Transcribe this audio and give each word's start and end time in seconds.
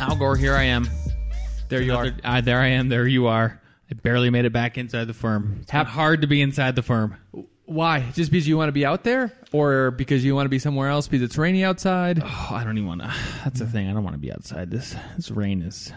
Al 0.00 0.16
Gore, 0.16 0.36
here 0.36 0.54
I 0.54 0.64
am. 0.64 0.88
There 1.68 1.82
you 1.82 1.94
are. 1.94 2.04
Another- 2.04 2.20
uh, 2.24 2.40
there 2.40 2.58
I 2.60 2.68
am. 2.68 2.88
There 2.88 3.06
you 3.06 3.26
are. 3.26 3.60
I 3.90 3.94
barely 3.94 4.30
made 4.30 4.44
it 4.44 4.52
back 4.52 4.78
inside 4.78 5.06
the 5.06 5.14
firm. 5.14 5.58
It's 5.62 5.70
hard 5.70 6.22
to 6.22 6.26
be 6.26 6.40
inside 6.40 6.74
the 6.76 6.82
firm. 6.82 7.16
Why? 7.66 8.10
Just 8.14 8.30
because 8.32 8.48
you 8.48 8.56
want 8.56 8.68
to 8.68 8.72
be 8.72 8.84
out 8.84 9.04
there, 9.04 9.32
or 9.52 9.90
because 9.92 10.24
you 10.24 10.34
want 10.34 10.46
to 10.46 10.48
be 10.50 10.58
somewhere 10.58 10.88
else 10.88 11.06
because 11.06 11.22
it's 11.22 11.36
rainy 11.38 11.62
outside? 11.64 12.20
Oh, 12.24 12.48
I 12.52 12.64
don't 12.64 12.76
even 12.78 12.88
want 12.88 13.02
to. 13.02 13.12
That's 13.44 13.60
the 13.60 13.66
thing. 13.66 13.88
I 13.88 13.92
don't 13.92 14.02
want 14.02 14.14
to 14.14 14.20
be 14.20 14.32
outside. 14.32 14.70
This 14.70 14.96
this 15.16 15.30
rain 15.30 15.62
is 15.62 15.92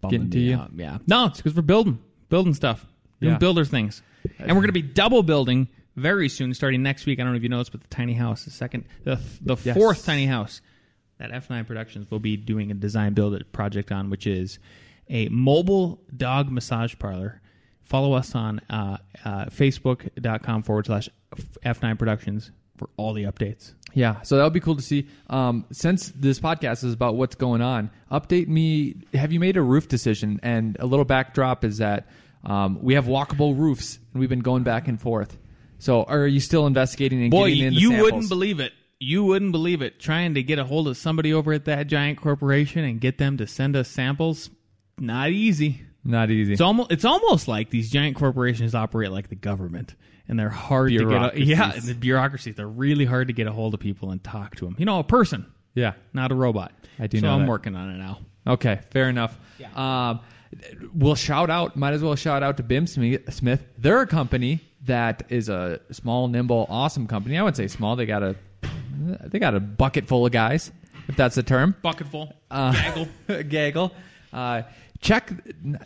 bumming 0.00 0.10
Getting 0.10 0.30
to 0.30 0.36
me 0.38 0.44
you? 0.50 0.56
out. 0.56 0.70
Yeah. 0.76 0.98
No, 1.08 1.26
it's 1.26 1.38
because 1.38 1.54
we're 1.56 1.62
building 1.62 1.98
building 2.28 2.54
stuff, 2.54 2.86
doing 3.20 3.32
Yeah. 3.32 3.38
builder 3.38 3.64
things, 3.64 4.02
and 4.38 4.48
we're 4.50 4.54
going 4.62 4.66
to 4.66 4.72
be 4.72 4.82
double 4.82 5.22
building 5.24 5.68
very 5.96 6.28
soon, 6.28 6.54
starting 6.54 6.82
next 6.82 7.06
week. 7.06 7.18
I 7.18 7.22
don't 7.24 7.32
know 7.32 7.36
if 7.38 7.42
you 7.42 7.48
noticed, 7.48 7.72
but 7.72 7.80
the 7.80 7.88
tiny 7.88 8.12
house, 8.12 8.44
the 8.44 8.50
second, 8.50 8.84
the 9.04 9.18
the 9.40 9.56
Yes. 9.64 9.76
fourth 9.76 10.04
tiny 10.06 10.26
house 10.26 10.60
that 11.18 11.30
F9 11.30 11.66
Productions 11.66 12.10
will 12.10 12.20
be 12.20 12.36
doing 12.36 12.70
a 12.70 12.74
design 12.74 13.14
build 13.14 13.40
project 13.52 13.92
on, 13.92 14.10
which 14.10 14.26
is 14.26 14.58
a 15.08 15.28
mobile 15.28 16.00
dog 16.16 16.50
massage 16.50 16.94
parlor. 16.98 17.40
Follow 17.82 18.12
us 18.12 18.34
on 18.34 18.60
uh, 18.68 18.98
uh, 19.24 19.46
facebook.com 19.46 20.62
forward 20.62 20.86
slash 20.86 21.08
F9 21.64 21.98
Productions 21.98 22.50
for 22.76 22.88
all 22.96 23.12
the 23.12 23.24
updates. 23.24 23.72
Yeah, 23.94 24.20
so 24.22 24.36
that 24.36 24.44
would 24.44 24.52
be 24.52 24.60
cool 24.60 24.76
to 24.76 24.82
see. 24.82 25.08
Um, 25.28 25.64
since 25.72 26.12
this 26.14 26.38
podcast 26.38 26.84
is 26.84 26.92
about 26.92 27.16
what's 27.16 27.34
going 27.34 27.62
on, 27.62 27.90
update 28.12 28.46
me. 28.46 28.96
Have 29.14 29.32
you 29.32 29.40
made 29.40 29.56
a 29.56 29.62
roof 29.62 29.88
decision? 29.88 30.38
And 30.42 30.76
a 30.78 30.86
little 30.86 31.06
backdrop 31.06 31.64
is 31.64 31.78
that 31.78 32.06
um, 32.44 32.78
we 32.82 32.94
have 32.94 33.06
walkable 33.06 33.58
roofs, 33.58 33.98
and 34.12 34.20
we've 34.20 34.28
been 34.28 34.40
going 34.40 34.62
back 34.62 34.88
and 34.88 35.00
forth. 35.00 35.36
So, 35.78 36.04
are 36.04 36.26
you 36.26 36.40
still 36.40 36.66
investigating 36.66 37.22
and 37.22 37.30
Boy, 37.30 37.48
getting 37.48 37.64
in 37.68 37.74
the 37.74 37.80
you 37.80 37.88
samples? 37.90 38.12
wouldn't 38.12 38.28
believe 38.28 38.60
it. 38.60 38.72
You 39.00 39.24
wouldn't 39.24 39.52
believe 39.52 39.80
it. 39.82 40.00
Trying 40.00 40.34
to 40.34 40.42
get 40.42 40.58
a 40.58 40.64
hold 40.64 40.88
of 40.88 40.96
somebody 40.96 41.32
over 41.32 41.52
at 41.52 41.64
that 41.66 41.86
giant 41.86 42.20
corporation 42.20 42.84
and 42.84 43.00
get 43.00 43.18
them 43.18 43.36
to 43.36 43.46
send 43.46 43.76
us 43.76 43.88
samples, 43.88 44.50
not 44.98 45.30
easy. 45.30 45.82
Not 46.04 46.30
easy. 46.30 46.52
It's 46.52 46.60
almost 46.60 46.90
it's 46.90 47.04
almost 47.04 47.48
like 47.48 47.70
these 47.70 47.90
giant 47.90 48.16
corporations 48.16 48.74
operate 48.74 49.10
like 49.10 49.28
the 49.28 49.34
government, 49.34 49.94
and 50.26 50.38
they're 50.38 50.48
hard 50.48 50.90
to 50.90 51.04
get. 51.04 51.34
A, 51.34 51.44
yeah, 51.44 51.72
and 51.74 51.82
the 51.82 51.94
bureaucracies. 51.94 52.54
They're 52.54 52.66
really 52.66 53.04
hard 53.04 53.28
to 53.28 53.34
get 53.34 53.46
a 53.46 53.52
hold 53.52 53.74
of 53.74 53.80
people 53.80 54.10
and 54.10 54.22
talk 54.22 54.56
to 54.56 54.64
them. 54.64 54.74
You 54.78 54.86
know, 54.86 54.98
a 54.98 55.04
person, 55.04 55.46
yeah. 55.74 55.92
not 56.12 56.32
a 56.32 56.34
robot. 56.34 56.72
I 56.98 57.08
do 57.08 57.20
so 57.20 57.26
know 57.26 57.34
I'm 57.34 57.42
that. 57.42 57.48
working 57.48 57.76
on 57.76 57.90
it 57.90 57.98
now. 57.98 58.20
Okay, 58.46 58.80
fair 58.90 59.08
enough. 59.08 59.38
Um, 59.76 60.20
we'll 60.94 61.14
shout 61.14 61.50
out. 61.50 61.76
Might 61.76 61.92
as 61.92 62.02
well 62.02 62.14
shout 62.16 62.42
out 62.42 62.56
to 62.56 62.62
BIMsmith. 62.62 63.60
They're 63.76 64.00
a 64.00 64.06
company 64.06 64.60
that 64.86 65.24
is 65.28 65.48
a 65.48 65.80
small, 65.90 66.28
nimble, 66.28 66.66
awesome 66.70 67.06
company. 67.06 67.36
I 67.36 67.42
would 67.42 67.56
say 67.56 67.68
small. 67.68 67.96
They 67.96 68.06
got 68.06 68.22
a 68.22 68.36
they 69.24 69.38
got 69.38 69.54
a 69.54 69.60
bucket 69.60 70.06
full 70.06 70.26
of 70.26 70.32
guys, 70.32 70.70
if 71.08 71.16
that's 71.16 71.34
the 71.36 71.42
term. 71.42 71.74
Bucketful, 71.82 72.32
Uh, 72.50 72.72
gaggle. 72.72 73.08
gaggle. 73.48 73.92
Uh, 74.32 74.62
check 75.00 75.30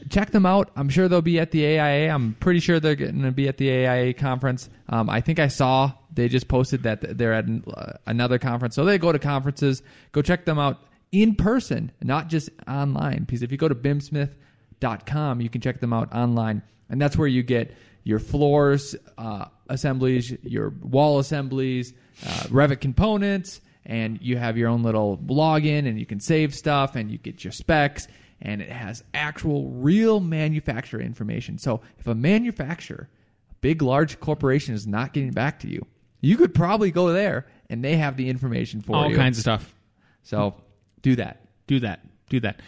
check 0.08 0.30
them 0.30 0.46
out. 0.46 0.70
I'm 0.76 0.88
sure 0.88 1.08
they'll 1.08 1.22
be 1.22 1.38
at 1.38 1.50
the 1.50 1.64
AIA. 1.78 2.12
I'm 2.12 2.34
pretty 2.40 2.60
sure 2.60 2.80
they're 2.80 2.96
going 2.96 3.22
to 3.22 3.30
be 3.32 3.46
at 3.48 3.56
the 3.58 3.70
AIA 3.70 4.14
conference. 4.14 4.68
Um, 4.88 5.08
I 5.10 5.20
think 5.20 5.38
I 5.38 5.48
saw 5.48 5.92
they 6.12 6.28
just 6.28 6.48
posted 6.48 6.82
that 6.82 7.18
they're 7.18 7.32
at 7.34 7.46
uh, 7.72 7.92
another 8.06 8.38
conference. 8.38 8.74
So 8.74 8.84
they 8.84 8.98
go 8.98 9.12
to 9.12 9.18
conferences. 9.18 9.82
Go 10.12 10.22
check 10.22 10.44
them 10.44 10.58
out 10.58 10.82
in 11.12 11.34
person, 11.34 11.92
not 12.02 12.28
just 12.28 12.50
online. 12.66 13.24
Because 13.24 13.42
if 13.42 13.52
you 13.52 13.58
go 13.58 13.68
to 13.68 13.74
bimsmith.com, 13.74 15.40
you 15.40 15.48
can 15.48 15.60
check 15.60 15.80
them 15.80 15.92
out 15.92 16.12
online, 16.12 16.62
and 16.88 17.00
that's 17.00 17.16
where 17.16 17.28
you 17.28 17.42
get 17.42 17.74
your 18.04 18.18
floors 18.18 18.96
uh, 19.18 19.44
assemblies, 19.72 20.30
your 20.42 20.70
wall 20.70 21.18
assemblies, 21.18 21.92
uh, 22.24 22.44
Revit 22.48 22.80
components, 22.80 23.60
and 23.84 24.20
you 24.22 24.36
have 24.36 24.56
your 24.56 24.68
own 24.68 24.82
little 24.82 25.18
login, 25.18 25.88
and 25.88 25.98
you 25.98 26.06
can 26.06 26.20
save 26.20 26.54
stuff, 26.54 26.94
and 26.94 27.10
you 27.10 27.18
get 27.18 27.42
your 27.42 27.52
specs, 27.52 28.06
and 28.40 28.62
it 28.62 28.70
has 28.70 29.02
actual 29.14 29.68
real 29.70 30.20
manufacturer 30.20 31.00
information. 31.00 31.58
So 31.58 31.80
if 31.98 32.06
a 32.06 32.14
manufacturer, 32.14 33.08
a 33.50 33.54
big 33.60 33.82
large 33.82 34.20
corporation, 34.20 34.74
is 34.74 34.86
not 34.86 35.12
getting 35.12 35.32
back 35.32 35.60
to 35.60 35.68
you, 35.68 35.86
you 36.20 36.36
could 36.36 36.54
probably 36.54 36.90
go 36.90 37.12
there, 37.12 37.46
and 37.68 37.82
they 37.82 37.96
have 37.96 38.16
the 38.16 38.28
information 38.28 38.80
for 38.80 38.94
all 38.94 39.10
you. 39.10 39.16
kinds 39.16 39.38
of 39.38 39.42
stuff. 39.42 39.74
So 40.22 40.54
do 41.02 41.16
that. 41.16 41.44
Do 41.66 41.80
that. 41.80 42.00
Do 42.28 42.40
that. 42.40 42.60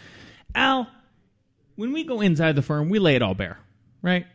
Al, 0.53 0.87
when 1.75 1.93
we 1.93 2.03
go 2.03 2.21
inside 2.21 2.55
the 2.55 2.61
firm, 2.61 2.89
we 2.89 2.99
lay 2.99 3.15
it 3.15 3.21
all 3.21 3.33
bare, 3.33 3.57
right? 4.01 4.25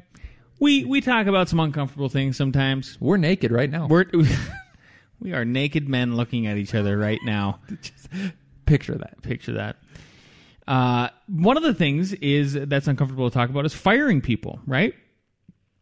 We 0.61 0.85
we 0.85 1.01
talk 1.01 1.27
about 1.27 1.49
some 1.49 1.59
uncomfortable 1.59 2.11
things 2.11 2.37
sometimes. 2.37 2.99
We're 3.01 3.17
naked 3.17 3.51
right 3.51 3.71
now. 3.71 3.89
We're 3.89 4.05
we 5.21 5.33
are 5.33 5.45
naked 5.45 5.89
men 5.89 6.15
looking 6.15 6.47
at 6.47 6.59
each 6.59 6.75
other 6.75 6.97
right 6.97 7.19
now. 7.25 7.61
Just 7.83 8.09
Picture 8.67 8.95
that. 8.95 9.21
Picture 9.23 9.55
that. 9.55 9.77
Uh, 10.69 11.09
one 11.27 11.57
of 11.57 11.65
the 11.65 11.75
things 11.75 12.13
is 12.13 12.53
that's 12.53 12.87
uncomfortable 12.87 13.29
to 13.29 13.35
talk 13.35 13.51
about 13.51 13.65
is 13.65 13.75
firing 13.75 14.21
people, 14.21 14.61
right? 14.67 14.95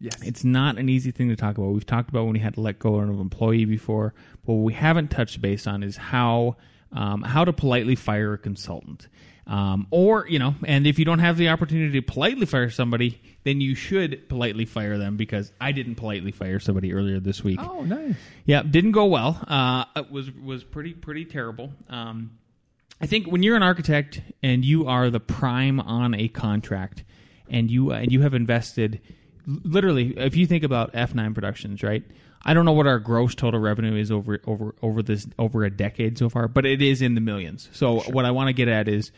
Yes. 0.00 0.22
It's 0.22 0.44
not 0.44 0.78
an 0.78 0.89
easy 0.89 1.10
thing 1.10 1.28
to 1.28 1.37
talk 1.37 1.59
about. 1.59 1.72
We've 1.72 1.84
talked 1.84 2.09
about 2.09 2.25
when 2.25 2.33
we 2.34 2.39
had 2.39 2.55
to 2.55 2.60
let 2.60 2.78
go 2.78 2.95
of 2.95 3.09
an 3.10 3.21
employee 3.21 3.65
before, 3.65 4.15
but 4.47 4.55
what 4.55 4.65
we 4.65 4.72
haven't 4.72 5.09
touched 5.10 5.43
base 5.43 5.66
on 5.66 5.83
is 5.83 5.97
how 5.97 6.56
um, 6.93 7.22
how 7.22 7.45
to 7.45 7.53
politely 7.53 7.97
fire 7.97 8.33
a 8.33 8.39
consultant. 8.39 9.09
Um, 9.48 9.86
or 9.91 10.28
you 10.28 10.38
know, 10.38 10.54
and 10.64 10.86
if 10.86 10.98
you 10.98 11.06
don't 11.06 11.20
have 11.20 11.38
the 11.38 11.48
opportunity 11.48 11.98
to 11.98 12.03
politely 12.03 12.44
fire 12.44 12.69
somebody, 12.69 13.19
then 13.44 13.62
you 13.62 13.75
should 13.75 14.28
politely 14.28 14.66
fire 14.66 14.98
them 14.98 15.16
because 15.16 15.50
I 15.59 15.72
didn't 15.72 15.94
politely 15.94 16.32
fire 16.32 16.60
somebody 16.60 16.92
earlier 16.92 17.19
this 17.19 17.42
week. 17.42 17.59
oh, 17.62 17.81
nice. 17.82 18.14
Yeah, 18.44 18.62
didn't 18.62 18.92
go 18.92 19.06
well. 19.06 19.42
Uh, 19.48 19.86
it 19.97 20.10
was 20.10 20.31
was 20.31 20.64
pretty 20.64 20.92
pretty 20.92 21.25
terrible. 21.25 21.72
Um, 21.88 22.38
I 23.00 23.06
think 23.06 23.26
when 23.26 23.42
you're 23.42 23.56
an 23.56 23.62
architect 23.62 24.20
and 24.42 24.64
you 24.64 24.86
are 24.86 25.09
the 25.09 25.20
prime 25.20 25.80
on 25.80 26.15
a 26.15 26.28
contract, 26.28 27.04
and 27.48 27.70
you 27.70 27.92
uh, 27.92 27.97
and 27.97 28.12
you 28.12 28.20
have 28.20 28.34
invested, 28.34 29.00
literally, 29.47 30.12
if 30.19 30.36
you 30.36 30.47
think 30.47 30.62
about 30.62 30.92
F9 30.92 31.34
Productions, 31.34 31.82
right? 31.82 32.04
I 32.44 32.54
don't 32.54 32.65
know 32.65 32.72
what 32.72 32.86
our 32.86 32.98
gross 32.98 33.34
total 33.34 33.60
revenue 33.60 33.97
is 33.97 34.12
over 34.12 34.41
over 34.47 34.75
over 34.82 35.03
this 35.03 35.26
over 35.38 35.65
a 35.65 35.70
decade 35.70 36.19
so 36.19 36.28
far, 36.28 36.48
but 36.48 36.66
it 36.66 36.82
is 36.82 37.00
in 37.00 37.15
the 37.15 37.20
millions. 37.20 37.69
So 37.72 38.00
what 38.00 38.25
I 38.25 38.30
want 38.30 38.48
to 38.48 38.53
get 38.53 38.69
at 38.69 38.88
is 38.88 39.10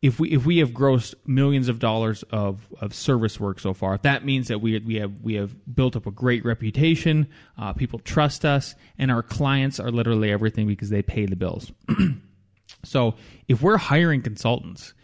if 0.00 0.20
we 0.20 0.30
if 0.30 0.46
we 0.46 0.58
have 0.58 0.70
grossed 0.70 1.14
millions 1.26 1.68
of 1.68 1.78
dollars 1.78 2.22
of, 2.30 2.68
of 2.80 2.94
service 2.94 3.40
work 3.40 3.58
so 3.58 3.74
far, 3.74 3.98
that 3.98 4.24
means 4.24 4.48
that 4.48 4.60
we 4.60 4.78
we 4.78 4.96
have 4.96 5.12
we 5.22 5.34
have 5.34 5.56
built 5.74 5.96
up 5.96 6.06
a 6.06 6.10
great 6.10 6.44
reputation. 6.44 7.28
Uh, 7.56 7.72
people 7.72 7.98
trust 7.98 8.44
us, 8.44 8.74
and 8.96 9.10
our 9.10 9.22
clients 9.22 9.80
are 9.80 9.90
literally 9.90 10.30
everything 10.30 10.66
because 10.66 10.90
they 10.90 11.02
pay 11.02 11.26
the 11.26 11.36
bills. 11.36 11.72
so 12.84 13.14
if 13.48 13.60
we're 13.60 13.76
hiring 13.78 14.22
consultants, 14.22 14.94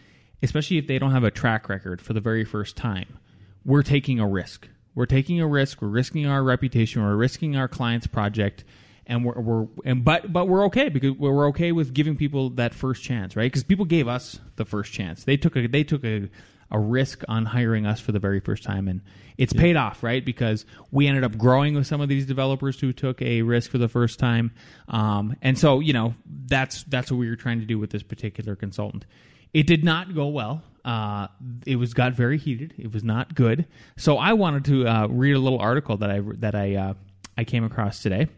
especially 0.42 0.78
if 0.78 0.86
they 0.86 0.98
don't 0.98 1.12
have 1.12 1.24
a 1.24 1.30
track 1.30 1.68
record 1.68 2.00
for 2.00 2.12
the 2.12 2.20
very 2.20 2.44
first 2.44 2.76
time, 2.76 3.18
we're 3.64 3.82
taking 3.82 4.20
a 4.20 4.28
risk. 4.28 4.68
We're 4.94 5.06
taking 5.06 5.40
a 5.40 5.46
risk. 5.48 5.82
We're 5.82 5.88
risking 5.88 6.26
our 6.26 6.44
reputation. 6.44 7.02
We're 7.02 7.16
risking 7.16 7.56
our 7.56 7.66
client's 7.66 8.06
project, 8.06 8.62
and 9.06 9.24
we're, 9.24 9.38
we're 9.40 9.66
and 9.84 10.04
but 10.04 10.32
but 10.32 10.46
we're 10.46 10.64
okay 10.66 10.88
because 10.88 11.12
we're 11.12 11.48
okay 11.48 11.72
with 11.72 11.92
giving 11.92 12.16
people 12.16 12.50
that 12.50 12.74
first 12.74 13.02
chance, 13.02 13.36
right? 13.36 13.50
Because 13.50 13.64
people 13.64 13.84
gave 13.84 14.08
us 14.08 14.40
the 14.56 14.64
first 14.64 14.92
chance. 14.92 15.24
They 15.24 15.36
took 15.36 15.56
a 15.56 15.66
they 15.66 15.84
took 15.84 16.04
a 16.04 16.28
a 16.70 16.78
risk 16.78 17.22
on 17.28 17.46
hiring 17.46 17.86
us 17.86 18.00
for 18.00 18.12
the 18.12 18.18
very 18.18 18.40
first 18.40 18.62
time, 18.62 18.88
and 18.88 19.02
it's 19.36 19.52
paid 19.52 19.76
off, 19.76 20.02
right? 20.02 20.24
Because 20.24 20.64
we 20.90 21.06
ended 21.06 21.22
up 21.22 21.36
growing 21.36 21.74
with 21.74 21.86
some 21.86 22.00
of 22.00 22.08
these 22.08 22.26
developers 22.26 22.80
who 22.80 22.92
took 22.92 23.20
a 23.22 23.42
risk 23.42 23.70
for 23.70 23.78
the 23.78 23.88
first 23.88 24.18
time, 24.18 24.52
um, 24.88 25.36
and 25.42 25.58
so 25.58 25.80
you 25.80 25.92
know 25.92 26.14
that's 26.46 26.82
that's 26.84 27.10
what 27.10 27.18
we 27.18 27.28
were 27.28 27.36
trying 27.36 27.60
to 27.60 27.66
do 27.66 27.78
with 27.78 27.90
this 27.90 28.02
particular 28.02 28.56
consultant. 28.56 29.04
It 29.52 29.66
did 29.66 29.84
not 29.84 30.14
go 30.14 30.28
well. 30.28 30.62
Uh, 30.84 31.28
it 31.64 31.76
was 31.76 31.94
got 31.94 32.12
very 32.12 32.38
heated. 32.38 32.74
It 32.76 32.92
was 32.92 33.04
not 33.04 33.34
good. 33.34 33.66
So 33.96 34.18
I 34.18 34.32
wanted 34.34 34.64
to 34.66 34.86
uh, 34.86 35.06
read 35.06 35.34
a 35.34 35.38
little 35.38 35.60
article 35.60 35.96
that 35.98 36.10
I 36.10 36.20
that 36.38 36.54
I 36.54 36.74
uh, 36.74 36.94
I 37.36 37.44
came 37.44 37.64
across 37.64 38.02
today, 38.02 38.28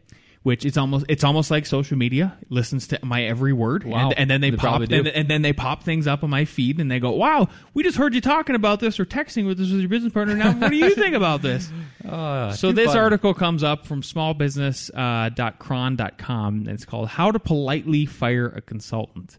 which 0.47 0.65
it's 0.65 0.77
almost 0.77 1.05
it's 1.09 1.25
almost 1.25 1.51
like 1.51 1.67
social 1.67 1.99
media 1.99 2.37
it 2.41 2.53
listens 2.53 2.87
to 2.87 3.01
my 3.03 3.25
every 3.25 3.53
word, 3.53 3.83
Wow. 3.83 4.11
and, 4.11 4.19
and 4.21 4.31
then 4.31 4.41
they, 4.41 4.51
They 4.51 4.57
pop 4.57 4.81
and, 4.81 4.93
and 5.09 5.29
then 5.29 5.43
they 5.43 5.53
pop 5.53 5.83
things 5.83 6.07
up 6.07 6.23
on 6.23 6.31
my 6.31 6.45
feed, 6.45 6.79
and 6.79 6.89
they 6.89 7.01
go, 7.01 7.11
"Wow, 7.11 7.49
we 7.75 7.83
just 7.83 7.99
heard 7.99 8.15
you 8.15 8.21
talking 8.21 8.55
about 8.55 8.79
this 8.79 9.01
or 9.01 9.05
texting 9.05 9.45
with 9.49 9.59
this 9.59 9.73
with 9.73 9.81
your 9.81 9.89
business 9.89 10.13
partner. 10.13 10.37
Now, 10.37 10.53
what 10.53 10.71
do 10.71 10.77
you 10.77 10.95
think 10.95 11.17
about 11.17 11.43
this?" 11.43 11.69
Uh, 12.09 12.53
So 12.57 12.71
this 12.71 12.87
funny. 12.91 13.01
article 13.01 13.35
comes 13.35 13.65
up 13.65 13.87
from 13.87 14.03
smallbusiness.chron.com, 14.03 16.55
and 16.59 16.69
it's 16.69 16.85
called 16.85 17.09
"How 17.09 17.31
to 17.31 17.39
Politely 17.39 18.07
Fire 18.07 18.47
a 18.49 18.61
Consultant." 18.61 19.39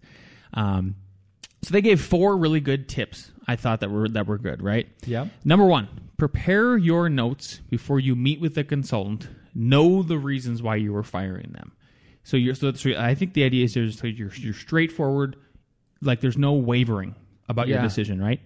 Um, 0.53 0.95
So 1.63 1.71
they 1.71 1.81
gave 1.81 2.01
four 2.01 2.37
really 2.37 2.59
good 2.59 2.87
tips. 2.87 3.31
I 3.47 3.55
thought 3.55 3.79
that 3.79 3.89
were 3.89 4.07
that 4.09 4.27
were 4.27 4.37
good, 4.37 4.61
right? 4.61 4.87
Yep. 5.05 5.27
Number 5.45 5.65
one, 5.65 5.87
prepare 6.17 6.77
your 6.77 7.09
notes 7.09 7.61
before 7.69 7.99
you 7.99 8.15
meet 8.15 8.39
with 8.41 8.55
the 8.55 8.63
consultant. 8.63 9.29
Know 9.59 10.03
the 10.03 10.19
reasons 10.19 10.61
why 10.61 10.75
you 10.75 10.93
were 10.93 11.01
firing 11.01 11.51
them. 11.53 11.71
So 12.23 12.37
you're 12.37 12.53
so 12.53 12.69
that's, 12.69 12.85
I 12.85 13.15
think 13.15 13.33
the 13.33 13.43
idea 13.43 13.65
is 13.65 13.73
there's 13.73 13.97
so 13.97 14.05
you're 14.05 14.31
you're 14.35 14.53
straightforward, 14.53 15.35
like 15.99 16.21
there's 16.21 16.37
no 16.37 16.53
wavering 16.53 17.15
about 17.49 17.67
your 17.67 17.79
decision, 17.81 18.21
right? 18.21 18.39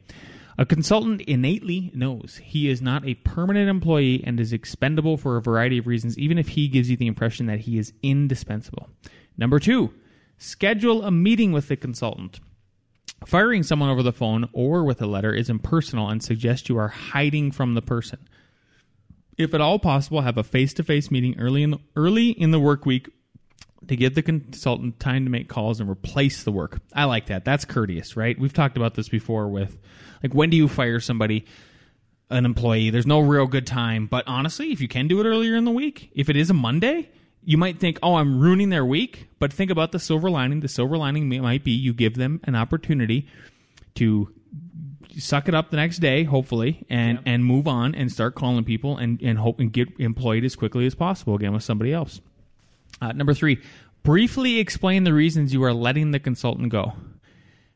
A 0.58 0.66
consultant 0.66 1.22
innately 1.22 1.92
knows 1.94 2.40
he 2.44 2.70
is 2.70 2.82
not 2.82 3.06
a 3.06 3.16
permanent 3.16 3.70
employee 3.70 4.24
and 4.26 4.40
is 4.40 4.54
expendable 4.54 5.18
for 5.18 5.36
a 5.36 5.42
variety 5.42 5.80
of 5.80 5.88
reasons, 5.88 6.18
even 6.18 6.38
if 6.38 6.50
he 6.50 6.70
gives 6.70 6.90
you 6.90 6.96
the 6.96 7.08
impression 7.08 7.48
that 7.48 7.62
he 7.62 7.78
is 7.78 7.92
indispensable. 8.02 8.90
Number 9.38 9.60
two, 9.60 9.94
schedule 10.38 11.04
a 11.04 11.12
meeting 11.12 11.52
with 11.52 11.68
the 11.68 11.76
consultant. 11.76 12.40
Firing 13.26 13.64
someone 13.64 13.90
over 13.90 14.04
the 14.04 14.14
phone 14.14 14.48
or 14.54 14.84
with 14.84 15.02
a 15.02 15.08
letter 15.08 15.34
is 15.34 15.50
impersonal 15.50 16.10
and 16.10 16.24
suggests 16.24 16.70
you 16.70 16.78
are 16.78 16.88
hiding 16.88 17.52
from 17.52 17.74
the 17.74 17.82
person. 17.82 18.20
If 19.38 19.54
at 19.54 19.62
all 19.62 19.80
possible, 19.80 20.22
have 20.22 20.38
a 20.38 20.44
face-to-face 20.44 21.10
meeting 21.10 21.40
early 21.40 21.64
in 21.64 21.72
the, 21.72 21.80
early 21.96 22.30
in 22.32 22.52
the 22.52 22.60
work 22.60 22.86
week 22.86 23.10
to 23.88 23.96
give 23.96 24.14
the 24.14 24.22
consultant 24.22 25.00
time 25.00 25.26
to 25.26 25.32
make 25.32 25.50
calls 25.50 25.80
and 25.80 25.90
replace 25.90 26.44
the 26.44 26.52
work. 26.52 26.80
I 26.94 27.06
like 27.06 27.28
that. 27.28 27.46
That's 27.46 27.66
courteous, 27.66 28.16
right? 28.16 28.38
We've 28.38 28.54
talked 28.54 28.78
about 28.78 28.94
this 28.96 29.10
before 29.10 29.48
with 29.48 29.80
like 30.22 30.34
when 30.34 30.50
do 30.50 30.58
you 30.58 30.68
fire 30.68 31.00
somebody 31.00 31.46
an 32.30 32.46
employee? 32.46 32.92
There's 32.92 33.08
no 33.08 33.20
real 33.20 33.48
good 33.48 33.66
time, 33.66 34.06
but 34.06 34.24
honestly, 34.28 34.72
if 34.72 34.82
you 34.82 34.88
can 34.88 35.08
do 35.08 35.20
it 35.20 35.26
earlier 35.26 35.56
in 35.56 35.66
the 35.66 35.72
week, 35.72 36.12
if 36.14 36.30
it 36.30 36.36
is 36.36 36.50
a 36.50 36.54
Monday, 36.54 37.10
you 37.44 37.58
might 37.58 37.80
think, 37.80 37.98
"Oh, 38.04 38.16
I'm 38.16 38.40
ruining 38.40 38.70
their 38.70 38.86
week." 38.86 39.28
But 39.40 39.52
think 39.52 39.72
about 39.72 39.92
the 39.92 40.00
silver 40.00 40.30
lining. 40.30 40.60
The 40.60 40.68
silver 40.68 40.96
lining 40.96 41.28
might 41.42 41.64
be 41.64 41.72
you 41.72 41.92
give 41.94 42.14
them 42.14 42.40
an 42.44 42.56
opportunity 42.56 43.28
to 43.96 44.32
suck 45.18 45.48
it 45.48 45.56
up 45.56 45.70
the 45.70 45.78
next 45.78 46.00
day, 46.00 46.24
hopefully, 46.24 46.86
and 46.90 47.20
and 47.26 47.46
move 47.46 47.68
on 47.68 47.96
and 47.96 48.12
start 48.12 48.36
calling 48.36 48.64
people 48.64 48.98
and 48.98 49.22
and 49.22 49.40
hope 49.40 49.60
and 49.60 49.72
get 49.72 49.90
employed 50.00 50.44
as 50.44 50.56
quickly 50.56 50.86
as 50.86 50.96
possible 50.96 51.36
again 51.36 51.54
with 51.54 51.64
somebody 51.64 51.94
else. 51.94 52.22
Uh, 53.02 53.12
number 53.12 53.34
three, 53.34 53.62
briefly 54.04 54.60
explain 54.60 55.04
the 55.04 55.14
reasons 55.14 55.54
you 55.54 55.64
are 55.64 55.74
letting 55.74 56.12
the 56.12 56.20
consultant 56.20 56.70
go. 56.70 56.94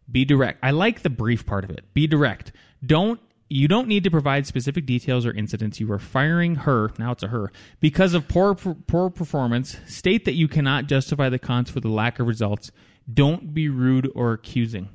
Be 0.10 0.24
direct. 0.24 0.60
I 0.62 0.72
like 0.72 1.02
the 1.02 1.10
brief 1.10 1.46
part 1.46 1.64
of 1.64 1.70
it. 1.70 1.84
Be 1.94 2.08
direct. 2.08 2.52
Don't 2.86 3.20
you 3.48 3.68
don't 3.68 3.88
need 3.88 4.04
to 4.04 4.12
provide 4.12 4.48
specific 4.48 4.86
details 4.86 5.26
or 5.26 5.32
incidents. 5.32 5.80
You 5.80 5.92
are 5.92 6.00
firing 6.00 6.56
her. 6.56 6.92
Now 6.98 7.12
it's 7.12 7.24
a 7.24 7.28
her 7.28 7.52
because 7.80 8.14
of 8.14 8.28
poor 8.28 8.56
poor 8.56 9.10
performance. 9.10 9.78
State 9.88 10.26
that 10.26 10.34
you 10.34 10.48
cannot 10.48 10.88
justify 10.88 11.30
the 11.30 11.40
cons 11.40 11.70
for 11.70 11.80
the 11.80 11.90
lack 11.90 12.20
of 12.20 12.28
results. 12.28 12.72
Don't 13.12 13.54
be 13.54 13.70
rude 13.70 14.12
or 14.16 14.34
accusing. 14.34 14.90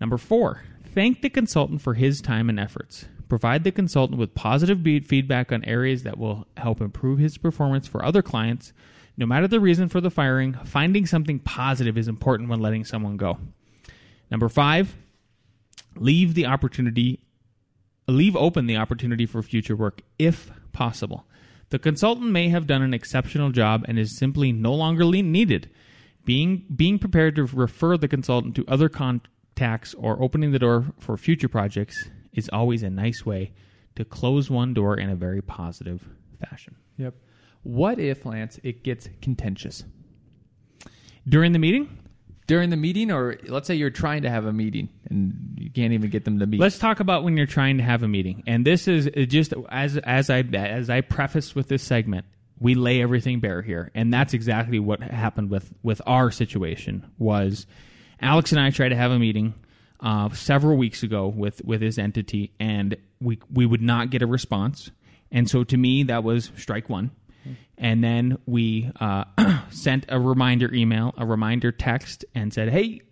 Number 0.00 0.18
four, 0.18 0.62
thank 0.96 1.20
the 1.20 1.28
consultant 1.28 1.82
for 1.82 1.92
his 1.92 2.22
time 2.22 2.48
and 2.48 2.58
efforts. 2.58 3.04
Provide 3.28 3.64
the 3.64 3.70
consultant 3.70 4.18
with 4.18 4.34
positive 4.34 4.80
feedback 5.06 5.52
on 5.52 5.62
areas 5.64 6.04
that 6.04 6.16
will 6.16 6.46
help 6.56 6.80
improve 6.80 7.18
his 7.18 7.36
performance 7.36 7.86
for 7.86 8.02
other 8.02 8.22
clients. 8.22 8.72
No 9.18 9.26
matter 9.26 9.46
the 9.46 9.60
reason 9.60 9.90
for 9.90 10.00
the 10.00 10.10
firing, 10.10 10.54
finding 10.64 11.04
something 11.04 11.38
positive 11.38 11.98
is 11.98 12.08
important 12.08 12.48
when 12.48 12.60
letting 12.60 12.84
someone 12.84 13.18
go. 13.18 13.38
Number 14.30 14.48
five, 14.48 14.96
leave 15.96 16.32
the 16.32 16.46
opportunity, 16.46 17.20
leave 18.08 18.34
open 18.34 18.66
the 18.66 18.78
opportunity 18.78 19.26
for 19.26 19.42
future 19.42 19.76
work 19.76 20.00
if 20.18 20.50
possible. 20.72 21.26
The 21.68 21.78
consultant 21.78 22.30
may 22.30 22.48
have 22.48 22.66
done 22.66 22.80
an 22.80 22.94
exceptional 22.94 23.50
job 23.50 23.84
and 23.86 23.98
is 23.98 24.16
simply 24.16 24.50
no 24.50 24.72
longer 24.72 25.04
needed. 25.04 25.68
Being 26.24 26.64
being 26.74 26.98
prepared 26.98 27.36
to 27.36 27.44
refer 27.44 27.98
the 27.98 28.08
consultant 28.08 28.56
to 28.56 28.64
other 28.66 28.88
contacts 29.56 29.94
or 29.94 30.22
opening 30.22 30.52
the 30.52 30.58
door 30.58 30.86
for 30.98 31.16
future 31.16 31.48
projects 31.48 32.08
is 32.32 32.48
always 32.52 32.82
a 32.82 32.90
nice 32.90 33.24
way 33.24 33.52
to 33.96 34.04
close 34.04 34.50
one 34.50 34.74
door 34.74 34.96
in 34.96 35.08
a 35.08 35.16
very 35.16 35.40
positive 35.42 36.06
fashion. 36.38 36.76
Yep. 36.98 37.14
What 37.62 37.98
if 37.98 38.24
Lance 38.26 38.60
it 38.62 38.84
gets 38.84 39.08
contentious 39.20 39.84
During 41.26 41.52
the 41.52 41.58
meeting, 41.58 41.98
during 42.46 42.70
the 42.70 42.76
meeting, 42.76 43.10
or 43.10 43.36
let's 43.48 43.66
say 43.66 43.74
you're 43.74 43.90
trying 43.90 44.22
to 44.22 44.30
have 44.30 44.44
a 44.44 44.52
meeting 44.52 44.88
and 45.10 45.56
you 45.58 45.70
can't 45.70 45.92
even 45.92 46.10
get 46.10 46.24
them 46.24 46.38
to 46.38 46.46
meet? 46.46 46.60
Let's 46.60 46.78
talk 46.78 47.00
about 47.00 47.24
when 47.24 47.36
you're 47.36 47.46
trying 47.46 47.78
to 47.78 47.82
have 47.82 48.02
a 48.02 48.08
meeting. 48.08 48.44
And 48.46 48.64
this 48.64 48.86
is 48.86 49.08
just 49.26 49.54
as 49.68 49.96
as 49.96 50.30
I 50.30 50.40
as 50.40 50.90
I 50.90 51.00
prefaced 51.00 51.56
with 51.56 51.68
this 51.68 51.82
segment, 51.82 52.26
we 52.60 52.74
lay 52.74 53.02
everything 53.02 53.40
bare 53.40 53.62
here, 53.62 53.90
and 53.94 54.12
that's 54.12 54.32
exactly 54.34 54.78
what 54.78 55.02
happened 55.02 55.50
with 55.50 55.72
with 55.82 56.00
our 56.06 56.30
situation. 56.30 57.10
Was 57.18 57.66
Alex 58.20 58.52
and 58.52 58.60
I 58.60 58.70
tried 58.70 58.90
to 58.90 58.96
have 58.96 59.10
a 59.10 59.18
meeting 59.18 59.54
uh, 60.00 60.30
several 60.30 60.76
weeks 60.76 61.02
ago 61.02 61.26
with 61.26 61.64
with 61.64 61.80
his 61.80 61.98
entity, 61.98 62.52
and 62.58 62.96
we 63.20 63.38
we 63.52 63.66
would 63.66 63.82
not 63.82 64.10
get 64.10 64.22
a 64.22 64.26
response. 64.26 64.90
And 65.30 65.50
so 65.50 65.64
to 65.64 65.76
me, 65.76 66.04
that 66.04 66.24
was 66.24 66.50
strike 66.56 66.88
one. 66.88 67.10
And 67.78 68.02
then 68.02 68.38
we 68.46 68.90
uh, 69.00 69.24
sent 69.70 70.06
a 70.08 70.18
reminder 70.18 70.72
email, 70.72 71.14
a 71.18 71.26
reminder 71.26 71.72
text, 71.72 72.24
and 72.34 72.52
said, 72.52 72.70
"Hey, 72.70 73.02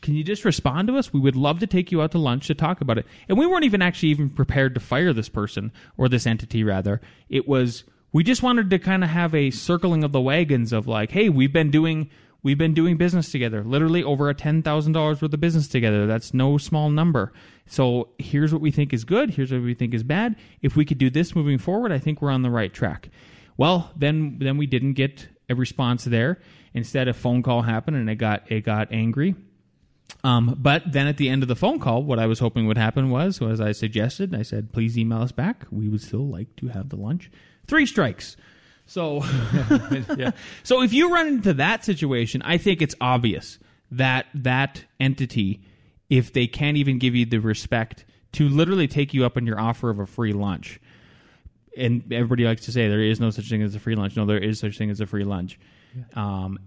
can 0.00 0.14
you 0.14 0.24
just 0.24 0.44
respond 0.44 0.88
to 0.88 0.96
us? 0.96 1.12
We 1.12 1.20
would 1.20 1.36
love 1.36 1.60
to 1.60 1.66
take 1.66 1.92
you 1.92 2.00
out 2.00 2.12
to 2.12 2.18
lunch 2.18 2.46
to 2.46 2.54
talk 2.54 2.80
about 2.80 2.98
it." 2.98 3.06
And 3.28 3.38
we 3.38 3.46
weren't 3.46 3.64
even 3.64 3.82
actually 3.82 4.08
even 4.10 4.30
prepared 4.30 4.74
to 4.74 4.80
fire 4.80 5.12
this 5.12 5.28
person 5.28 5.72
or 5.96 6.08
this 6.08 6.26
entity. 6.26 6.64
Rather, 6.64 7.00
it 7.28 7.46
was 7.46 7.84
we 8.12 8.24
just 8.24 8.42
wanted 8.42 8.70
to 8.70 8.78
kind 8.78 9.04
of 9.04 9.10
have 9.10 9.34
a 9.34 9.50
circling 9.50 10.04
of 10.04 10.12
the 10.12 10.20
wagons 10.20 10.72
of 10.72 10.86
like, 10.86 11.10
"Hey, 11.10 11.28
we've 11.28 11.52
been 11.52 11.70
doing." 11.70 12.10
We've 12.44 12.58
been 12.58 12.74
doing 12.74 12.98
business 12.98 13.32
together, 13.32 13.64
literally 13.64 14.04
over 14.04 14.28
a 14.28 14.34
ten 14.34 14.62
thousand 14.62 14.92
dollars 14.92 15.22
worth 15.22 15.32
of 15.32 15.40
business 15.40 15.66
together. 15.66 16.06
That's 16.06 16.34
no 16.34 16.58
small 16.58 16.90
number. 16.90 17.32
So 17.66 18.10
here's 18.18 18.52
what 18.52 18.60
we 18.60 18.70
think 18.70 18.92
is 18.92 19.04
good. 19.04 19.30
Here's 19.30 19.50
what 19.50 19.62
we 19.62 19.72
think 19.72 19.94
is 19.94 20.02
bad. 20.02 20.36
If 20.60 20.76
we 20.76 20.84
could 20.84 20.98
do 20.98 21.08
this 21.08 21.34
moving 21.34 21.56
forward, 21.56 21.90
I 21.90 21.98
think 21.98 22.20
we're 22.20 22.30
on 22.30 22.42
the 22.42 22.50
right 22.50 22.72
track. 22.72 23.08
Well, 23.56 23.90
then 23.96 24.38
then 24.40 24.58
we 24.58 24.66
didn't 24.66 24.92
get 24.92 25.28
a 25.48 25.54
response 25.54 26.04
there. 26.04 26.38
Instead, 26.74 27.08
a 27.08 27.14
phone 27.14 27.42
call 27.42 27.62
happened, 27.62 27.96
and 27.96 28.10
it 28.10 28.16
got 28.16 28.52
it 28.52 28.60
got 28.60 28.92
angry. 28.92 29.34
Um, 30.22 30.56
but 30.58 30.92
then 30.92 31.06
at 31.06 31.16
the 31.16 31.30
end 31.30 31.42
of 31.42 31.48
the 31.48 31.56
phone 31.56 31.78
call, 31.80 32.02
what 32.02 32.18
I 32.18 32.26
was 32.26 32.40
hoping 32.40 32.66
would 32.66 32.76
happen 32.76 33.08
was, 33.08 33.40
as 33.40 33.60
I 33.60 33.72
suggested, 33.72 34.34
I 34.34 34.42
said, 34.42 34.70
"Please 34.70 34.98
email 34.98 35.22
us 35.22 35.32
back. 35.32 35.66
We 35.70 35.88
would 35.88 36.02
still 36.02 36.28
like 36.28 36.56
to 36.56 36.68
have 36.68 36.90
the 36.90 36.96
lunch." 36.96 37.30
Three 37.66 37.86
strikes. 37.86 38.36
So, 38.86 39.24
yeah. 40.16 40.32
so 40.62 40.82
if 40.82 40.92
you 40.92 41.12
run 41.12 41.26
into 41.26 41.54
that 41.54 41.84
situation, 41.84 42.42
I 42.42 42.58
think 42.58 42.82
it's 42.82 42.94
obvious 43.00 43.58
that 43.90 44.26
that 44.34 44.84
entity, 45.00 45.62
if 46.10 46.32
they 46.32 46.46
can't 46.46 46.76
even 46.76 46.98
give 46.98 47.14
you 47.14 47.26
the 47.26 47.38
respect 47.38 48.04
to 48.32 48.48
literally 48.48 48.88
take 48.88 49.14
you 49.14 49.24
up 49.24 49.36
on 49.36 49.46
your 49.46 49.58
offer 49.58 49.90
of 49.90 49.98
a 49.98 50.06
free 50.06 50.32
lunch, 50.32 50.80
and 51.76 52.12
everybody 52.12 52.44
likes 52.44 52.64
to 52.66 52.72
say 52.72 52.88
there 52.88 53.00
is 53.00 53.20
no 53.20 53.30
such 53.30 53.48
thing 53.48 53.62
as 53.62 53.74
a 53.74 53.80
free 53.80 53.96
lunch. 53.96 54.16
No, 54.16 54.26
there 54.26 54.38
is 54.38 54.58
such 54.58 54.78
thing 54.78 54.90
as 54.90 55.00
a 55.00 55.06
free 55.06 55.24
lunch. 55.24 55.58
Um, 56.14 56.58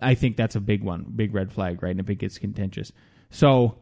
I 0.00 0.14
think 0.14 0.36
that's 0.36 0.56
a 0.56 0.60
big 0.60 0.82
one, 0.82 1.04
big 1.14 1.34
red 1.34 1.52
flag, 1.52 1.82
right? 1.82 1.90
And 1.90 2.00
if 2.00 2.08
it 2.10 2.16
gets 2.16 2.38
contentious, 2.38 2.92
so 3.30 3.78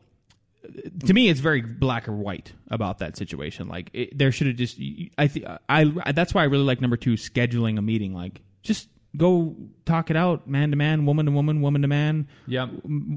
to 1.07 1.15
me, 1.15 1.29
it's 1.29 1.41
very 1.41 1.63
black 1.63 2.09
or 2.09 2.13
white 2.13 2.53
about 2.69 2.99
that 2.99 3.17
situation. 3.17 3.69
Like 3.69 3.91
it, 3.93 4.17
there 4.17 4.33
should 4.33 4.47
have 4.47 4.57
just. 4.57 4.79
I 5.19 5.27
think 5.27 5.47
I. 5.69 5.85
That's 6.13 6.35
why 6.35 6.43
I 6.43 6.47
really 6.47 6.65
like 6.65 6.81
number 6.81 6.97
two, 6.97 7.15
scheduling 7.15 7.79
a 7.79 7.83
meeting. 7.83 8.15
Like 8.15 8.43
just 8.63 8.89
go 9.17 9.57
talk 9.87 10.11
it 10.11 10.17
out, 10.17 10.47
man 10.47 10.71
to 10.71 10.77
man, 10.77 11.07
woman 11.07 11.27
to 11.27 11.33
woman, 11.33 11.61
woman 11.61 11.83
to 11.83 11.89
man. 11.89 12.29
yeah 12.47 12.69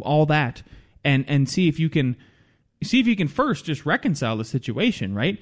all 0.02 0.26
that, 0.28 0.64
and 1.04 1.26
and 1.28 1.50
see 1.50 1.68
if 1.68 1.80
you 1.80 1.90
can 1.90 2.16
see 2.82 3.00
if 3.00 3.08
you 3.08 3.16
can 3.16 3.28
first 3.28 3.66
just 3.66 3.86
reconcile 3.86 4.38
the 4.38 4.46
situation, 4.46 5.14
right? 5.14 5.40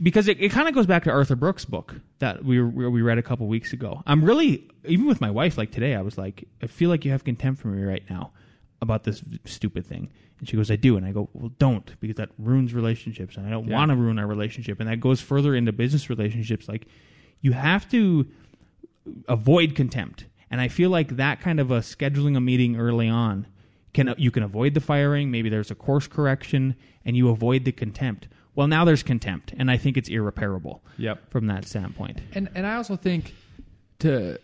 Because 0.00 0.28
it, 0.28 0.40
it 0.40 0.50
kind 0.50 0.68
of 0.68 0.74
goes 0.74 0.86
back 0.86 1.04
to 1.04 1.10
Arthur 1.10 1.34
Brooks' 1.34 1.64
book 1.64 1.96
that 2.18 2.44
we 2.44 2.60
we 2.62 3.02
read 3.02 3.18
a 3.18 3.22
couple 3.22 3.46
weeks 3.46 3.72
ago. 3.72 4.02
I'm 4.06 4.24
really 4.24 4.68
even 4.84 5.06
with 5.06 5.20
my 5.20 5.30
wife 5.30 5.56
like 5.56 5.70
today. 5.70 5.94
I 5.94 6.02
was 6.02 6.18
like, 6.18 6.46
I 6.62 6.66
feel 6.66 6.90
like 6.90 7.04
you 7.04 7.10
have 7.12 7.24
contempt 7.24 7.60
for 7.62 7.68
me 7.68 7.82
right 7.82 8.04
now 8.08 8.32
about 8.80 9.04
this 9.04 9.22
stupid 9.44 9.84
thing. 9.86 10.10
And 10.38 10.48
she 10.48 10.56
goes, 10.56 10.70
I 10.70 10.76
do. 10.76 10.96
And 10.96 11.04
I 11.04 11.12
go, 11.12 11.28
well, 11.32 11.50
don't, 11.58 11.98
because 12.00 12.16
that 12.16 12.30
ruins 12.38 12.72
relationships. 12.72 13.36
And 13.36 13.46
I 13.46 13.50
don't 13.50 13.66
Yeah. 13.66 13.74
want 13.74 13.90
to 13.90 13.96
ruin 13.96 14.18
our 14.18 14.26
relationship. 14.26 14.78
And 14.80 14.88
that 14.88 15.00
goes 15.00 15.20
further 15.20 15.54
into 15.54 15.72
business 15.72 16.08
relationships. 16.08 16.68
Like, 16.68 16.86
you 17.40 17.52
have 17.52 17.88
to 17.90 18.26
avoid 19.26 19.74
contempt. 19.74 20.26
And 20.50 20.60
I 20.60 20.68
feel 20.68 20.90
like 20.90 21.16
that 21.16 21.40
kind 21.40 21.60
of 21.60 21.70
a 21.70 21.80
scheduling 21.80 22.36
a 22.36 22.40
meeting 22.40 22.76
early 22.76 23.08
on 23.08 23.46
can 23.92 24.14
you 24.18 24.30
can 24.30 24.42
avoid 24.42 24.74
the 24.74 24.80
firing. 24.80 25.30
Maybe 25.30 25.48
there's 25.48 25.70
a 25.70 25.74
course 25.74 26.06
correction, 26.06 26.74
and 27.04 27.16
you 27.16 27.28
avoid 27.30 27.64
the 27.64 27.72
contempt. 27.72 28.28
Well, 28.54 28.66
now 28.66 28.84
there's 28.84 29.02
contempt, 29.02 29.54
and 29.56 29.70
I 29.70 29.76
think 29.76 29.96
it's 29.96 30.08
irreparable. 30.08 30.82
Yep. 30.98 31.30
From 31.30 31.46
that 31.46 31.64
standpoint. 31.66 32.20
And 32.32 32.48
and 32.54 32.66
I 32.66 32.74
also 32.76 32.96
think 32.96 33.34
to 34.00 34.38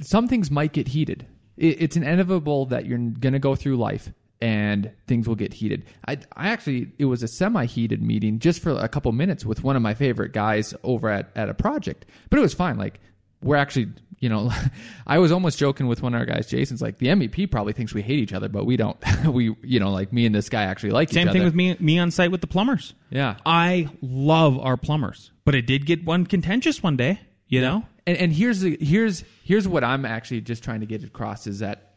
some 0.00 0.28
things 0.28 0.50
might 0.50 0.72
get 0.72 0.88
heated. 0.88 1.26
It, 1.56 1.82
it's 1.82 1.96
inevitable 1.96 2.66
that 2.66 2.86
you're 2.86 2.98
going 2.98 3.32
to 3.32 3.38
go 3.38 3.54
through 3.54 3.76
life 3.76 4.12
and 4.42 4.90
things 5.06 5.28
will 5.28 5.36
get 5.36 5.52
heated. 5.52 5.84
I, 6.06 6.18
I 6.36 6.48
actually 6.48 6.90
it 6.98 7.04
was 7.04 7.22
a 7.22 7.28
semi-heated 7.28 8.02
meeting 8.02 8.40
just 8.40 8.60
for 8.60 8.72
a 8.72 8.88
couple 8.88 9.12
minutes 9.12 9.44
with 9.46 9.62
one 9.62 9.76
of 9.76 9.82
my 9.82 9.94
favorite 9.94 10.32
guys 10.32 10.74
over 10.82 11.08
at, 11.08 11.30
at 11.36 11.48
a 11.48 11.54
project, 11.54 12.06
but 12.28 12.38
it 12.38 12.42
was 12.42 12.52
fine. 12.52 12.76
Like 12.76 12.98
we're 13.40 13.56
actually, 13.56 13.92
you 14.18 14.28
know, 14.28 14.50
I 15.06 15.18
was 15.18 15.30
almost 15.30 15.58
joking 15.58 15.86
with 15.86 16.02
one 16.02 16.12
of 16.12 16.18
our 16.18 16.26
guys, 16.26 16.48
Jason's 16.48 16.82
like, 16.82 16.98
the 16.98 17.06
MEP 17.06 17.52
probably 17.52 17.72
thinks 17.72 17.94
we 17.94 18.02
hate 18.02 18.18
each 18.18 18.32
other, 18.32 18.48
but 18.48 18.66
we 18.66 18.76
don't. 18.76 18.96
we, 19.26 19.54
you 19.62 19.78
know, 19.78 19.92
like 19.92 20.12
me 20.12 20.26
and 20.26 20.34
this 20.34 20.48
guy 20.48 20.64
actually 20.64 20.90
like 20.90 21.10
Same 21.10 21.28
each 21.28 21.32
thing 21.32 21.44
with 21.44 21.54
me 21.54 21.76
me 21.78 22.00
on 22.00 22.10
site 22.10 22.32
with 22.32 22.40
the 22.40 22.48
plumbers. 22.48 22.94
Yeah. 23.10 23.36
I 23.46 23.90
love 24.00 24.58
our 24.58 24.76
plumbers, 24.76 25.30
but 25.44 25.54
it 25.54 25.66
did 25.66 25.86
get 25.86 26.04
one 26.04 26.26
contentious 26.26 26.82
one 26.82 26.96
day. 26.96 27.20
You 27.46 27.60
know, 27.60 27.84
And, 28.06 28.16
and 28.16 28.32
here's 28.32 28.60
the, 28.60 28.76
here's 28.80 29.24
here's 29.44 29.68
what 29.68 29.84
I'm 29.84 30.04
actually 30.04 30.40
just 30.40 30.64
trying 30.64 30.80
to 30.80 30.86
get 30.86 31.04
across 31.04 31.46
is 31.46 31.60
that 31.60 31.94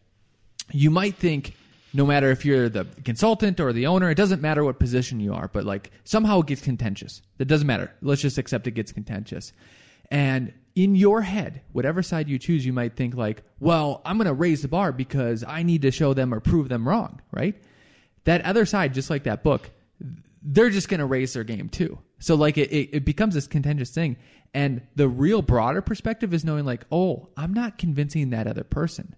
you 0.71 0.89
might 0.89 1.15
think 1.15 1.55
no 1.93 2.05
matter 2.05 2.29
if 2.29 2.43
you're 2.43 2.67
the 2.67 2.85
consultant 3.05 3.59
or 3.59 3.71
the 3.71 3.87
owner, 3.87 4.09
it 4.09 4.15
doesn't 4.15 4.41
matter 4.41 4.63
what 4.63 4.79
position 4.79 5.19
you 5.19 5.33
are, 5.33 5.47
but 5.47 5.63
like 5.63 5.91
somehow 6.03 6.41
it 6.41 6.47
gets 6.47 6.61
contentious. 6.61 7.21
That 7.37 7.45
doesn't 7.45 7.65
matter. 7.65 7.93
Let's 8.01 8.21
just 8.21 8.37
accept 8.37 8.67
it 8.67 8.71
gets 8.71 8.91
contentious. 8.91 9.53
And 10.11 10.53
in 10.75 10.93
your 10.95 11.21
head, 11.21 11.61
whatever 11.71 12.03
side 12.03 12.27
you 12.27 12.37
choose, 12.37 12.65
you 12.65 12.73
might 12.73 12.95
think 12.95 13.15
like, 13.15 13.43
well, 13.59 14.01
I'm 14.05 14.17
going 14.17 14.27
to 14.27 14.33
raise 14.33 14.61
the 14.61 14.67
bar 14.67 14.91
because 14.91 15.43
I 15.47 15.63
need 15.63 15.83
to 15.83 15.91
show 15.91 16.13
them 16.13 16.33
or 16.33 16.41
prove 16.41 16.67
them 16.67 16.87
wrong, 16.87 17.21
right? 17.31 17.55
That 18.25 18.43
other 18.43 18.65
side, 18.65 18.93
just 18.93 19.09
like 19.09 19.23
that 19.23 19.41
book, 19.41 19.69
they're 20.43 20.69
just 20.69 20.89
going 20.89 20.99
to 20.99 21.05
raise 21.05 21.33
their 21.33 21.45
game 21.45 21.69
too. 21.69 21.97
So 22.19 22.35
like 22.35 22.57
it, 22.57 22.71
it, 22.71 22.89
it 22.93 23.05
becomes 23.05 23.33
this 23.33 23.47
contentious 23.47 23.89
thing. 23.89 24.17
And 24.53 24.81
the 24.95 25.07
real 25.09 25.41
broader 25.41 25.81
perspective 25.81 26.33
is 26.33 26.45
knowing 26.45 26.65
like, 26.65 26.85
oh, 26.91 27.27
I'm 27.35 27.53
not 27.53 27.77
convincing 27.77 28.29
that 28.29 28.47
other 28.47 28.63
person 28.63 29.15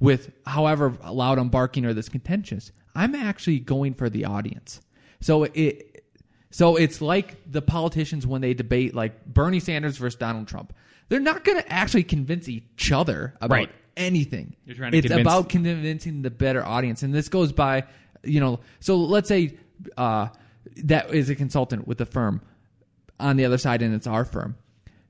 with 0.00 0.32
however 0.46 0.96
loud 1.10 1.38
I'm 1.38 1.50
barking 1.50 1.84
or 1.84 1.92
this 1.92 2.08
contentious. 2.08 2.72
I'm 2.94 3.14
actually 3.14 3.58
going 3.60 3.94
for 3.94 4.08
the 4.10 4.24
audience. 4.24 4.80
So 5.20 5.44
it 5.44 6.04
so 6.50 6.76
it's 6.76 7.00
like 7.00 7.36
the 7.50 7.62
politicians 7.62 8.26
when 8.26 8.40
they 8.40 8.54
debate 8.54 8.94
like 8.94 9.24
Bernie 9.26 9.60
Sanders 9.60 9.96
versus 9.98 10.18
Donald 10.18 10.48
Trump. 10.48 10.74
They're 11.08 11.20
not 11.20 11.44
going 11.44 11.58
to 11.58 11.72
actually 11.72 12.04
convince 12.04 12.48
each 12.48 12.90
other 12.92 13.34
about 13.40 13.54
Right. 13.54 13.70
anything. 13.96 14.56
You're 14.64 14.76
trying 14.76 14.92
to 14.92 14.98
it's 14.98 15.06
convince- 15.06 15.26
about 15.26 15.48
convincing 15.48 16.22
the 16.22 16.30
better 16.30 16.64
audience. 16.64 17.02
And 17.02 17.12
this 17.14 17.28
goes 17.28 17.52
by, 17.52 17.84
you 18.22 18.40
know, 18.40 18.60
so 18.80 18.96
let's 18.96 19.28
say 19.28 19.58
uh, 19.96 20.28
that 20.84 21.14
is 21.14 21.30
a 21.30 21.34
consultant 21.34 21.86
with 21.86 22.00
a 22.00 22.06
firm 22.06 22.40
on 23.20 23.36
the 23.36 23.44
other 23.44 23.58
side 23.58 23.82
and 23.82 23.94
it's 23.94 24.06
our 24.06 24.24
firm. 24.24 24.56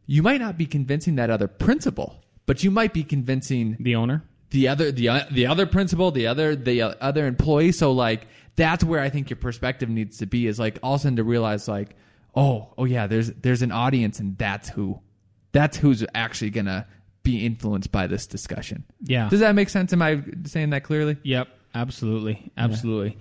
You 0.06 0.22
might 0.22 0.40
not 0.40 0.58
be 0.58 0.66
convincing 0.66 1.16
that 1.16 1.30
other 1.30 1.48
principal, 1.48 2.22
but 2.46 2.62
you 2.62 2.70
might 2.70 2.92
be 2.92 3.04
convincing 3.04 3.76
the 3.80 3.94
owner. 3.96 4.24
the 4.50 4.68
other 4.68 4.92
the 4.92 5.08
uh, 5.08 5.20
the 5.30 5.46
other 5.46 5.66
principal, 5.66 6.10
the 6.10 6.26
other 6.26 6.54
the 6.56 6.82
uh, 6.82 6.94
other 7.00 7.26
employee. 7.26 7.72
So 7.72 7.92
like 7.92 8.26
that's 8.56 8.84
where 8.84 9.00
I 9.00 9.08
think 9.08 9.30
your 9.30 9.38
perspective 9.38 9.88
needs 9.88 10.18
to 10.18 10.26
be 10.26 10.46
is 10.46 10.58
like 10.58 10.78
all 10.82 10.94
of 10.94 11.00
a 11.00 11.02
sudden 11.02 11.16
to 11.16 11.24
realize 11.24 11.68
like 11.68 11.96
oh 12.34 12.74
oh 12.76 12.84
yeah 12.84 13.06
there's 13.06 13.30
there's 13.32 13.62
an 13.62 13.72
audience 13.72 14.18
and 14.18 14.36
that's 14.36 14.68
who 14.68 15.00
that's 15.52 15.76
who's 15.78 16.04
actually 16.14 16.50
gonna 16.50 16.86
be 17.22 17.46
influenced 17.46 17.92
by 17.92 18.06
this 18.06 18.26
discussion. 18.26 18.84
Yeah. 19.00 19.28
Does 19.28 19.40
that 19.40 19.54
make 19.54 19.68
sense? 19.70 19.92
Am 19.92 20.02
I 20.02 20.22
saying 20.44 20.70
that 20.70 20.82
clearly? 20.82 21.16
Yep, 21.22 21.48
absolutely, 21.74 22.50
absolutely. 22.58 23.16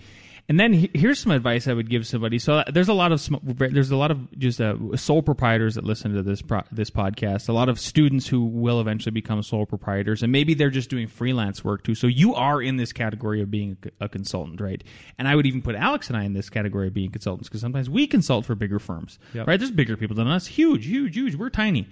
And 0.51 0.60
then 0.60 0.74
he- 0.74 0.91
here's 0.93 1.17
some 1.17 1.31
advice 1.31 1.65
I 1.70 1.74
would 1.74 1.89
give 1.89 2.05
somebody. 2.05 2.38
So 2.38 2.55
uh, 2.55 2.63
there's 2.70 2.89
a 2.89 2.93
lot 2.93 3.13
of 3.13 3.22
sm- 3.22 3.38
there's 3.41 3.89
a 3.89 3.96
lot 3.96 4.12
of 4.12 4.38
just 4.38 4.60
uh, 4.60 4.75
sole 4.98 5.22
proprietors 5.22 5.75
that 5.75 5.86
listen 5.86 6.13
to 6.13 6.22
this 6.24 6.41
pro- 6.41 6.63
this 6.74 6.89
podcast. 6.89 7.48
A 7.48 7.53
lot 7.53 7.70
of 7.70 7.79
students 7.79 8.27
who 8.27 8.43
will 8.43 8.81
eventually 8.81 9.13
become 9.13 9.41
sole 9.43 9.65
proprietors, 9.65 10.22
and 10.24 10.29
maybe 10.29 10.53
they're 10.53 10.70
just 10.70 10.89
doing 10.89 11.08
freelance 11.08 11.63
work 11.63 11.86
too. 11.86 11.96
So 11.96 12.05
you 12.08 12.36
are 12.36 12.62
in 12.62 12.75
this 12.75 12.91
category 12.91 13.41
of 13.41 13.50
being 13.50 13.77
a, 14.01 14.05
a 14.05 14.10
consultant, 14.10 14.60
right? 14.60 14.84
And 15.17 15.25
I 15.25 15.38
would 15.38 15.46
even 15.46 15.62
put 15.62 15.75
Alex 15.75 16.10
and 16.10 16.17
I 16.17 16.25
in 16.25 16.34
this 16.34 16.50
category 16.50 16.88
of 16.88 16.93
being 16.93 17.12
consultants 17.12 17.48
because 17.48 17.62
sometimes 17.62 17.89
we 17.89 18.05
consult 18.05 18.46
for 18.46 18.53
bigger 18.53 18.79
firms, 18.79 19.20
Yep. 19.34 19.48
right? 19.48 19.58
There's 19.58 19.72
bigger 19.72 19.96
people 19.96 20.17
than 20.17 20.27
us, 20.27 20.48
huge, 20.48 20.86
huge, 20.86 21.15
huge. 21.15 21.36
We're 21.36 21.50
tiny. 21.50 21.88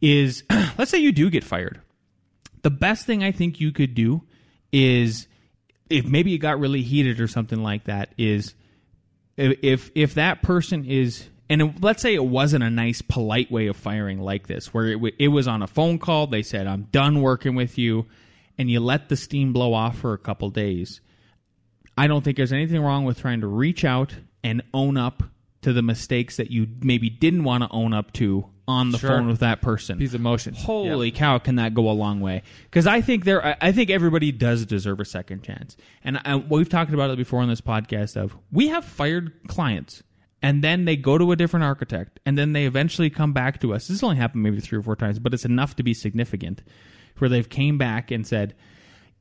Is 0.00 0.44
let's 0.78 0.92
say 0.92 0.98
you 0.98 1.10
do 1.10 1.28
get 1.28 1.42
fired 1.42 1.80
the 2.62 2.70
best 2.70 3.04
thing 3.04 3.24
I 3.24 3.32
think 3.32 3.58
you 3.60 3.72
could 3.72 3.94
do 3.94 4.22
is 4.72 5.26
if 5.90 6.06
maybe 6.06 6.34
it 6.34 6.38
got 6.38 6.58
really 6.58 6.82
heated 6.82 7.20
or 7.20 7.28
something 7.28 7.62
like 7.62 7.84
that 7.84 8.14
is 8.16 8.54
if 9.36 9.90
if, 9.94 10.14
that 10.14 10.42
person 10.42 10.84
is 10.84 11.28
and 11.48 11.82
let's 11.82 12.00
say 12.00 12.14
it 12.14 12.24
wasn't 12.24 12.62
a 12.62 12.70
nice 12.70 13.02
polite 13.02 13.50
way 13.50 13.66
of 13.66 13.76
firing 13.76 14.20
like 14.20 14.46
this 14.46 14.72
where 14.72 14.86
it, 14.86 15.14
it 15.18 15.28
was 15.28 15.48
on 15.48 15.62
a 15.62 15.66
phone 15.66 15.98
call 15.98 16.26
they 16.26 16.42
said 16.42 16.66
I'm 16.66 16.84
done 16.84 17.20
working 17.20 17.54
with 17.54 17.76
you 17.76 18.06
and 18.56 18.70
you 18.70 18.80
let 18.80 19.08
the 19.08 19.16
steam 19.16 19.52
blow 19.52 19.74
off 19.74 19.98
for 19.98 20.12
a 20.12 20.18
couple 20.18 20.50
days 20.50 21.00
I 21.98 22.06
don't 22.06 22.22
think 22.24 22.36
there's 22.36 22.52
anything 22.52 22.80
wrong 22.80 23.04
with 23.04 23.20
trying 23.20 23.40
to 23.40 23.46
reach 23.46 23.84
out 23.84 24.14
and 24.42 24.62
own 24.72 24.96
up 24.96 25.22
to 25.62 25.72
the 25.72 25.82
mistakes 25.82 26.36
that 26.36 26.50
you 26.50 26.66
maybe 26.80 27.10
didn't 27.10 27.44
want 27.44 27.62
to 27.62 27.68
own 27.70 27.92
up 27.92 28.12
to 28.14 28.46
on 28.70 28.90
the 28.90 28.98
Sure. 28.98 29.10
phone 29.10 29.26
with 29.26 29.40
that 29.40 29.60
person 29.60 29.98
These 29.98 30.14
emotions. 30.14 30.62
Holy 30.62 31.10
cow, 31.10 31.38
can 31.38 31.56
that 31.56 31.74
go 31.74 31.90
a 31.90 31.92
long 31.92 32.20
way? 32.20 32.42
Because 32.64 32.86
I 32.86 33.00
think 33.00 33.24
there, 33.24 33.44
I- 33.44 33.56
I 33.60 33.72
think 33.72 33.90
everybody 33.90 34.32
does 34.32 34.64
deserve 34.64 35.00
a 35.00 35.04
second 35.04 35.42
chance, 35.42 35.76
and 36.04 36.18
I, 36.24 36.36
we've 36.36 36.68
talked 36.68 36.92
about 36.94 37.10
it 37.10 37.16
before 37.18 37.40
on 37.42 37.48
this 37.48 37.60
podcast. 37.60 38.16
Of 38.16 38.36
we 38.52 38.68
have 38.68 38.84
fired 38.84 39.32
clients, 39.48 40.02
and 40.42 40.62
then 40.64 40.84
they 40.84 40.96
go 40.96 41.18
to 41.18 41.32
a 41.32 41.36
different 41.36 41.64
architect, 41.64 42.20
and 42.24 42.38
then 42.38 42.52
they 42.52 42.64
eventually 42.64 43.10
come 43.10 43.32
back 43.32 43.60
to 43.60 43.74
us. 43.74 43.88
This 43.88 44.02
only 44.02 44.16
happened 44.16 44.42
maybe 44.42 44.60
three 44.60 44.78
or 44.78 44.82
four 44.82 44.96
times, 44.96 45.18
but 45.18 45.34
it's 45.34 45.44
enough 45.44 45.76
to 45.76 45.82
be 45.82 45.92
significant, 45.92 46.62
where 47.18 47.28
they've 47.28 47.48
came 47.48 47.76
back 47.76 48.10
and 48.10 48.26
said, 48.26 48.54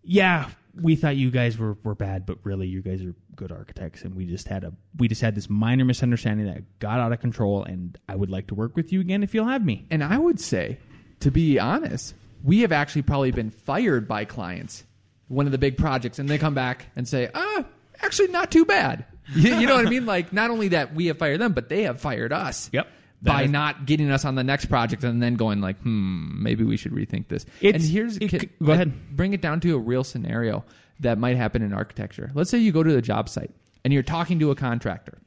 "Yeah, 0.04 0.50
we 0.82 0.96
thought 0.96 1.16
you 1.16 1.32
guys 1.32 1.58
were, 1.58 1.78
were 1.84 1.96
bad, 1.96 2.26
but 2.26 2.38
really 2.44 2.68
you 2.68 2.82
guys 2.82 3.02
are 3.02 3.14
good 3.36 3.52
architects, 3.52 4.04
and 4.04 4.16
we 4.16 4.26
just 4.26 4.48
had 4.48 4.64
a 4.64 4.74
we 4.98 5.08
just 5.08 5.22
had 5.22 5.36
this 5.36 5.50
minor 5.50 5.86
misunderstanding 5.86 6.46
that 6.48 6.80
got 6.80 7.00
out 7.00 7.12
of 7.12 7.20
control, 7.20 7.64
and 7.64 7.98
I 8.08 8.16
would 8.16 8.30
like 8.30 8.48
to 8.48 8.56
work 8.56 8.76
with 8.76 8.92
you 8.92 9.00
again 9.02 9.24
if 9.24 9.34
you'll 9.34 9.48
have 9.48 9.64
me." 9.64 9.86
And 9.90 10.04
I 10.04 10.18
would 10.18 10.40
say, 10.40 10.78
to 11.22 11.32
be 11.32 11.60
honest, 11.60 12.14
we 12.44 12.62
have 12.62 12.72
actually 12.72 13.02
probably 13.04 13.32
been 13.32 13.52
fired 13.52 14.08
by 14.08 14.26
clients, 14.26 14.84
one 15.28 15.46
of 15.46 15.52
the 15.52 15.58
big 15.58 15.78
projects, 15.78 16.20
and 16.20 16.30
they 16.30 16.38
come 16.38 16.54
back 16.54 16.88
and 16.96 17.08
say, 17.08 17.30
ah, 17.34 17.66
actually 18.02 18.30
not 18.30 18.52
too 18.52 18.66
bad. 18.66 19.06
You, 19.36 19.54
you 19.58 19.68
know 19.68 19.76
what 19.76 19.86
I 19.86 19.90
mean? 19.92 20.08
Like, 20.08 20.34
not 20.34 20.50
only 20.50 20.70
that 20.70 20.96
we 20.96 21.06
have 21.06 21.20
fired 21.20 21.40
them, 21.40 21.54
but 21.54 21.70
they 21.70 21.84
have 21.84 22.02
fired 22.02 22.34
us. 22.34 22.68
Yep. 22.74 22.88
By 23.22 23.44
is- 23.44 23.52
not 23.52 23.86
getting 23.86 24.10
us 24.12 24.24
on 24.26 24.36
the 24.36 24.44
next 24.44 24.66
project 24.66 25.04
and 25.04 25.22
then 25.22 25.36
going 25.36 25.60
like, 25.62 25.78
hmm, 25.82 26.42
maybe 26.42 26.64
we 26.64 26.78
should 26.78 26.94
rethink 26.94 27.28
this. 27.28 27.46
And 27.62 27.82
here's 27.82 28.18
it 28.18 28.30
can- 28.30 28.50
go 28.64 28.72
ahead. 28.72 29.16
Bring 29.16 29.34
it 29.34 29.42
down 29.42 29.60
to 29.62 29.76
a 29.76 29.80
real 29.80 30.04
scenario 30.04 30.64
that 31.02 31.18
might 31.18 31.36
happen 31.38 31.62
in 31.62 31.74
architecture. 31.74 32.32
Let's 32.34 32.50
say 32.50 32.58
you 32.60 32.72
go 32.72 32.84
to 32.84 32.92
the 32.94 33.02
job 33.02 33.28
site 33.30 33.52
and 33.84 33.94
you're 33.94 34.04
talking 34.04 34.40
to 34.40 34.52
a 34.52 34.56
contractor 34.56 35.18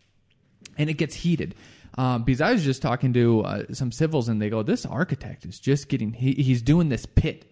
and 0.79 0.89
it 0.89 0.95
gets 0.95 1.15
heated. 1.15 1.55
Um, 1.99 2.23
because 2.25 2.41
I 2.41 2.53
was 2.53 2.65
just 2.65 2.81
talking 2.81 3.13
to 3.13 3.43
uh, 3.43 3.63
some 3.75 3.93
civils, 3.93 4.31
and 4.31 4.41
they 4.41 4.49
go, 4.49 4.63
"This 4.63 4.87
architect 4.87 5.45
is 5.45 5.61
just 5.61 5.89
getting 5.91 6.15
he, 6.15 6.33
he's 6.33 6.63
doing 6.63 6.89
this 6.89 7.05
pit, 7.05 7.45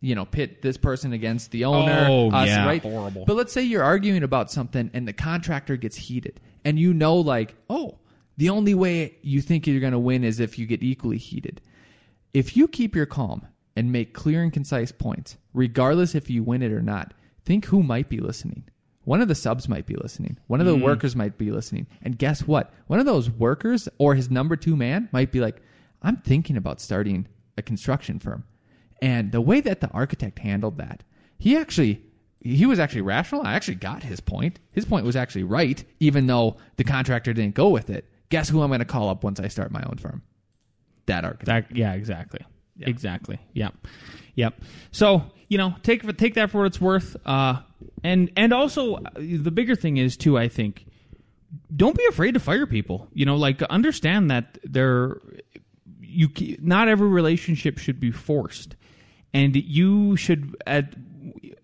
you 0.00 0.14
know, 0.14 0.24
pit 0.24 0.62
this 0.62 0.76
person 0.76 1.12
against 1.12 1.50
the 1.50 1.64
owner, 1.64 2.06
Oh, 2.08 2.30
us, 2.30 2.46
yeah, 2.46 2.64
right? 2.66 2.80
horrible. 2.80 3.24
But 3.24 3.34
let's 3.34 3.52
say 3.52 3.62
you're 3.62 3.82
arguing 3.82 4.22
about 4.22 4.52
something, 4.52 4.92
and 4.94 5.08
the 5.08 5.12
contractor 5.12 5.76
gets 5.76 5.96
heated, 5.96 6.38
and 6.64 6.78
you 6.78 6.94
know, 6.94 7.16
like, 7.16 7.56
oh, 7.68 7.98
the 8.40 8.48
only 8.48 8.72
way 8.72 9.16
you 9.20 9.42
think 9.42 9.66
you're 9.66 9.80
going 9.80 9.92
to 9.92 9.98
win 9.98 10.24
is 10.24 10.40
if 10.40 10.58
you 10.58 10.64
get 10.64 10.82
equally 10.82 11.18
heated. 11.18 11.60
If 12.32 12.56
you 12.56 12.68
keep 12.68 12.96
your 12.96 13.04
calm 13.04 13.46
and 13.76 13.92
make 13.92 14.14
clear 14.14 14.42
and 14.42 14.50
concise 14.50 14.92
points, 14.92 15.36
regardless 15.52 16.14
if 16.14 16.30
you 16.30 16.42
win 16.42 16.62
it 16.62 16.72
or 16.72 16.80
not, 16.80 17.12
think 17.44 17.66
who 17.66 17.82
might 17.82 18.08
be 18.08 18.16
listening. 18.16 18.64
One 19.04 19.20
of 19.20 19.28
the 19.28 19.34
subs 19.34 19.68
might 19.68 19.84
be 19.84 19.94
listening. 19.94 20.38
One 20.46 20.58
of 20.58 20.66
the 20.66 20.74
mm. 20.74 20.80
workers 20.80 21.14
might 21.14 21.36
be 21.36 21.50
listening. 21.50 21.86
And 22.00 22.16
guess 22.16 22.46
what? 22.46 22.72
One 22.86 22.98
of 22.98 23.04
those 23.04 23.28
workers 23.28 23.90
or 23.98 24.14
his 24.14 24.30
number 24.30 24.56
two 24.56 24.74
man 24.74 25.10
might 25.12 25.32
be 25.32 25.40
like, 25.40 25.60
I'm 26.00 26.16
thinking 26.16 26.56
about 26.56 26.80
starting 26.80 27.28
a 27.58 27.62
construction 27.62 28.20
firm. 28.20 28.44
And 29.02 29.32
the 29.32 29.42
way 29.42 29.60
that 29.60 29.82
the 29.82 29.90
architect 29.90 30.38
handled 30.38 30.78
that, 30.78 31.04
he 31.36 31.58
actually 31.58 32.06
he 32.40 32.64
was 32.64 32.78
actually 32.78 33.02
rational. 33.02 33.42
I 33.42 33.52
actually 33.52 33.74
got 33.74 34.02
his 34.02 34.20
point. 34.20 34.60
His 34.72 34.86
point 34.86 35.04
was 35.04 35.14
actually 35.14 35.44
right, 35.44 35.84
even 35.98 36.26
though 36.26 36.56
the 36.76 36.84
contractor 36.84 37.34
didn't 37.34 37.54
go 37.54 37.68
with 37.68 37.90
it. 37.90 38.06
Guess 38.30 38.48
who 38.48 38.62
I'm 38.62 38.68
going 38.68 38.80
to 38.80 38.84
call 38.84 39.08
up 39.08 39.22
once 39.22 39.38
I 39.40 39.48
start 39.48 39.70
my 39.70 39.82
own 39.82 39.98
firm? 39.98 40.22
That 41.06 41.24
architect. 41.24 41.68
That, 41.68 41.76
yeah, 41.76 41.92
exactly. 41.92 42.40
Exactly. 42.80 43.38
Yep. 43.52 43.74
Yep. 44.36 44.60
So, 44.90 45.24
you 45.48 45.58
know, 45.58 45.74
take 45.82 46.16
take 46.16 46.34
that 46.34 46.50
for 46.50 46.58
what 46.58 46.66
it's 46.68 46.80
worth. 46.80 47.16
Uh 47.26 47.60
and 48.02 48.30
and 48.36 48.52
also 48.52 48.96
uh, 48.96 49.00
the 49.16 49.50
bigger 49.50 49.74
thing 49.74 49.96
is 49.96 50.16
too, 50.16 50.38
I 50.38 50.48
think, 50.48 50.86
don't 51.74 51.96
be 51.96 52.04
afraid 52.06 52.34
to 52.34 52.40
fire 52.40 52.66
people. 52.66 53.08
You 53.12 53.26
know, 53.26 53.36
like 53.36 53.62
understand 53.64 54.30
that 54.30 54.58
they're 54.64 55.20
you 56.00 56.28
not 56.60 56.88
every 56.88 57.08
relationship 57.08 57.78
should 57.78 58.00
be 58.00 58.10
forced. 58.10 58.76
And 59.32 59.54
you 59.56 60.16
should 60.16 60.56
at 60.66 60.94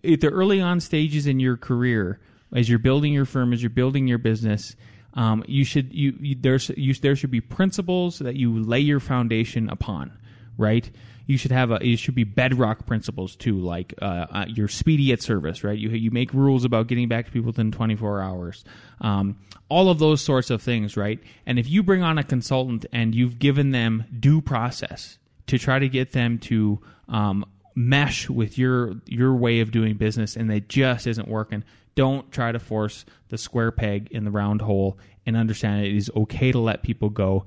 at 0.03 0.21
the 0.21 0.29
early 0.29 0.61
on 0.61 0.79
stages 0.79 1.27
in 1.27 1.39
your 1.39 1.57
career 1.57 2.19
as 2.53 2.69
you're 2.69 2.79
building 2.79 3.13
your 3.13 3.25
firm, 3.25 3.51
as 3.53 3.61
you're 3.61 3.69
building 3.69 4.07
your 4.07 4.17
business, 4.17 4.75
um, 5.17 5.43
you 5.47 5.65
should 5.65 5.93
you, 5.93 6.15
you 6.21 6.35
there's 6.39 6.69
you, 6.77 6.93
there 6.93 7.15
should 7.15 7.31
be 7.31 7.41
principles 7.41 8.19
that 8.19 8.35
you 8.35 8.59
lay 8.63 8.79
your 8.79 8.99
foundation 8.99 9.67
upon, 9.67 10.15
right? 10.57 10.89
You 11.25 11.37
should 11.37 11.51
have 11.51 11.71
a 11.71 11.85
it 11.85 11.97
should 11.97 12.13
be 12.13 12.23
bedrock 12.23 12.85
principles 12.85 13.35
too, 13.35 13.57
like 13.57 13.95
uh, 13.99 14.27
uh, 14.29 14.45
you're 14.47 14.67
speedy 14.67 15.11
at 15.11 15.23
service, 15.23 15.63
right? 15.63 15.77
You 15.77 15.89
you 15.89 16.11
make 16.11 16.33
rules 16.33 16.63
about 16.63 16.85
getting 16.85 17.07
back 17.07 17.25
to 17.25 17.31
people 17.31 17.47
within 17.47 17.71
24 17.71 18.21
hours, 18.21 18.63
um, 19.01 19.37
all 19.69 19.89
of 19.89 19.97
those 19.97 20.21
sorts 20.21 20.51
of 20.51 20.61
things, 20.61 20.95
right? 20.95 21.19
And 21.47 21.57
if 21.57 21.67
you 21.67 21.81
bring 21.81 22.03
on 22.03 22.19
a 22.19 22.23
consultant 22.23 22.85
and 22.93 23.15
you've 23.15 23.39
given 23.39 23.71
them 23.71 24.05
due 24.19 24.39
process 24.39 25.17
to 25.47 25.57
try 25.57 25.79
to 25.79 25.89
get 25.89 26.11
them 26.11 26.37
to 26.39 26.79
um, 27.09 27.43
mesh 27.73 28.29
with 28.29 28.59
your 28.59 28.93
your 29.07 29.33
way 29.33 29.61
of 29.61 29.71
doing 29.71 29.95
business, 29.95 30.35
and 30.35 30.51
it 30.51 30.69
just 30.69 31.07
isn't 31.07 31.27
working. 31.27 31.63
Don't 31.97 32.31
try 32.31 32.51
to 32.51 32.59
force 32.59 33.05
the 33.29 33.39
square 33.39 33.71
peg 33.71 34.09
in 34.11 34.23
the 34.23 34.29
round 34.29 34.61
hole, 34.61 34.99
and 35.25 35.35
understand 35.35 35.83
it 35.83 35.95
is 35.95 36.11
okay 36.15 36.51
to 36.51 36.59
let 36.59 36.83
people 36.83 37.09
go. 37.09 37.43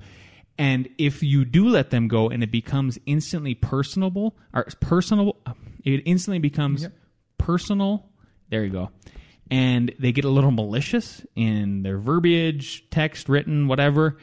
And 0.57 0.89
if 0.97 1.23
you 1.23 1.45
do 1.45 1.69
let 1.69 1.89
them 1.89 2.09
go, 2.09 2.29
and 2.29 2.43
it 2.43 2.51
becomes 2.51 2.99
instantly 3.05 3.55
personable 3.55 4.35
or 4.53 4.67
personal, 4.81 5.37
it 5.85 6.03
instantly 6.05 6.39
becomes 6.39 6.85
personal. 7.37 8.09
There 8.49 8.65
you 8.65 8.71
go. 8.71 8.91
And 9.49 9.95
they 9.99 10.11
get 10.11 10.25
a 10.25 10.29
little 10.29 10.51
malicious 10.51 11.25
in 11.33 11.83
their 11.83 11.97
verbiage, 11.97 12.89
text, 12.89 13.29
written, 13.29 13.69
whatever. 13.69 14.17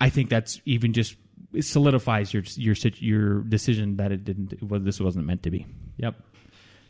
I 0.00 0.08
think 0.08 0.30
that's 0.30 0.62
even 0.64 0.94
just 0.94 1.16
it 1.52 1.66
solidifies 1.66 2.32
your 2.32 2.44
your 2.56 2.74
your 2.96 3.40
decision 3.42 3.98
that 3.98 4.10
it 4.10 4.24
didn't. 4.24 4.62
Was, 4.62 4.82
this 4.84 5.00
wasn't 5.00 5.26
meant 5.26 5.42
to 5.42 5.50
be. 5.50 5.66
Yep. 5.98 6.14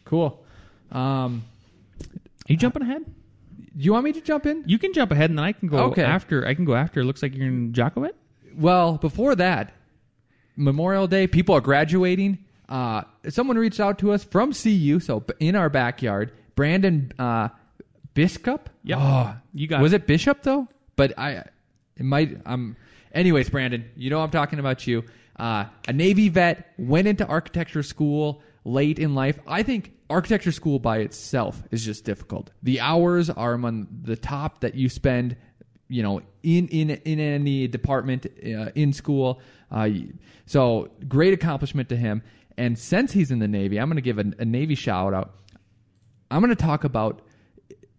Cool. 0.04 0.44
Um, 0.92 1.42
you 2.48 2.56
jumping 2.56 2.82
ahead? 2.82 3.04
Do 3.04 3.84
you 3.84 3.92
want 3.92 4.04
me 4.04 4.12
to 4.12 4.20
jump 4.20 4.46
in? 4.46 4.64
You 4.66 4.78
can 4.78 4.92
jump 4.92 5.10
ahead, 5.10 5.30
and 5.30 5.38
then 5.38 5.44
I 5.44 5.52
can 5.52 5.68
go 5.68 5.78
Okay. 5.90 6.02
after. 6.02 6.46
I 6.46 6.54
can 6.54 6.64
go 6.64 6.74
after. 6.74 7.00
It 7.00 7.04
looks 7.04 7.22
like 7.22 7.34
you're 7.34 7.46
in 7.46 7.72
Jacobit. 7.72 8.16
Well, 8.56 8.96
before 8.96 9.34
that, 9.34 9.72
Memorial 10.56 11.06
Day, 11.06 11.26
people 11.26 11.54
are 11.54 11.60
graduating. 11.60 12.38
Uh, 12.68 13.02
someone 13.28 13.56
reached 13.58 13.80
out 13.80 13.98
to 13.98 14.12
us 14.12 14.24
from 14.24 14.52
CU, 14.52 14.98
so 15.00 15.20
b- 15.20 15.34
in 15.40 15.54
our 15.56 15.68
backyard. 15.68 16.32
Brandon 16.54 17.12
uh, 17.18 17.48
Bishop. 18.14 18.70
Yep. 18.84 18.98
Oh, 19.00 19.36
You 19.52 19.66
got 19.66 19.82
Was 19.82 19.92
it. 19.92 20.02
it 20.02 20.06
Bishop 20.06 20.42
though? 20.42 20.68
But 20.96 21.18
I, 21.18 21.44
it 21.96 22.04
might. 22.04 22.38
Um. 22.46 22.76
Anyways, 23.12 23.48
Brandon, 23.50 23.84
you 23.96 24.10
know 24.10 24.20
I'm 24.20 24.30
talking 24.30 24.58
about 24.58 24.86
you. 24.86 25.04
Uh, 25.38 25.66
a 25.86 25.92
Navy 25.92 26.28
vet 26.30 26.72
went 26.78 27.06
into 27.08 27.26
architecture 27.26 27.82
school 27.82 28.42
late 28.66 28.98
in 28.98 29.14
life. 29.14 29.38
I 29.46 29.62
think 29.62 29.92
architecture 30.10 30.52
school 30.52 30.78
by 30.78 30.98
itself 30.98 31.62
is 31.70 31.84
just 31.84 32.04
difficult. 32.04 32.50
The 32.62 32.80
hours 32.80 33.30
are 33.30 33.52
among 33.54 33.86
the 34.02 34.16
top 34.16 34.60
that 34.60 34.74
you 34.74 34.88
spend 34.88 35.36
you 35.88 36.02
know 36.02 36.20
in 36.42 36.66
in 36.68 36.90
in 36.90 37.20
any 37.20 37.68
department 37.68 38.26
uh, 38.26 38.70
in 38.74 38.92
school 38.92 39.40
uh, 39.70 39.88
so 40.44 40.88
great 41.06 41.32
accomplishment 41.32 41.88
to 41.90 41.96
him 41.96 42.22
and 42.58 42.76
since 42.76 43.12
he's 43.12 43.30
in 43.30 43.38
the 43.38 43.46
navy 43.46 43.78
i'm 43.78 43.88
going 43.88 43.94
to 43.94 44.02
give 44.02 44.18
a, 44.18 44.24
a 44.40 44.44
navy 44.44 44.74
shout 44.74 45.14
out 45.14 45.36
i'm 46.28 46.40
going 46.42 46.50
to 46.50 46.60
talk 46.60 46.82
about 46.82 47.22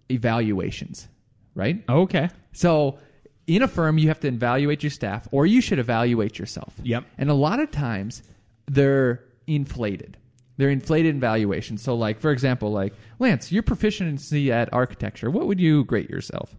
evaluations 0.09 1.07
right 1.55 1.83
Okay. 1.87 2.29
so 2.51 2.99
in 3.47 3.61
a 3.61 3.67
firm 3.69 3.97
you 3.97 4.09
have 4.09 4.19
to 4.19 4.27
evaluate 4.27 4.83
your 4.83 4.89
staff 4.89 5.27
or 5.31 5.45
you 5.45 5.61
should 5.61 5.79
evaluate 5.79 6.37
yourself 6.37 6.73
Yep. 6.83 7.05
and 7.17 7.29
a 7.29 7.33
lot 7.33 7.59
of 7.61 7.71
times 7.71 8.21
they're 8.67 9.23
inflated 9.47 10.17
they're 10.57 10.69
inflated 10.69 11.13
in 11.15 11.19
valuation 11.19 11.77
so 11.77 11.95
like 11.95 12.19
for 12.19 12.31
example 12.31 12.71
like 12.71 12.93
lance 13.19 13.51
your 13.51 13.63
proficiency 13.63 14.51
at 14.51 14.67
architecture 14.73 15.29
what 15.31 15.47
would 15.47 15.59
you 15.59 15.83
grade 15.85 16.09
yourself 16.09 16.55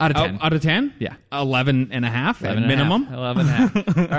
out 0.00 0.10
of 0.10 0.16
10 0.16 0.34
Out, 0.34 0.44
out 0.44 0.52
of 0.52 0.60
ten, 0.62 0.92
Yeah. 0.98 1.14
11 1.32 1.90
and 1.92 2.04
a 2.04 2.10
half 2.10 2.42
at 2.44 2.56
11 2.58 2.64
and 2.64 2.72
a 2.80 2.84
half. 2.84 2.90
minimum. 3.00 3.14
11 3.14 3.46
and 3.46 3.48
a 3.48 3.52
half. 3.52 3.98
All 4.12 4.18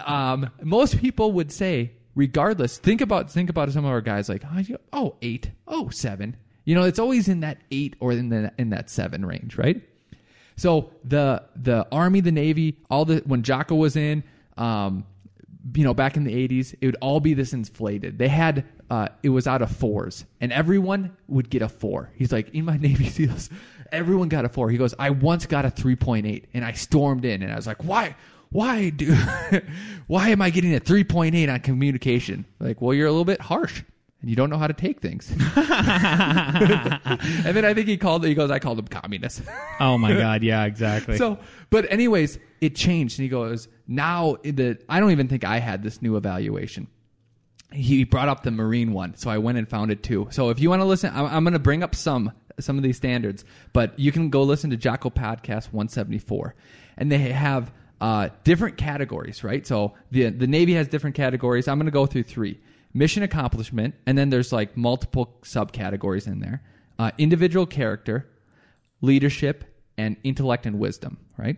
right. 0.00 0.08
Um, 0.08 0.50
most 0.62 0.96
people 0.98 1.32
would 1.32 1.52
say, 1.52 1.92
regardless, 2.14 2.78
think 2.78 3.02
about 3.02 3.30
think 3.30 3.50
about 3.50 3.70
some 3.70 3.84
of 3.84 3.90
our 3.90 4.00
guys 4.00 4.30
like, 4.30 4.44
oh, 4.50 4.58
you- 4.60 4.78
oh, 4.94 5.16
eight, 5.20 5.50
oh, 5.68 5.90
seven. 5.90 6.36
You 6.64 6.74
know, 6.74 6.84
it's 6.84 6.98
always 6.98 7.28
in 7.28 7.40
that 7.40 7.58
eight 7.70 7.96
or 8.00 8.12
in 8.12 8.30
the 8.30 8.50
in 8.56 8.70
that 8.70 8.88
seven 8.88 9.26
range, 9.26 9.58
right? 9.58 9.82
So 10.56 10.90
the 11.04 11.42
the 11.54 11.86
Army, 11.92 12.20
the 12.20 12.32
Navy, 12.32 12.78
all 12.88 13.04
the 13.04 13.18
when 13.26 13.42
Jocko 13.42 13.74
was 13.74 13.96
in, 13.96 14.22
um, 14.56 15.04
you 15.74 15.84
know, 15.84 15.94
back 15.94 16.16
in 16.16 16.24
the 16.24 16.48
'80s, 16.48 16.74
it 16.80 16.86
would 16.86 16.96
all 17.00 17.20
be 17.20 17.34
this 17.34 17.52
inflated. 17.52 18.18
They 18.18 18.28
had 18.28 18.64
uh, 18.90 19.08
it 19.22 19.28
was 19.28 19.46
out 19.46 19.62
of 19.62 19.70
fours, 19.70 20.24
and 20.40 20.52
everyone 20.52 21.16
would 21.28 21.48
get 21.48 21.62
a 21.62 21.68
four. 21.68 22.10
He's 22.16 22.32
like, 22.32 22.48
in 22.50 22.64
my 22.64 22.76
Navy 22.80 23.08
SEALs, 23.08 23.50
everyone 23.92 24.28
got 24.28 24.44
a 24.44 24.48
four. 24.48 24.70
He 24.70 24.78
goes, 24.78 24.94
I 24.98 25.10
once 25.10 25.46
got 25.46 25.64
a 25.64 25.70
3.8, 25.70 26.44
and 26.54 26.64
I 26.64 26.72
stormed 26.72 27.24
in, 27.24 27.42
and 27.42 27.52
I 27.52 27.56
was 27.56 27.66
like, 27.66 27.84
why? 27.84 28.16
Why 28.50 28.90
do? 28.90 29.14
why 30.08 30.30
am 30.30 30.42
I 30.42 30.50
getting 30.50 30.74
a 30.74 30.80
3.8 30.80 31.52
on 31.52 31.60
communication? 31.60 32.46
Like, 32.58 32.80
well, 32.80 32.92
you're 32.92 33.06
a 33.06 33.10
little 33.10 33.24
bit 33.24 33.40
harsh. 33.40 33.82
And 34.20 34.28
you 34.28 34.36
don't 34.36 34.50
know 34.50 34.58
how 34.58 34.66
to 34.66 34.74
take 34.74 35.00
things. 35.00 35.30
and 35.30 35.38
then 37.56 37.64
I 37.64 37.72
think 37.72 37.88
he 37.88 37.96
called. 37.96 38.24
He 38.24 38.34
goes, 38.34 38.50
"I 38.50 38.58
called 38.58 38.78
him 38.78 38.86
communist." 38.88 39.42
Oh 39.80 39.96
my 39.96 40.12
god, 40.12 40.42
yeah, 40.42 40.64
exactly. 40.66 41.16
So, 41.16 41.38
but 41.70 41.90
anyways, 41.90 42.38
it 42.60 42.76
changed, 42.76 43.18
and 43.18 43.22
he 43.24 43.30
goes, 43.30 43.66
"Now 43.88 44.36
the 44.42 44.78
I 44.90 45.00
don't 45.00 45.10
even 45.10 45.26
think 45.26 45.42
I 45.42 45.58
had 45.58 45.82
this 45.82 46.02
new 46.02 46.16
evaluation." 46.16 46.86
He 47.72 48.04
brought 48.04 48.28
up 48.28 48.42
the 48.42 48.50
Marine 48.50 48.92
one, 48.92 49.16
so 49.16 49.30
I 49.30 49.38
went 49.38 49.56
and 49.56 49.66
found 49.66 49.90
it 49.90 50.02
too. 50.02 50.28
So 50.32 50.50
if 50.50 50.60
you 50.60 50.68
want 50.68 50.82
to 50.82 50.86
listen, 50.86 51.12
I'm, 51.14 51.24
I'm 51.26 51.44
going 51.44 51.54
to 51.54 51.58
bring 51.58 51.82
up 51.82 51.94
some 51.94 52.32
some 52.58 52.76
of 52.76 52.82
these 52.82 52.98
standards, 52.98 53.42
but 53.72 53.98
you 53.98 54.12
can 54.12 54.28
go 54.28 54.42
listen 54.42 54.68
to 54.68 54.76
Jocko 54.76 55.08
Podcast 55.08 55.72
174, 55.72 56.54
and 56.98 57.10
they 57.10 57.18
have 57.18 57.72
uh, 58.02 58.28
different 58.44 58.76
categories, 58.76 59.42
right? 59.42 59.66
So 59.66 59.94
the 60.10 60.28
the 60.28 60.46
Navy 60.46 60.74
has 60.74 60.88
different 60.88 61.16
categories. 61.16 61.68
I'm 61.68 61.78
going 61.78 61.86
to 61.86 61.90
go 61.90 62.04
through 62.04 62.24
three: 62.24 62.60
mission 62.92 63.22
accomplishment, 63.22 63.94
and 64.06 64.16
then 64.16 64.30
there's 64.30 64.52
like 64.52 64.76
multiple 64.76 65.38
subcategories 65.42 66.26
in 66.26 66.40
there: 66.40 66.62
uh, 66.98 67.10
individual 67.18 67.66
character, 67.66 68.28
leadership, 69.00 69.64
and 69.96 70.16
intellect 70.24 70.66
and 70.66 70.78
wisdom, 70.78 71.18
right? 71.36 71.56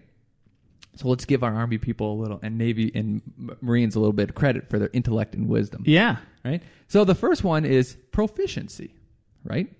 So 0.96 1.08
let's 1.08 1.24
give 1.24 1.42
our 1.42 1.54
Army 1.54 1.78
people 1.78 2.12
a 2.12 2.18
little, 2.20 2.38
and 2.42 2.58
Navy 2.58 2.92
and 2.94 3.22
Marines 3.60 3.96
a 3.96 4.00
little 4.00 4.12
bit 4.12 4.30
of 4.30 4.34
credit 4.34 4.68
for 4.68 4.78
their 4.78 4.90
intellect 4.92 5.34
and 5.34 5.48
wisdom, 5.48 5.84
yeah. 5.86 6.16
right? 6.44 6.62
So 6.86 7.04
the 7.04 7.14
first 7.14 7.42
one 7.42 7.64
is 7.64 7.96
proficiency, 8.10 8.94
right? 9.42 9.72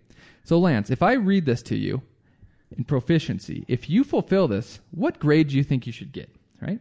So 0.44 0.58
Lance, 0.58 0.90
if 0.90 1.02
I 1.02 1.12
read 1.12 1.44
this 1.44 1.62
to 1.64 1.76
you 1.76 2.02
in 2.76 2.84
proficiency, 2.84 3.64
if 3.68 3.90
you 3.90 4.04
fulfill 4.04 4.48
this, 4.48 4.80
what 4.90 5.18
grade 5.18 5.48
do 5.48 5.56
you 5.56 5.64
think 5.64 5.86
you 5.86 5.92
should 5.92 6.12
get, 6.12 6.34
right? 6.60 6.80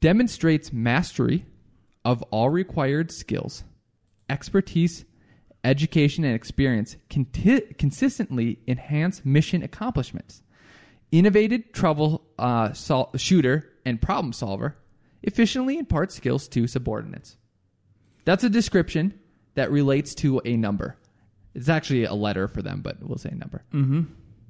Demonstrates 0.00 0.72
mastery 0.72 1.46
of 2.04 2.22
all 2.24 2.50
required 2.50 3.10
skills, 3.10 3.64
expertise, 4.28 5.04
education, 5.64 6.24
and 6.24 6.34
experience 6.34 6.96
conti- 7.10 7.60
consistently 7.78 8.60
enhance 8.66 9.24
mission 9.24 9.62
accomplishments. 9.62 10.42
Innovative 11.12 11.72
trouble 11.72 12.22
uh, 12.38 12.72
sol- 12.72 13.12
shooter 13.16 13.70
and 13.84 14.02
problem 14.02 14.32
solver, 14.32 14.74
efficiently 15.22 15.78
impart 15.78 16.12
skills 16.12 16.48
to 16.48 16.66
subordinates. 16.66 17.36
That's 18.24 18.42
a 18.44 18.50
description 18.50 19.14
that 19.54 19.70
relates 19.70 20.14
to 20.16 20.40
a 20.44 20.56
number. 20.56 20.96
It's 21.54 21.68
actually 21.68 22.04
a 22.04 22.14
letter 22.14 22.48
for 22.48 22.60
them, 22.60 22.80
but 22.82 22.96
we'll 23.00 23.18
say 23.18 23.30
number. 23.30 23.64
Mm-hmm. 23.72 24.02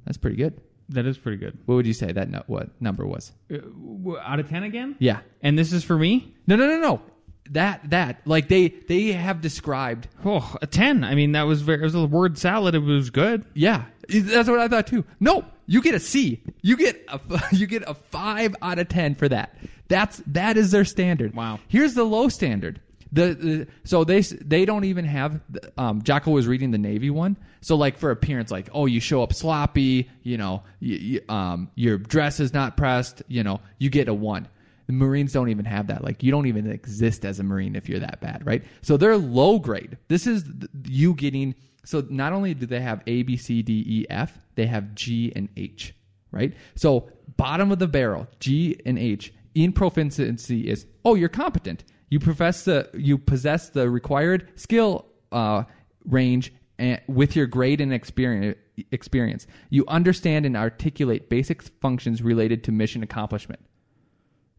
That's 0.07 0.17
pretty 0.17 0.37
good. 0.37 0.61
That 0.89 1.05
is 1.07 1.19
pretty 1.19 1.37
good. 1.39 1.59
What 1.67 1.75
would 1.77 1.87
you 1.87 1.93
say 1.93 2.12
that 2.12 2.31
no- 2.31 2.45
what 2.47 2.71
number 2.81 3.07
was? 3.07 3.33
Uh, 3.53 3.59
w- 3.59 4.19
out 4.19 4.41
of 4.41 4.49
ten 4.49 4.62
again? 4.62 4.97
Yeah. 4.99 5.21
And 5.43 5.59
this 5.59 5.73
is 5.73 5.85
for 5.85 5.99
me. 5.99 6.35
No, 6.47 6.57
no, 6.57 6.67
no, 6.67 6.81
no. 6.81 7.03
That 7.51 7.91
that 7.91 8.23
like 8.25 8.49
they 8.49 8.69
they 8.69 9.13
have 9.13 9.41
described. 9.41 10.09
Oh, 10.25 10.57
a 10.61 10.67
ten. 10.67 11.05
I 11.05 11.15
mean, 11.15 11.33
that 11.33 11.43
was 11.43 11.63
very. 11.63 11.81
It 11.81 11.85
was 11.85 11.95
a 11.95 12.07
word 12.07 12.39
salad. 12.39 12.75
It 12.75 12.81
was 12.81 13.11
good. 13.11 13.45
Yeah, 13.55 13.85
that's 14.09 14.49
what 14.49 14.59
I 14.59 14.69
thought 14.69 14.87
too. 14.87 15.05
No, 15.21 15.45
you 15.67 15.83
get 15.83 15.95
a 15.95 16.01
C. 16.01 16.43
You 16.63 16.77
get 16.77 17.05
a 17.09 17.21
you 17.53 17.67
get 17.67 17.85
a 17.87 17.95
five 17.95 18.57
out 18.63 18.79
of 18.79 18.89
ten 18.89 19.15
for 19.15 19.29
that. 19.29 19.57
That's 19.89 20.23
that 20.29 20.57
is 20.57 20.71
their 20.71 20.85
standard. 20.85 21.35
Wow. 21.35 21.61
Here's 21.69 21.95
the 21.95 22.05
low 22.05 22.29
standard. 22.29 22.81
The, 23.13 23.35
the 23.35 23.69
so 23.85 24.05
they 24.05 24.21
they 24.21 24.65
don't 24.65 24.85
even 24.85 25.05
have. 25.05 25.41
Um, 25.79 26.03
Jocko 26.03 26.33
was 26.33 26.47
reading 26.47 26.71
the 26.71 26.79
Navy 26.79 27.11
one. 27.11 27.37
So 27.61 27.77
like 27.77 27.99
for 27.99 28.11
appearance, 28.11 28.51
like 28.51 28.69
oh 28.73 28.87
you 28.87 29.01
show 29.01 29.23
up 29.23 29.33
sloppy, 29.33 30.11
you 30.23 30.37
know, 30.37 30.63
you, 30.81 30.97
you, 30.97 31.21
um 31.29 31.71
your 31.75 31.99
dress 31.99 32.41
is 32.41 32.53
not 32.53 32.77
pressed, 32.77 33.23
you 33.29 33.43
know, 33.43 33.61
you 33.79 33.91
get 33.91 34.09
a 34.09 34.15
one. 34.15 34.49
The 34.87 34.92
Marines 34.92 35.33
don't 35.33 35.49
even 35.49 35.64
have 35.64 35.88
that. 35.88 36.05
Like 36.05 36.22
you 36.22 36.31
don't 36.31 36.46
even 36.46 36.70
exist 36.70 37.25
as 37.25 37.40
a 37.40 37.42
Marine 37.42 37.75
if 37.75 37.88
you're 37.88 38.01
that 38.01 38.20
bad, 38.20 38.46
right? 38.46 38.64
So 38.83 38.96
they're 38.96 39.16
low 39.16 39.59
grade. 39.59 39.99
This 40.09 40.27
is 40.27 40.44
you 40.85 41.14
getting. 41.14 41.55
So 41.85 42.05
not 42.09 42.33
only 42.33 42.55
do 42.55 42.66
they 42.66 42.81
have 42.81 43.03
A, 43.07 43.22
B, 43.22 43.37
C, 43.37 43.62
D, 43.62 43.85
E, 43.87 44.07
F, 44.11 44.38
they 44.55 44.66
have 44.66 44.94
G 44.94 45.33
and 45.35 45.49
H, 45.57 45.94
right? 46.31 46.55
So 46.75 47.09
bottom 47.37 47.72
of 47.72 47.79
the 47.79 47.88
barrel, 47.88 48.27
G 48.40 48.81
and 48.87 48.99
H 48.99 49.33
in 49.55 49.72
proficiency 49.72 50.68
is 50.68 50.87
oh 51.05 51.14
you're 51.14 51.29
competent. 51.29 51.85
You 52.09 52.20
profess 52.20 52.64
the 52.64 52.88
you 52.94 53.18
possess 53.18 53.70
the 53.70 53.90
required 53.90 54.49
skill 54.55 55.07
uh, 55.33 55.64
range 56.05 56.53
and 56.79 57.01
with 57.09 57.35
your 57.35 57.46
grade 57.46 57.81
and 57.81 57.92
experience. 57.92 58.57
Experience. 58.92 59.46
You 59.70 59.87
understand 59.88 60.44
and 60.44 60.55
articulate 60.55 61.31
basic 61.31 61.62
functions 61.62 62.20
related 62.20 62.62
to 62.64 62.72
mission 62.72 63.03
accomplishment. 63.03 63.66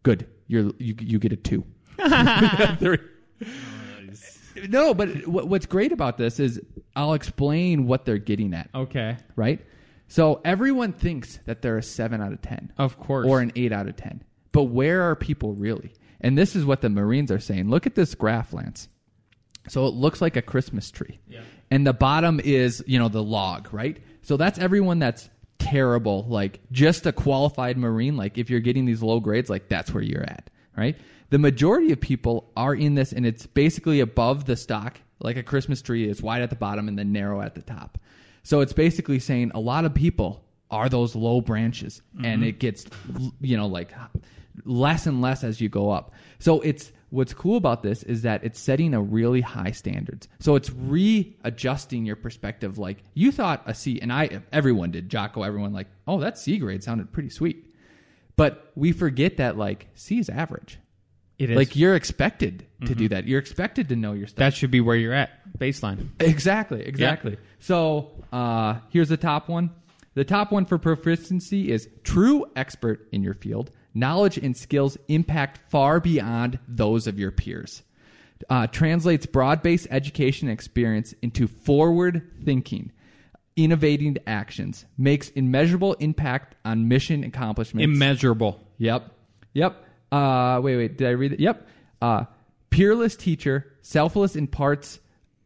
Good. 0.03 0.27
You're 0.47 0.71
you 0.79 0.95
you 0.99 1.19
get 1.19 1.33
a 1.33 1.35
two. 1.35 1.65
Three. 2.79 2.99
no, 4.69 4.93
but 4.93 5.27
what, 5.27 5.47
what's 5.47 5.65
great 5.65 5.91
about 5.91 6.17
this 6.17 6.39
is 6.39 6.61
I'll 6.95 7.13
explain 7.13 7.87
what 7.87 8.05
they're 8.05 8.17
getting 8.17 8.53
at. 8.53 8.69
Okay. 8.73 9.17
Right. 9.35 9.65
So 10.07 10.41
everyone 10.45 10.93
thinks 10.93 11.39
that 11.45 11.61
they're 11.61 11.77
a 11.77 11.83
seven 11.83 12.21
out 12.21 12.31
of 12.31 12.41
ten, 12.41 12.71
Of 12.77 12.97
course. 12.99 13.27
or 13.27 13.41
an 13.41 13.51
eight 13.55 13.71
out 13.73 13.87
of 13.87 13.95
ten. 13.97 14.23
But 14.51 14.63
where 14.63 15.03
are 15.03 15.15
people 15.15 15.53
really? 15.53 15.93
And 16.21 16.37
this 16.37 16.55
is 16.55 16.65
what 16.65 16.81
the 16.81 16.89
Marines 16.89 17.31
are 17.31 17.39
saying. 17.39 17.69
Look 17.69 17.85
at 17.85 17.95
this 17.95 18.15
graph, 18.15 18.53
Lance. 18.53 18.87
So 19.67 19.85
it 19.85 19.93
looks 19.93 20.21
like 20.21 20.35
a 20.37 20.41
Christmas 20.41 20.89
tree. 20.89 21.19
Yeah. 21.27 21.41
And 21.69 21.85
the 21.85 21.93
bottom 21.93 22.39
is, 22.39 22.81
you 22.87 22.97
know, 22.97 23.09
the 23.09 23.21
log, 23.21 23.73
right? 23.73 23.97
So 24.21 24.37
that's 24.37 24.57
everyone 24.57 24.99
that's 24.99 25.29
terrible, 25.59 26.25
like 26.27 26.59
just 26.71 27.05
a 27.05 27.11
qualified 27.11 27.77
Marine. 27.77 28.17
Like 28.17 28.37
if 28.37 28.49
you're 28.49 28.59
getting 28.59 28.85
these 28.85 29.01
low 29.01 29.19
grades, 29.19 29.49
like 29.49 29.69
that's 29.69 29.93
where 29.93 30.03
you're 30.03 30.23
at, 30.23 30.49
right? 30.75 30.97
The 31.29 31.39
majority 31.39 31.91
of 31.91 31.99
people 31.99 32.51
are 32.55 32.73
in 32.73 32.95
this 32.95 33.11
and 33.11 33.25
it's 33.25 33.45
basically 33.45 33.99
above 33.99 34.45
the 34.45 34.55
stock, 34.55 34.99
like 35.19 35.35
a 35.37 35.43
Christmas 35.43 35.81
tree 35.81 36.07
is 36.07 36.21
wide 36.21 36.41
at 36.41 36.49
the 36.49 36.55
bottom 36.55 36.87
and 36.87 36.97
then 36.97 37.11
narrow 37.11 37.41
at 37.41 37.55
the 37.55 37.61
top. 37.61 37.97
So 38.43 38.61
it's 38.61 38.73
basically 38.73 39.19
saying 39.19 39.51
a 39.53 39.59
lot 39.59 39.83
of 39.83 39.93
people 39.93 40.45
are 40.71 40.89
those 40.89 41.15
low 41.15 41.41
branches 41.41 42.01
and 42.23 42.41
mm-hmm. 42.41 42.43
it 42.43 42.59
gets, 42.59 42.85
you 43.41 43.57
know, 43.57 43.67
like 43.67 43.91
less 44.63 45.05
and 45.05 45.21
less 45.21 45.43
as 45.43 45.59
you 45.59 45.69
go 45.69 45.91
up. 45.91 46.13
So 46.39 46.61
it's 46.61 46.91
what's 47.17 47.33
cool 47.33 47.57
about 47.57 47.81
this 47.81 48.03
is 48.03 48.21
that 48.21 48.43
it's 48.43 48.59
setting 48.59 48.93
a 48.93 49.01
really 49.01 49.41
high 49.41 49.71
standards. 49.71 50.27
So 50.39 50.55
it's 50.55 50.69
readjusting 50.69 52.05
your 52.05 52.15
perspective. 52.15 52.77
Like 52.77 53.03
you 53.15 53.31
thought 53.31 53.63
a 53.65 53.73
C, 53.73 53.99
and 53.99 54.13
I, 54.13 54.41
everyone 54.53 54.91
did, 54.91 55.09
Jocko, 55.09 55.41
everyone 55.41 55.73
like, 55.73 55.87
oh, 56.07 56.19
that 56.19 56.37
C 56.37 56.59
grade 56.59 56.83
sounded 56.83 57.11
pretty 57.11 57.29
sweet. 57.29 57.73
But 58.35 58.71
we 58.75 58.91
forget 58.91 59.37
that 59.37 59.57
like 59.57 59.87
C 59.95 60.19
is 60.19 60.29
average. 60.29 60.77
It 61.39 61.49
is. 61.49 61.57
Like 61.57 61.75
you're 61.75 61.95
expected 61.95 62.67
to 62.85 62.93
do 62.93 63.09
that. 63.09 63.27
You're 63.27 63.39
expected 63.39 63.89
to 63.89 63.95
know 63.95 64.13
your 64.13 64.27
stuff. 64.27 64.37
that 64.37 64.53
should 64.53 64.71
be 64.71 64.81
where 64.81 64.95
you're 64.95 65.13
at, 65.13 65.29
baseline. 65.57 66.09
Exactly, 66.19 66.83
exactly. 66.83 67.37
So 67.59 68.11
uh, 68.31 68.75
here's 68.89 69.09
the 69.09 69.17
top 69.17 69.49
one. 69.49 69.71
The 70.13 70.23
top 70.23 70.51
one 70.51 70.65
for 70.65 70.77
proficiency 70.77 71.71
is 71.71 71.89
true 72.03 72.45
expert 72.55 73.07
in 73.11 73.23
your 73.23 73.33
field. 73.33 73.71
Knowledge 73.97 74.37
and 74.37 74.55
skills 74.55 74.95
impact 75.07 75.59
far 75.71 75.99
beyond 75.99 76.59
those 76.67 77.07
of 77.07 77.17
your 77.17 77.31
peers. 77.31 77.81
Uh, 78.47 78.67
translates 78.67 79.25
broad 79.25 79.63
based 79.63 79.87
education 79.89 80.49
experience 80.49 81.15
into 81.23 81.47
forward 81.47 82.29
thinking, 82.45 82.91
innovating 83.55 84.15
actions, 84.27 84.85
makes 84.99 85.29
immeasurable 85.29 85.93
impact 85.93 86.53
on 86.63 86.87
mission 86.87 87.23
accomplishments. 87.23 87.85
Immeasurable. 87.85 88.63
Yep. 88.77 89.11
Yep. 89.53 89.83
Uh, 90.11 90.59
wait, 90.63 90.77
wait. 90.77 90.97
Did 90.99 91.07
I 91.07 91.11
read 91.11 91.33
it? 91.33 91.39
Yep. 91.39 91.67
Uh, 91.99 92.25
peerless 92.69 93.15
teacher, 93.15 93.73
selfless 93.81 94.35
imparts 94.35 94.99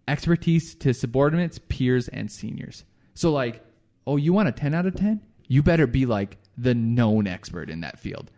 expertise 0.09 0.75
to 0.75 0.93
subordinates, 0.93 1.57
peers, 1.69 2.09
and 2.09 2.29
seniors. 2.29 2.83
So, 3.13 3.31
like, 3.31 3.65
oh, 4.05 4.17
you 4.17 4.33
want 4.33 4.49
a 4.49 4.51
10 4.51 4.73
out 4.73 4.85
of 4.85 4.95
10? 4.95 5.21
You 5.47 5.63
better 5.63 5.87
be 5.87 6.05
like 6.05 6.37
the 6.57 6.75
known 6.75 7.27
expert 7.27 7.69
in 7.69 7.79
that 7.79 7.97
field 7.97 8.29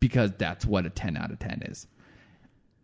because 0.00 0.32
that's 0.38 0.66
what 0.66 0.86
a 0.86 0.90
10 0.90 1.16
out 1.16 1.30
of 1.30 1.38
10 1.38 1.62
is. 1.66 1.86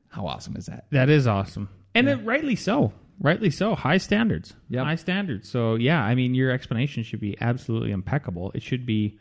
How 0.08 0.26
awesome 0.26 0.56
is 0.56 0.66
that? 0.66 0.86
That 0.90 1.10
is 1.10 1.26
awesome, 1.26 1.68
and 1.94 2.08
it, 2.08 2.16
rightly 2.24 2.56
so. 2.56 2.92
Rightly 3.20 3.50
so. 3.50 3.74
High 3.74 3.98
standards. 3.98 4.54
Yep. 4.68 4.84
High 4.84 4.94
standards. 4.96 5.48
So 5.48 5.74
yeah, 5.74 6.02
I 6.02 6.14
mean, 6.14 6.34
your 6.34 6.50
explanation 6.50 7.02
should 7.02 7.20
be 7.20 7.36
absolutely 7.40 7.90
impeccable. 7.90 8.50
It 8.54 8.62
should 8.62 8.86
be. 8.86 9.18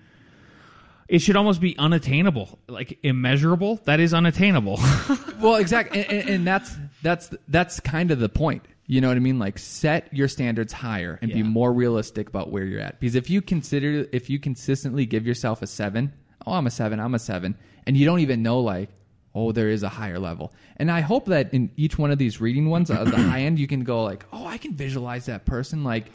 It 1.07 1.19
should 1.19 1.35
almost 1.35 1.61
be 1.61 1.77
unattainable, 1.77 2.57
like 2.67 2.97
immeasurable. 3.03 3.79
That 3.83 3.99
is 3.99 4.13
unattainable. 4.13 4.79
well, 5.39 5.55
exactly, 5.55 6.03
and, 6.03 6.11
and, 6.11 6.29
and 6.29 6.47
that's 6.47 6.75
that's 7.03 7.29
that's 7.47 7.79
kind 7.79 8.09
of 8.11 8.19
the 8.19 8.29
point. 8.29 8.65
You 8.87 9.01
know 9.01 9.07
what 9.07 9.17
I 9.17 9.19
mean? 9.19 9.39
Like 9.39 9.59
set 9.59 10.13
your 10.13 10.27
standards 10.27 10.71
higher 10.71 11.19
and 11.21 11.31
be 11.31 11.43
more 11.43 11.73
realistic 11.73 12.29
about 12.29 12.51
where 12.51 12.63
you're 12.63 12.79
at. 12.79 12.99
Because 12.99 13.15
if 13.15 13.29
you 13.29 13.41
consider 13.41 14.07
if 14.11 14.29
you 14.29 14.39
consistently 14.39 15.05
give 15.05 15.27
yourself 15.27 15.61
a 15.61 15.67
seven, 15.67 16.13
oh, 16.45 16.53
I'm 16.53 16.67
a 16.67 16.71
seven, 16.71 16.99
I'm 16.99 17.15
a 17.15 17.19
seven, 17.19 17.57
and 17.85 17.97
you 17.97 18.05
don't 18.05 18.19
even 18.19 18.43
know 18.43 18.59
like, 18.59 18.89
oh, 19.33 19.51
there 19.51 19.69
is 19.69 19.83
a 19.83 19.89
higher 19.89 20.17
level. 20.17 20.53
And 20.77 20.89
I 20.89 21.01
hope 21.01 21.25
that 21.25 21.53
in 21.53 21.69
each 21.75 21.97
one 21.97 22.09
of 22.09 22.17
these 22.17 22.39
reading 22.39 22.69
ones, 22.69 22.89
uh, 22.89 23.03
the 23.03 23.17
high 23.17 23.41
end, 23.41 23.59
you 23.59 23.67
can 23.67 23.83
go 23.83 24.03
like, 24.03 24.25
oh, 24.31 24.45
I 24.45 24.57
can 24.57 24.73
visualize 24.73 25.25
that 25.25 25.45
person. 25.45 25.83
Like, 25.83 26.05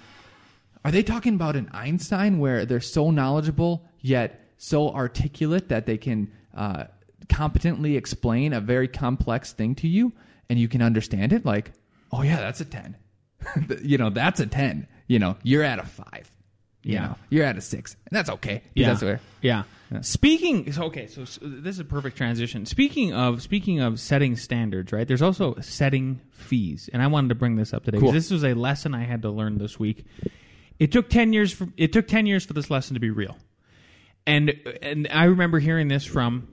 are 0.84 0.90
they 0.90 1.02
talking 1.02 1.34
about 1.34 1.56
an 1.56 1.68
Einstein 1.72 2.38
where 2.38 2.64
they're 2.64 2.80
so 2.80 3.10
knowledgeable 3.10 3.84
yet 4.00 4.40
so 4.56 4.90
articulate 4.90 5.68
that 5.68 5.84
they 5.84 5.98
can 5.98 6.32
uh, 6.56 6.84
competently 7.28 7.96
explain 7.96 8.54
a 8.54 8.60
very 8.60 8.88
complex 8.88 9.52
thing 9.52 9.74
to 9.76 9.88
you 9.88 10.12
and 10.48 10.58
you 10.58 10.68
can 10.68 10.80
understand 10.80 11.34
it? 11.34 11.44
Like, 11.44 11.72
oh 12.10 12.22
yeah, 12.22 12.36
that's 12.36 12.62
a 12.62 12.64
ten. 12.64 12.96
you 13.82 13.98
know, 13.98 14.08
that's 14.08 14.40
a 14.40 14.46
ten. 14.46 14.86
You 15.06 15.18
know, 15.18 15.36
you're 15.42 15.62
at 15.62 15.78
a 15.78 15.84
five. 15.84 16.30
You 16.82 16.94
Yeah. 16.94 17.06
know, 17.08 17.16
you're 17.28 17.44
at 17.44 17.56
a 17.58 17.60
six, 17.60 17.94
and 18.06 18.16
that's 18.16 18.30
okay. 18.30 18.62
yeah. 18.74 18.88
that's 18.88 19.02
where. 19.02 19.20
yeah. 19.42 19.64
Speaking 20.02 20.70
so 20.72 20.84
okay, 20.84 21.08
so, 21.08 21.24
so 21.24 21.40
this 21.42 21.74
is 21.74 21.80
a 21.80 21.84
perfect 21.84 22.16
transition. 22.16 22.64
Speaking 22.64 23.12
of 23.12 23.42
speaking 23.42 23.80
of 23.80 23.98
setting 23.98 24.36
standards, 24.36 24.92
right? 24.92 25.06
There's 25.06 25.20
also 25.20 25.56
setting 25.60 26.20
fees, 26.30 26.88
and 26.92 27.02
I 27.02 27.08
wanted 27.08 27.30
to 27.30 27.34
bring 27.34 27.56
this 27.56 27.74
up 27.74 27.84
today 27.84 27.96
because 27.98 28.06
Cool. 28.06 28.12
this 28.12 28.30
was 28.30 28.44
a 28.44 28.54
lesson 28.54 28.94
I 28.94 29.02
had 29.04 29.22
to 29.22 29.30
learn 29.30 29.58
this 29.58 29.80
week. 29.80 30.04
It 30.78 30.92
took 30.92 31.08
ten 31.10 31.32
years 31.32 31.52
for 31.52 31.66
it 31.76 31.92
took 31.92 32.06
ten 32.06 32.26
years 32.26 32.44
for 32.46 32.52
this 32.52 32.70
lesson 32.70 32.94
to 32.94 33.00
be 33.00 33.10
real, 33.10 33.36
and 34.26 34.54
and 34.80 35.08
I 35.10 35.24
remember 35.24 35.58
hearing 35.58 35.88
this 35.88 36.04
from 36.04 36.46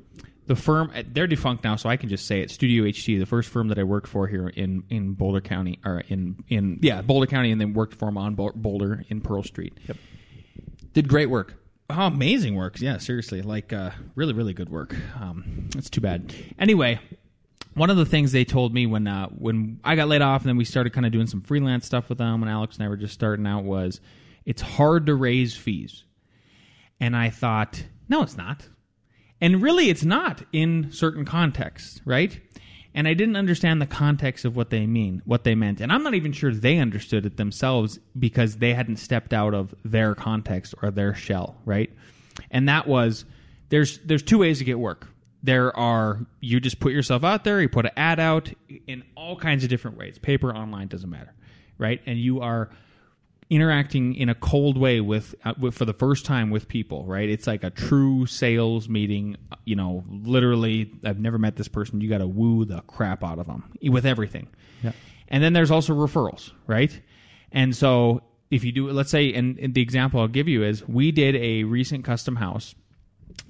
the 0.47 0.55
firm. 0.55 0.91
Uh, 0.95 1.03
they're 1.07 1.27
defunct 1.27 1.63
now, 1.63 1.75
so 1.75 1.89
I 1.89 1.95
can 1.97 2.09
just 2.09 2.25
say 2.25 2.41
it. 2.41 2.49
Studio 2.49 2.85
HT, 2.85 3.19
the 3.19 3.25
first 3.27 3.49
firm 3.49 3.67
that 3.67 3.77
I 3.77 3.83
worked 3.83 4.07
for 4.07 4.27
here 4.27 4.47
in 4.47 4.83
in 4.89 5.13
Boulder 5.13 5.41
County, 5.41 5.79
or 5.85 6.03
in 6.07 6.43
in 6.49 6.79
yeah 6.81 7.01
Boulder 7.03 7.27
County, 7.27 7.51
and 7.51 7.61
then 7.61 7.73
worked 7.73 7.93
for 7.95 8.05
them 8.05 8.17
on 8.17 8.33
Boulder 8.35 9.05
in 9.09 9.21
Pearl 9.21 9.43
Street. 9.43 9.77
Yep. 9.87 9.97
Did 10.97 11.07
great 11.07 11.29
work. 11.29 11.53
Oh, 11.91 12.07
amazing 12.07 12.55
work. 12.55 12.81
Yeah, 12.81 12.97
seriously. 12.97 13.43
Like, 13.43 13.71
uh, 13.71 13.91
really, 14.15 14.33
really 14.33 14.53
good 14.53 14.69
work. 14.69 14.95
Um, 15.21 15.69
it's 15.75 15.91
too 15.91 16.01
bad. 16.01 16.33
Anyway, 16.57 16.99
one 17.75 17.91
of 17.91 17.97
the 17.97 18.05
things 18.05 18.31
they 18.31 18.43
told 18.43 18.73
me 18.73 18.87
when 18.87 19.05
uh, 19.05 19.27
when 19.27 19.79
I 19.83 19.95
got 19.95 20.07
laid 20.07 20.23
off 20.23 20.41
and 20.41 20.49
then 20.49 20.57
we 20.57 20.65
started 20.65 20.93
kind 20.93 21.05
of 21.05 21.11
doing 21.11 21.27
some 21.27 21.41
freelance 21.41 21.85
stuff 21.85 22.09
with 22.09 22.17
them 22.17 22.41
when 22.41 22.49
Alex 22.49 22.77
and 22.77 22.83
I 22.83 22.89
were 22.89 22.97
just 22.97 23.13
starting 23.13 23.45
out 23.45 23.63
was 23.63 24.01
it's 24.43 24.63
hard 24.63 25.05
to 25.05 25.13
raise 25.13 25.55
fees. 25.55 26.03
And 26.99 27.15
I 27.15 27.29
thought, 27.29 27.83
no, 28.09 28.23
it's 28.23 28.35
not. 28.35 28.67
And 29.39 29.61
really, 29.61 29.91
it's 29.91 30.03
not 30.03 30.41
in 30.51 30.91
certain 30.91 31.25
contexts, 31.25 32.01
right? 32.05 32.41
And 32.93 33.07
I 33.07 33.13
didn't 33.13 33.35
understand 33.35 33.81
the 33.81 33.87
context 33.87 34.45
of 34.45 34.55
what 34.55 34.69
they 34.69 34.87
mean, 34.87 35.21
what 35.25 35.43
they 35.43 35.55
meant. 35.55 35.81
And 35.81 35.91
I'm 35.91 36.03
not 36.03 36.13
even 36.13 36.31
sure 36.31 36.53
they 36.53 36.77
understood 36.77 37.25
it 37.25 37.37
themselves 37.37 37.99
because 38.17 38.57
they 38.57 38.73
hadn't 38.73 38.97
stepped 38.97 39.33
out 39.33 39.53
of 39.53 39.75
their 39.85 40.15
context 40.15 40.73
or 40.81 40.89
their 40.89 41.13
shell, 41.13 41.57
right? 41.65 41.91
And 42.49 42.67
that 42.69 42.87
was 42.87 43.25
there's 43.69 43.99
there's 43.99 44.23
two 44.23 44.39
ways 44.39 44.59
to 44.59 44.63
get 44.63 44.79
work. 44.79 45.07
There 45.43 45.75
are 45.77 46.25
you 46.39 46.59
just 46.59 46.79
put 46.79 46.91
yourself 46.93 47.23
out 47.23 47.43
there, 47.43 47.61
you 47.61 47.69
put 47.69 47.85
an 47.85 47.91
ad 47.95 48.19
out 48.19 48.51
in 48.87 49.03
all 49.15 49.35
kinds 49.35 49.63
of 49.63 49.69
different 49.69 49.97
ways. 49.97 50.17
Paper, 50.17 50.53
online, 50.53 50.87
doesn't 50.87 51.09
matter, 51.09 51.33
right? 51.77 52.01
And 52.05 52.17
you 52.17 52.41
are 52.41 52.69
interacting 53.49 54.13
in 54.15 54.27
a 54.29 54.35
cold 54.35 54.77
way 54.77 54.99
with, 54.99 55.33
uh, 55.45 55.53
with 55.59 55.73
for 55.73 55.85
the 55.85 55.93
first 55.93 56.25
time 56.25 56.49
with 56.49 56.67
people 56.67 57.05
right 57.05 57.29
it's 57.29 57.47
like 57.47 57.63
a 57.63 57.69
true 57.69 58.25
sales 58.25 58.89
meeting 58.89 59.37
you 59.63 59.75
know 59.75 60.03
literally 60.09 60.91
i've 61.05 61.19
never 61.19 61.37
met 61.37 61.55
this 61.55 61.67
person 61.69 62.01
you 62.01 62.09
got 62.09 62.17
to 62.17 62.27
woo 62.27 62.65
the 62.65 62.81
crap 62.81 63.23
out 63.23 63.39
of 63.39 63.47
them 63.47 63.63
with 63.83 64.05
everything 64.05 64.47
Yeah. 64.83 64.91
and 65.29 65.41
then 65.41 65.53
there's 65.53 65.71
also 65.71 65.93
referrals 65.93 66.51
right 66.67 66.99
and 67.53 67.73
so 67.75 68.21
if 68.51 68.65
you 68.65 68.71
do 68.73 68.91
let's 68.91 69.09
say 69.11 69.31
and, 69.33 69.57
and 69.59 69.73
the 69.73 69.81
example 69.81 70.19
i'll 70.19 70.27
give 70.27 70.49
you 70.49 70.63
is 70.63 70.85
we 70.87 71.11
did 71.13 71.35
a 71.37 71.63
recent 71.63 72.03
custom 72.03 72.35
house 72.35 72.75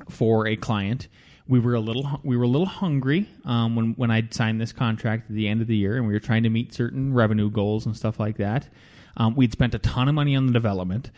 for 0.09 0.47
a 0.47 0.55
client. 0.55 1.07
We 1.47 1.59
were 1.59 1.75
a 1.75 1.79
little 1.79 2.19
we 2.23 2.35
were 2.37 2.43
a 2.43 2.47
little 2.47 2.67
hungry 2.67 3.27
um, 3.45 3.75
when 3.75 3.93
when 3.93 4.11
I 4.11 4.27
signed 4.31 4.59
this 4.59 4.73
contract 4.73 5.29
at 5.29 5.35
the 5.35 5.47
end 5.47 5.61
of 5.61 5.67
the 5.67 5.75
year, 5.75 5.97
and 5.97 6.07
we 6.07 6.13
were 6.13 6.19
trying 6.19 6.43
to 6.43 6.49
meet 6.49 6.73
certain 6.73 7.13
revenue 7.13 7.49
goals 7.49 7.85
and 7.85 7.95
stuff 7.95 8.19
like 8.19 8.37
that. 8.37 8.67
Um, 9.15 9.35
we'd 9.35 9.51
spent 9.51 9.73
a 9.73 9.79
ton 9.79 10.07
of 10.07 10.15
money 10.15 10.35
on 10.35 10.45
the 10.45 10.51
development, 10.53 11.09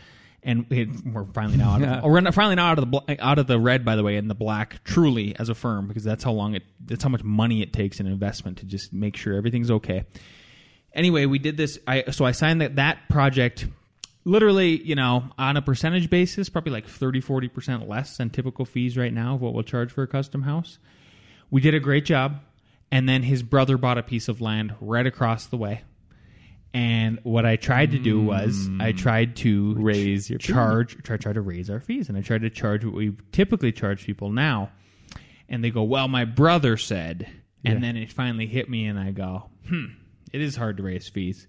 and 0.42 0.64
we 0.70 0.78
had, 0.78 1.14
we're 1.14 1.24
finally 1.26 1.58
now 1.58 1.70
out 1.72 1.82
of, 1.82 1.88
Yeah. 1.88 2.00
we're 2.06 2.32
finally 2.32 2.54
now 2.54 2.70
out 2.70 2.78
of 2.78 2.90
the 2.90 2.98
bl- 3.00 3.12
out 3.18 3.38
of 3.38 3.46
the 3.46 3.58
red, 3.60 3.84
by 3.84 3.96
the 3.96 4.02
way, 4.02 4.16
and 4.16 4.30
the 4.30 4.34
black. 4.34 4.82
Truly, 4.84 5.36
as 5.38 5.48
a 5.48 5.54
firm, 5.54 5.86
because 5.88 6.04
that's 6.04 6.24
how 6.24 6.32
long 6.32 6.54
it 6.54 6.62
that's 6.84 7.02
how 7.02 7.10
much 7.10 7.22
money 7.24 7.60
it 7.62 7.72
takes 7.72 8.00
in 8.00 8.06
investment 8.06 8.58
to 8.58 8.66
just 8.66 8.92
make 8.92 9.16
sure 9.16 9.34
everything's 9.34 9.70
okay 9.70 10.04
anyway, 10.92 11.24
we 11.26 11.38
did 11.38 11.56
this. 11.56 11.78
I 11.86 12.04
so 12.10 12.24
I 12.24 12.32
signed 12.32 12.60
that 12.62 12.76
that 12.76 13.08
project. 13.08 13.66
Literally, 14.24 14.82
you 14.82 14.94
know, 14.94 15.24
on 15.38 15.56
a 15.56 15.62
percentage 15.62 16.10
basis, 16.10 16.48
probably 16.48 16.72
like 16.72 16.86
30, 16.86 17.22
40% 17.22 17.88
less 17.88 18.16
than 18.16 18.30
typical 18.30 18.64
fees 18.64 18.96
right 18.96 19.12
now 19.12 19.34
of 19.34 19.40
what 19.40 19.54
we'll 19.54 19.62
charge 19.62 19.90
for 19.90 20.02
a 20.02 20.06
custom 20.06 20.42
house. 20.42 20.78
We 21.50 21.60
did 21.60 21.74
a 21.74 21.80
great 21.80 22.04
job. 22.04 22.40
And 22.92 23.08
then 23.08 23.22
his 23.22 23.42
brother 23.42 23.78
bought 23.78 23.98
a 23.98 24.02
piece 24.02 24.28
of 24.28 24.40
land 24.40 24.74
right 24.80 25.06
across 25.06 25.46
the 25.46 25.56
way. 25.56 25.82
And 26.72 27.18
what 27.22 27.46
I 27.46 27.56
tried 27.56 27.92
to 27.92 27.98
do 27.98 28.20
was 28.22 28.68
I 28.80 28.92
tried 28.92 29.36
to 29.36 29.74
Raise 29.74 30.30
your 30.30 30.38
charge, 30.38 30.96
try, 31.02 31.16
try 31.16 31.32
to 31.32 31.40
raise 31.40 31.68
our 31.70 31.80
fees. 31.80 32.08
And 32.08 32.16
I 32.16 32.20
tried 32.20 32.42
to 32.42 32.50
charge 32.50 32.84
what 32.84 32.94
we 32.94 33.16
typically 33.32 33.72
charge 33.72 34.04
people 34.04 34.30
now. 34.30 34.70
And 35.48 35.64
they 35.64 35.70
go, 35.70 35.82
well, 35.82 36.06
my 36.08 36.24
brother 36.24 36.76
said. 36.76 37.28
And 37.64 37.82
then 37.82 37.96
it 37.96 38.12
finally 38.12 38.46
hit 38.46 38.70
me, 38.70 38.86
and 38.86 38.98
I 38.98 39.10
go, 39.10 39.50
hmm, 39.68 39.86
it 40.32 40.40
is 40.40 40.56
hard 40.56 40.78
to 40.78 40.82
raise 40.82 41.08
fees. 41.08 41.46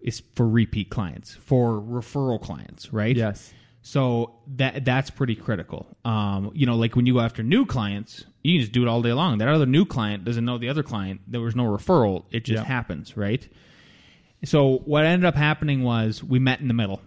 It's 0.00 0.22
for 0.34 0.48
repeat 0.48 0.90
clients, 0.90 1.34
for 1.34 1.80
referral 1.80 2.40
clients, 2.40 2.92
right? 2.92 3.14
Yes. 3.16 3.52
So 3.82 4.34
that 4.56 4.84
that's 4.84 5.10
pretty 5.10 5.34
critical. 5.34 5.86
Um, 6.04 6.50
you 6.54 6.66
know, 6.66 6.76
like 6.76 6.96
when 6.96 7.06
you 7.06 7.14
go 7.14 7.20
after 7.20 7.42
new 7.42 7.64
clients, 7.66 8.24
you 8.42 8.54
can 8.54 8.60
just 8.60 8.72
do 8.72 8.82
it 8.82 8.88
all 8.88 9.00
day 9.02 9.12
long. 9.12 9.38
That 9.38 9.48
other 9.48 9.66
new 9.66 9.84
client 9.86 10.24
doesn't 10.24 10.44
know 10.44 10.58
the 10.58 10.68
other 10.68 10.82
client. 10.82 11.20
There 11.26 11.40
was 11.40 11.56
no 11.56 11.64
referral. 11.64 12.24
It 12.30 12.44
just 12.44 12.62
Yeah. 12.62 12.64
happens, 12.68 13.16
right? 13.16 13.46
So 14.44 14.78
what 14.86 15.04
ended 15.04 15.26
up 15.26 15.34
happening 15.34 15.82
was 15.82 16.22
we 16.24 16.38
met 16.38 16.60
in 16.60 16.68
the 16.68 16.74
middle, 16.74 17.00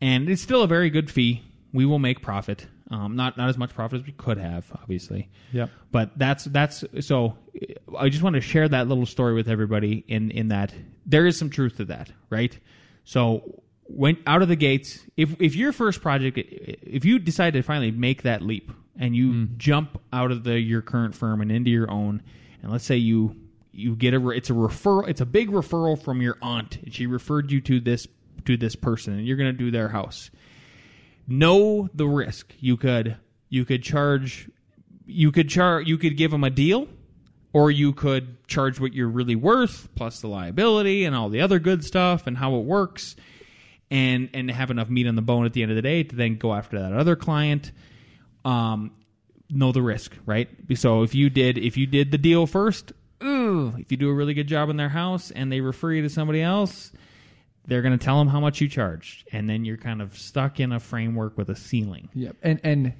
and 0.00 0.28
it's 0.28 0.42
still 0.42 0.62
a 0.62 0.66
very 0.66 0.90
good 0.90 1.10
fee. 1.10 1.42
We 1.72 1.86
will 1.86 1.98
make 1.98 2.20
profit, 2.22 2.66
um, 2.90 3.16
not 3.16 3.36
not 3.36 3.48
as 3.48 3.56
much 3.58 3.74
profit 3.74 4.00
as 4.00 4.06
we 4.06 4.12
could 4.12 4.38
have, 4.38 4.70
obviously. 4.80 5.28
Yep. 5.52 5.70
But 5.92 6.18
that's 6.18 6.44
that's 6.44 6.84
so. 7.00 7.36
I 7.98 8.08
just 8.08 8.22
want 8.22 8.34
to 8.34 8.40
share 8.40 8.68
that 8.68 8.88
little 8.88 9.06
story 9.06 9.34
with 9.34 9.48
everybody. 9.48 10.04
In 10.08 10.30
in 10.30 10.48
that 10.48 10.72
there 11.06 11.26
is 11.26 11.38
some 11.38 11.50
truth 11.50 11.76
to 11.76 11.84
that, 11.86 12.10
right? 12.30 12.58
So 13.04 13.62
when 13.84 14.16
out 14.26 14.42
of 14.42 14.48
the 14.48 14.56
gates, 14.56 15.00
if 15.16 15.40
if 15.40 15.54
your 15.54 15.72
first 15.72 16.00
project, 16.00 16.38
if 16.38 17.04
you 17.04 17.18
decide 17.18 17.54
to 17.54 17.62
finally 17.62 17.90
make 17.90 18.22
that 18.22 18.42
leap 18.42 18.72
and 18.98 19.14
you 19.14 19.30
hmm. 19.30 19.44
jump 19.56 20.00
out 20.12 20.30
of 20.30 20.44
the 20.44 20.58
your 20.58 20.82
current 20.82 21.14
firm 21.14 21.40
and 21.40 21.50
into 21.50 21.70
your 21.70 21.90
own, 21.90 22.22
and 22.62 22.72
let's 22.72 22.84
say 22.84 22.96
you 22.96 23.36
you 23.72 23.96
get 23.96 24.14
a 24.14 24.28
it's 24.30 24.50
a 24.50 24.54
referral, 24.54 25.08
it's 25.08 25.20
a 25.20 25.26
big 25.26 25.50
referral 25.50 26.02
from 26.02 26.22
your 26.22 26.38
aunt, 26.40 26.78
and 26.82 26.94
she 26.94 27.06
referred 27.06 27.50
you 27.50 27.60
to 27.62 27.80
this 27.80 28.06
to 28.46 28.56
this 28.56 28.76
person, 28.76 29.14
and 29.14 29.26
you're 29.26 29.36
going 29.36 29.52
to 29.52 29.58
do 29.58 29.70
their 29.70 29.88
house 29.88 30.30
know 31.26 31.88
the 31.94 32.06
risk. 32.06 32.54
You 32.58 32.76
could 32.76 33.16
you 33.48 33.64
could 33.64 33.82
charge 33.82 34.50
you 35.06 35.32
could 35.32 35.48
charge 35.48 35.86
you 35.86 35.98
could 35.98 36.16
give 36.16 36.30
them 36.30 36.44
a 36.44 36.50
deal 36.50 36.88
or 37.54 37.70
you 37.70 37.94
could 37.94 38.46
charge 38.46 38.78
what 38.78 38.92
you're 38.92 39.08
really 39.08 39.36
worth 39.36 39.88
plus 39.94 40.20
the 40.20 40.26
liability 40.26 41.06
and 41.06 41.16
all 41.16 41.30
the 41.30 41.40
other 41.40 41.58
good 41.58 41.82
stuff 41.82 42.26
and 42.26 42.36
how 42.36 42.56
it 42.56 42.64
works 42.64 43.16
and 43.90 44.28
and 44.34 44.50
have 44.50 44.70
enough 44.70 44.90
meat 44.90 45.06
on 45.06 45.14
the 45.14 45.22
bone 45.22 45.46
at 45.46 45.54
the 45.54 45.62
end 45.62 45.70
of 45.70 45.76
the 45.76 45.82
day 45.82 46.02
to 46.02 46.14
then 46.14 46.36
go 46.36 46.52
after 46.52 46.78
that 46.78 46.92
other 46.92 47.16
client 47.16 47.72
um 48.44 48.90
know 49.48 49.72
the 49.72 49.80
risk 49.82 50.12
right 50.26 50.48
so 50.74 51.02
if 51.02 51.14
you 51.14 51.30
did 51.30 51.56
if 51.56 51.76
you 51.76 51.86
did 51.86 52.10
the 52.10 52.18
deal 52.18 52.46
first 52.46 52.92
ooh, 53.22 53.72
if 53.78 53.90
you 53.90 53.96
do 53.96 54.10
a 54.10 54.14
really 54.14 54.34
good 54.34 54.48
job 54.48 54.68
in 54.68 54.76
their 54.76 54.88
house 54.88 55.30
and 55.30 55.50
they 55.50 55.60
refer 55.60 55.92
you 55.92 56.02
to 56.02 56.10
somebody 56.10 56.42
else 56.42 56.92
they're 57.66 57.82
going 57.82 57.96
to 57.96 58.04
tell 58.04 58.18
them 58.18 58.28
how 58.28 58.40
much 58.40 58.60
you 58.60 58.68
charged 58.68 59.26
and 59.32 59.48
then 59.48 59.64
you're 59.64 59.78
kind 59.78 60.02
of 60.02 60.18
stuck 60.18 60.60
in 60.60 60.72
a 60.72 60.80
framework 60.80 61.38
with 61.38 61.48
a 61.48 61.56
ceiling 61.56 62.08
Yep. 62.14 62.36
And 62.42 62.60
and 62.64 62.92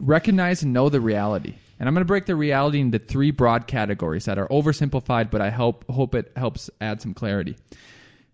recognize 0.00 0.62
and 0.62 0.72
know 0.72 0.88
the 0.88 1.00
reality. 1.00 1.54
And 1.80 1.88
I'm 1.88 1.94
going 1.94 2.02
to 2.02 2.06
break 2.08 2.26
the 2.26 2.36
reality 2.36 2.78
into 2.78 2.98
three 2.98 3.30
broad 3.30 3.66
categories 3.66 4.26
that 4.26 4.38
are 4.38 4.46
oversimplified, 4.48 5.30
but 5.30 5.40
I 5.40 5.48
hope 5.48 5.90
hope 5.90 6.14
it 6.14 6.30
helps 6.36 6.68
add 6.78 7.00
some 7.00 7.14
clarity. 7.14 7.56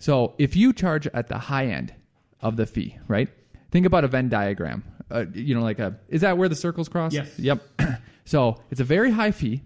So, 0.00 0.34
if 0.36 0.56
you 0.56 0.72
charge 0.72 1.06
at 1.06 1.28
the 1.28 1.38
high 1.38 1.66
end 1.66 1.94
of 2.40 2.56
the 2.56 2.66
fee, 2.66 2.98
right? 3.06 3.28
Think 3.70 3.86
about 3.86 4.02
a 4.02 4.08
Venn 4.08 4.28
diagram. 4.28 4.84
Uh, 5.10 5.26
you 5.32 5.54
know, 5.54 5.62
like 5.62 5.78
a 5.78 5.96
is 6.08 6.22
that 6.22 6.36
where 6.36 6.48
the 6.48 6.56
circles 6.56 6.88
cross? 6.88 7.12
Yes. 7.12 7.38
Yep. 7.38 7.62
so 8.24 8.56
it's 8.72 8.80
a 8.80 8.84
very 8.84 9.12
high 9.12 9.30
fee, 9.30 9.62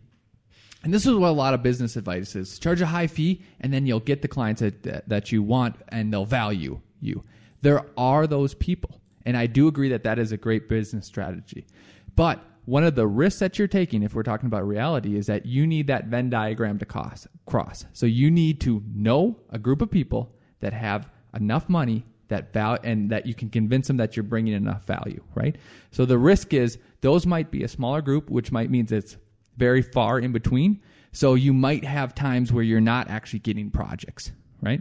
and 0.85 0.93
this 0.93 1.07
is 1.07 1.15
what 1.15 1.29
a 1.29 1.33
lot 1.33 1.55
of 1.55 1.63
business 1.63 1.97
advice 1.97 2.37
is: 2.37 2.59
charge 2.59 2.83
a 2.83 2.87
high 2.87 3.07
fee, 3.07 3.43
and 3.61 3.73
then 3.73 3.87
you'll 3.87 3.99
get 4.01 4.21
the 4.21 4.29
clients 4.29 4.61
that 4.61 5.09
that 5.09 5.33
you 5.33 5.43
want, 5.43 5.77
and 5.89 6.13
they'll 6.13 6.27
value 6.27 6.81
you. 7.01 7.25
There 7.63 7.87
are 7.97 8.27
those 8.27 8.53
people, 8.53 9.01
and 9.25 9.39
I 9.39 9.47
do 9.47 9.69
agree 9.69 9.89
that 9.89 10.05
that 10.05 10.19
is 10.19 10.33
a 10.33 10.37
great 10.37 10.69
business 10.69 11.07
strategy. 11.07 11.67
But 12.15 12.45
one 12.65 12.85
of 12.85 12.95
the 12.95 13.07
risks 13.07 13.41
that 13.41 13.59
you're 13.59 13.69
taking, 13.69 14.03
if 14.03 14.15
we're 14.15 14.23
talking 14.23 14.47
about 14.47 14.67
reality, 14.67 15.17
is 15.17 15.27
that 15.27 15.47
you 15.47 15.67
need 15.67 15.87
that 15.89 16.07
Venn 16.07 16.31
diagram 16.31 16.79
to 16.79 16.85
cross. 16.85 17.27
cross. 17.47 17.87
So 17.93 18.07
you 18.07 18.31
need 18.31 18.61
to 18.63 18.83
know 18.95 19.37
a 19.51 19.59
group 19.59 19.83
of 19.83 19.91
people 19.91 20.35
that 20.61 20.73
have 20.73 21.09
enough 21.35 21.69
money 21.69 22.05
that 22.29 22.53
val- 22.53 22.79
and 22.83 23.11
that 23.11 23.27
you 23.27 23.35
can 23.35 23.51
convince 23.51 23.89
them 23.89 23.97
that 23.99 24.17
you're 24.17 24.23
bringing 24.25 24.55
enough 24.55 24.87
value, 24.87 25.23
right? 25.35 25.57
So 25.91 26.07
the 26.07 26.19
risk 26.19 26.55
is 26.55 26.79
those 27.01 27.27
might 27.27 27.51
be 27.51 27.65
a 27.65 27.69
smaller 27.69 28.03
group, 28.03 28.31
which 28.31 28.53
might 28.53 28.71
means 28.71 28.93
it's 28.93 29.17
very 29.57 29.83
far 29.83 30.19
in 30.19 30.33
between. 30.33 30.81
So 31.13 31.35
you 31.35 31.53
might 31.53 31.85
have 31.85 32.15
times 32.15 32.53
where 32.53 32.63
you're 32.63 32.81
not 32.81 33.11
actually 33.11 33.41
getting 33.41 33.71
projects, 33.71 34.31
right? 34.63 34.81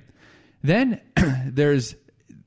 Then 0.61 1.01
there's 1.47 1.95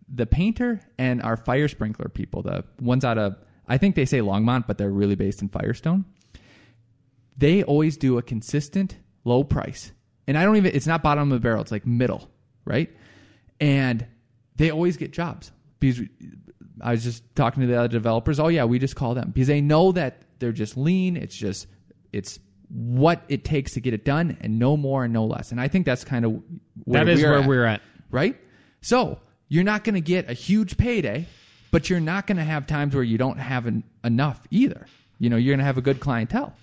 the 0.08 0.26
painter 0.26 0.80
and 0.98 1.22
our 1.22 1.36
fire 1.36 1.68
sprinkler 1.68 2.08
people, 2.08 2.42
the 2.42 2.64
ones 2.80 3.04
out 3.04 3.18
of 3.18 3.36
I 3.66 3.78
think 3.78 3.94
they 3.94 4.04
say 4.04 4.18
Longmont, 4.18 4.66
but 4.66 4.78
they're 4.78 4.90
really 4.90 5.14
based 5.14 5.42
in 5.42 5.48
Firestone. 5.48 6.04
They 7.36 7.62
always 7.62 7.96
do 7.96 8.18
a 8.18 8.22
consistent 8.22 8.96
low 9.24 9.44
price. 9.44 9.92
And 10.26 10.38
I 10.38 10.44
don't 10.44 10.56
even 10.56 10.74
it's 10.74 10.86
not 10.86 11.02
bottom 11.02 11.30
of 11.32 11.40
the 11.40 11.42
barrel, 11.42 11.62
it's 11.62 11.72
like 11.72 11.86
middle, 11.86 12.30
right? 12.64 12.90
And 13.60 14.06
they 14.56 14.70
always 14.70 14.96
get 14.96 15.12
jobs. 15.12 15.52
Because 15.80 16.06
I 16.80 16.92
was 16.92 17.02
just 17.02 17.24
talking 17.34 17.62
to 17.62 17.66
the 17.66 17.76
other 17.76 17.88
developers, 17.88 18.38
oh 18.38 18.48
yeah, 18.48 18.64
we 18.64 18.78
just 18.78 18.94
call 18.94 19.14
them. 19.14 19.30
Because 19.32 19.48
they 19.48 19.60
know 19.60 19.92
that 19.92 20.22
they're 20.38 20.52
just 20.52 20.76
lean, 20.76 21.16
it's 21.16 21.34
just 21.34 21.66
it's 22.12 22.38
what 22.68 23.22
it 23.28 23.44
takes 23.44 23.72
to 23.72 23.80
get 23.80 23.92
it 23.94 24.04
done 24.04 24.36
and 24.40 24.58
no 24.58 24.76
more 24.76 25.04
and 25.04 25.12
no 25.12 25.26
less. 25.26 25.50
And 25.50 25.60
I 25.60 25.68
think 25.68 25.86
that's 25.86 26.04
kind 26.04 26.24
of 26.24 26.42
where 26.84 27.04
that 27.04 27.10
is 27.10 27.22
we're 27.22 27.30
where 27.30 27.40
at 27.40 27.46
we're 27.46 27.64
at 27.64 27.82
right? 28.12 28.36
So 28.80 29.18
you're 29.48 29.64
not 29.64 29.82
going 29.82 29.94
to 29.96 30.00
get 30.00 30.30
a 30.30 30.34
huge 30.34 30.76
payday, 30.76 31.26
but 31.72 31.90
you're 31.90 31.98
not 32.00 32.28
going 32.28 32.36
to 32.36 32.44
have 32.44 32.68
times 32.68 32.94
where 32.94 33.02
you 33.02 33.18
don't 33.18 33.38
have 33.38 33.66
en- 33.66 33.82
enough 34.04 34.40
either. 34.52 34.86
You 35.18 35.30
know, 35.30 35.36
you're 35.36 35.52
going 35.52 35.58
to 35.58 35.64
have 35.64 35.78
a 35.78 35.82
good 35.82 35.98
clientele. 35.98 36.54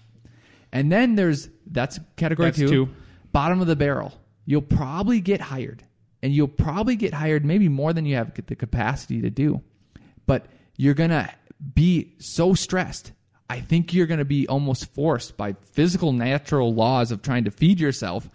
And 0.71 0.89
then 0.91 1.15
there's 1.15 1.49
that's 1.69 1.99
category 2.15 2.47
That's 2.49 2.59
two, 2.59 2.69
two. 2.69 2.89
bottom 3.33 3.59
of 3.59 3.67
the 3.67 3.75
barrel. 3.75 4.13
You'll 4.45 4.61
probably 4.61 5.19
get 5.19 5.41
hired, 5.41 5.83
and 6.23 6.33
you'll 6.33 6.47
probably 6.47 6.95
get 6.95 7.13
hired 7.13 7.43
maybe 7.43 7.67
more 7.69 7.91
than 7.91 8.05
you 8.05 8.15
have 8.15 8.33
the 8.33 8.55
capacity 8.55 9.21
to 9.21 9.29
do. 9.29 9.61
But 10.25 10.45
you're 10.77 10.93
going 10.93 11.09
to 11.09 11.29
be 11.75 12.13
so 12.19 12.53
stressed. 12.53 13.11
I 13.49 13.61
think 13.61 13.93
you're 13.93 14.07
going 14.07 14.19
to 14.19 14.25
be 14.25 14.47
almost 14.47 14.93
forced 14.93 15.35
by 15.37 15.53
physical, 15.71 16.13
natural 16.13 16.73
laws 16.73 17.11
of 17.11 17.21
trying 17.23 17.45
to 17.45 17.51
feed 17.51 17.79
yourself 17.79 18.29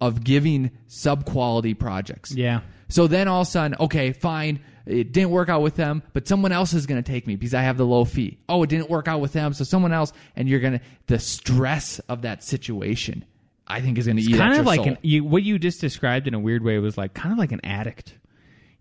of 0.00 0.24
giving 0.24 0.70
sub 0.86 1.24
quality 1.26 1.74
projects. 1.74 2.34
yeah 2.34 2.60
So 2.88 3.06
then 3.06 3.28
all 3.28 3.42
of 3.42 3.48
a 3.48 3.50
sudden, 3.50 3.76
okay, 3.80 4.12
fine, 4.12 4.60
it 4.86 5.12
didn't 5.12 5.30
work 5.30 5.48
out 5.48 5.62
with 5.62 5.76
them, 5.76 6.02
but 6.12 6.26
someone 6.28 6.52
else 6.52 6.72
is 6.72 6.86
going 6.86 7.02
to 7.02 7.12
take 7.12 7.26
me 7.26 7.34
because 7.36 7.54
I 7.54 7.62
have 7.62 7.76
the 7.76 7.84
low 7.86 8.04
fee. 8.04 8.38
Oh, 8.48 8.62
it 8.62 8.70
didn't 8.70 8.88
work 8.88 9.08
out 9.08 9.20
with 9.20 9.32
them, 9.32 9.52
so 9.52 9.64
someone 9.64 9.92
else, 9.92 10.12
and 10.36 10.48
you're 10.48 10.60
going 10.60 10.78
to 10.78 10.84
the 11.08 11.18
stress 11.18 11.98
of 12.08 12.22
that 12.22 12.42
situation. 12.44 13.24
I 13.68 13.80
think 13.80 13.98
is 13.98 14.06
going 14.06 14.16
to 14.18 14.22
eat 14.22 14.36
kind 14.36 14.54
of 14.60 14.64
like 14.64 14.78
soul. 14.78 14.88
an 14.90 14.98
you, 15.02 15.24
what 15.24 15.42
you 15.42 15.58
just 15.58 15.80
described 15.80 16.28
in 16.28 16.34
a 16.34 16.38
weird 16.38 16.62
way 16.62 16.78
was 16.78 16.96
like 16.96 17.14
kind 17.14 17.32
of 17.32 17.38
like 17.38 17.50
an 17.50 17.60
addict 17.64 18.14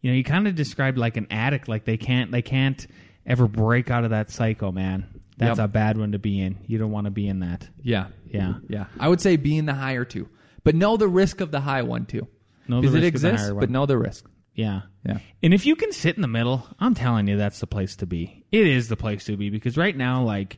you 0.02 0.12
know 0.12 0.16
you 0.16 0.24
kind 0.24 0.48
of 0.48 0.54
described 0.54 1.00
like 1.00 1.18
an 1.18 1.26
addict 1.32 1.68
like 1.68 1.86
they 1.86 1.98
can't 1.98 2.32
they 2.32 2.44
can't 2.44 2.86
ever 3.26 3.48
break 3.48 3.90
out 3.90 4.04
of 4.04 4.12
that 4.12 4.30
cycle 4.30 4.72
man 4.72 5.08
that's 5.38 5.58
Yep. 5.58 5.66
a 5.66 5.68
bad 5.70 5.98
one 5.98 6.12
to 6.12 6.20
be 6.20 6.40
in 6.40 6.60
you 6.68 6.78
don't 6.78 6.92
want 6.92 7.06
to 7.06 7.10
be 7.12 7.28
in 7.28 7.40
that 7.40 7.68
yeah, 7.82 8.10
Yeah. 8.30 8.54
yeah. 8.70 8.86
I 9.00 9.10
would 9.10 9.22
say 9.22 9.38
be 9.38 9.58
in 9.58 9.66
the 9.66 9.74
higher 9.74 10.06
two, 10.06 10.30
but 10.64 10.76
know 10.76 10.98
the 10.98 11.08
risk 11.08 11.42
of 11.42 11.50
the 11.50 11.62
high 11.62 11.82
one 11.82 12.06
too. 12.06 12.28
Know 12.68 12.80
the 12.80 12.82
because 12.82 12.94
it 12.94 13.02
risk 13.02 13.16
of 13.16 13.22
the 13.22 13.28
exists, 13.30 13.54
but 13.60 13.70
know 13.72 13.88
the 13.88 13.98
risk. 13.98 14.30
Yeah. 14.56 14.82
Yeah. 15.06 15.20
and 15.44 15.54
if 15.54 15.68
you 15.68 15.76
can 15.76 15.92
sit 15.92 16.16
in 16.16 16.24
the 16.24 16.28
middle 16.28 16.66
i'm 16.80 16.96
telling 16.96 17.28
you 17.28 17.38
that's 17.38 17.60
the 17.60 17.68
place 17.68 17.96
to 17.98 18.08
be. 18.08 18.44
It 18.52 18.66
is 18.66 18.88
the 18.88 18.98
place 18.98 19.26
to 19.26 19.38
be 19.38 19.52
because 19.52 19.78
right 19.78 19.96
now 19.96 20.24
like 20.24 20.58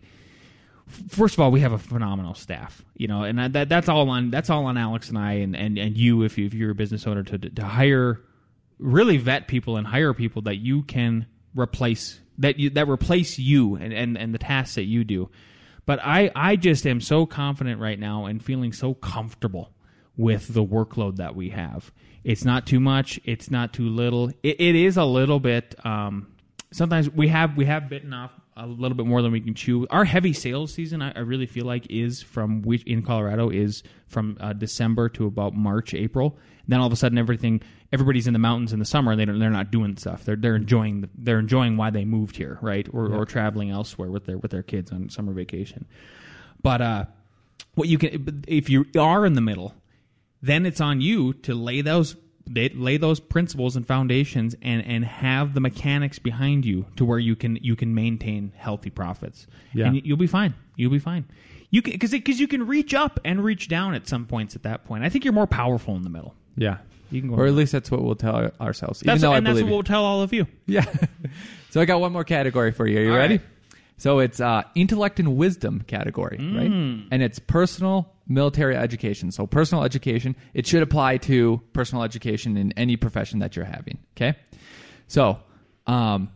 first 1.10 1.34
of 1.34 1.42
all 1.42 1.52
we 1.52 1.60
have 1.60 1.74
a 1.74 1.78
phenomenal 1.78 2.34
staff 2.34 2.86
you 2.96 3.10
know 3.10 3.24
and 3.24 3.54
that 3.54 3.68
that's 3.68 3.90
all 3.90 4.10
on 4.10 4.32
that's 4.32 4.50
all 4.50 4.66
on 4.66 4.78
alex 4.78 5.10
and 5.10 5.18
i 5.18 5.34
and 5.34 5.54
and, 5.54 5.78
and 5.78 5.98
you 5.98 6.24
if, 6.24 6.38
you 6.38 6.46
if 6.46 6.54
you're 6.54 6.72
a 6.72 6.76
business 6.76 7.06
owner 7.06 7.24
to 7.24 7.38
to 7.38 7.66
hire 7.66 8.22
really 8.80 9.18
vet 9.18 9.48
people 9.48 9.78
and 9.78 9.88
hire 9.88 10.14
people 10.14 10.44
that 10.44 10.58
you 10.58 10.84
can 10.84 11.26
replace 11.56 12.20
that 12.38 12.60
you 12.60 12.70
that 12.72 12.88
replace 12.88 13.40
you 13.40 13.76
and 13.76 13.94
and, 13.94 14.18
and 14.18 14.34
the 14.34 14.38
tasks 14.38 14.76
that 14.76 14.84
you 14.84 15.04
do. 15.04 15.30
But 15.86 16.00
i 16.04 16.32
i 16.36 16.56
just 16.56 16.86
am 16.86 17.02
so 17.02 17.26
confident 17.26 17.80
right 17.82 18.00
now 18.00 18.26
and 18.26 18.44
feeling 18.44 18.74
so 18.74 18.94
comfortable 18.94 19.72
with 20.16 20.54
the 20.54 20.64
workload 20.64 21.18
that 21.18 21.36
we 21.36 21.50
have 21.50 21.92
it's 22.28 22.44
not 22.46 22.68
too 22.68 22.80
much 22.80 23.20
it's 23.24 23.50
not 23.50 23.74
too 23.74 23.88
little 23.90 24.30
it, 24.44 24.60
it 24.60 24.76
is 24.76 24.98
a 24.98 25.06
little 25.06 25.40
bit 25.40 25.74
um 25.86 26.28
sometimes 26.72 27.10
we 27.10 27.28
have 27.30 27.58
we 27.58 27.66
have 27.66 27.90
bitten 27.90 28.14
off 28.14 28.32
a 28.58 28.66
little 28.66 28.98
bit 28.98 29.06
more 29.06 29.22
than 29.22 29.32
we 29.32 29.40
can 29.40 29.54
chew. 29.54 29.86
Our 29.92 30.04
heavy 30.04 30.34
sales 30.34 30.74
season, 30.74 31.02
I, 31.02 31.12
I 31.16 31.20
really 31.20 31.46
feel 31.46 31.66
like, 31.66 31.86
is 31.90 32.24
from 32.24 32.64
we 32.64 32.78
in 32.86 33.04
Colorado 33.04 33.50
is 33.50 33.84
from 34.08 34.36
uh, 34.40 34.54
December 34.54 35.10
to 35.10 35.28
about 35.28 35.54
March, 35.54 35.94
April. 35.94 36.38
then 36.68 36.80
all 36.80 36.88
of 36.88 36.94
a 36.94 36.96
sudden, 36.96 37.18
everything 37.18 37.62
everybody's 37.94 38.26
in 38.26 38.34
the 38.34 38.40
mountains 38.40 38.74
in 38.74 38.80
the 38.80 38.86
summer. 38.86 39.12
and 39.12 39.22
They 39.22 39.26
don't, 39.26 39.40
they're 39.40 39.50
not 39.52 39.72
doing 39.72 39.96
stuff. 39.98 40.26
They're 40.26 40.36
they're 40.36 40.56
enjoying 40.56 41.02
the, 41.02 41.10
they're 41.16 41.40
enjoying 41.40 41.78
why 41.78 41.92
they 41.92 42.04
moved 42.04 42.36
here, 42.36 42.58
right? 42.62 42.88
Or 42.92 43.14
or 43.14 43.26
traveling 43.26 43.70
elsewhere 43.70 44.10
with 44.10 44.26
their 44.26 44.38
with 44.38 44.52
their 44.52 44.64
kids 44.64 44.92
on 44.92 45.10
summer 45.10 45.34
vacation. 45.34 45.86
But 46.64 46.82
uh, 46.82 47.06
what 47.76 47.88
you 47.88 48.00
can 48.00 48.44
if 48.48 48.70
you 48.70 48.86
are 48.98 49.26
in 49.26 49.34
the 49.34 49.42
middle, 49.42 49.76
then 50.42 50.66
it's 50.66 50.82
on 50.82 51.02
you 51.02 51.34
to 51.34 51.54
lay 51.54 51.82
those 51.82 52.16
they 52.50 52.70
lay 52.70 52.96
those 52.96 53.20
principles 53.20 53.76
and 53.76 53.86
foundations 53.86 54.56
and 54.62 54.82
and 54.86 55.04
have 55.04 55.54
the 55.54 55.60
mechanics 55.60 56.18
behind 56.20 56.66
you 56.66 56.86
to 56.96 57.04
where 57.04 57.20
you 57.20 57.36
can 57.36 57.58
you 57.62 57.76
can 57.76 57.94
maintain 57.94 58.54
healthy 58.56 58.90
profits 58.90 59.48
Yeah. 59.74 59.88
and 59.88 60.06
you'll 60.06 60.18
be 60.18 60.28
fine 60.28 60.54
you'll 60.78 60.92
be 60.92 61.00
fine 61.00 61.26
you 61.72 61.82
can 61.82 61.92
because 61.94 62.12
because 62.12 62.40
you 62.40 62.48
can 62.48 62.66
reach 62.66 62.94
up 62.94 63.20
and 63.26 63.44
reach 63.44 63.68
down 63.68 63.94
at 63.96 64.08
some 64.08 64.26
points 64.26 64.56
at 64.56 64.64
that 64.64 64.86
point 64.86 65.04
i 65.04 65.10
think 65.10 65.26
you're 65.26 65.34
more 65.34 65.48
powerful 65.48 65.96
in 65.98 66.04
the 66.04 66.10
middle 66.10 66.36
Yeah. 66.56 66.78
you 67.12 67.20
can 67.20 67.30
go 67.32 67.36
Or 67.36 67.48
at 67.48 67.54
least 67.54 67.74
that's 67.74 67.92
what 67.92 68.02
we'll 68.02 68.16
tell 68.16 68.52
ourselves. 68.62 69.02
that's 69.02 69.20
even 69.20 69.22
though 69.30 69.36
and 69.36 69.46
I 69.48 69.52
that's 69.54 69.64
what 69.64 69.72
we'll 69.72 69.84
tell 69.84 70.06
all 70.06 70.22
of 70.22 70.32
you 70.34 70.48
Yeah. 70.68 70.86
So 71.72 71.82
I 71.82 71.86
got 71.86 72.00
one 72.00 72.14
more 72.14 72.24
category 72.24 72.72
for 72.72 72.88
you. 72.88 72.98
Are 73.00 73.04
you 73.04 73.12
All 73.12 73.18
ready? 73.18 73.38
right. 73.38 73.46
So 73.98 74.20
it's 74.20 74.40
uh, 74.40 74.64
intellect 74.74 75.20
and 75.20 75.36
wisdom 75.36 75.82
category, 75.86 76.38
right? 76.40 76.72
And 77.12 77.22
it's 77.24 77.40
personal 77.40 78.14
military 78.28 78.76
education. 78.76 79.32
So 79.32 79.48
personal 79.48 79.84
education, 79.84 80.36
it 80.54 80.68
should 80.68 80.84
apply 80.84 81.18
to 81.18 81.62
personal 81.74 82.04
education 82.04 82.58
in 82.58 82.72
any 82.74 82.98
profession 82.98 83.40
that 83.40 83.56
you're 83.56 83.66
having. 83.66 84.00
Okay. 84.16 84.38
So, 85.08 85.40
um, 85.86 86.30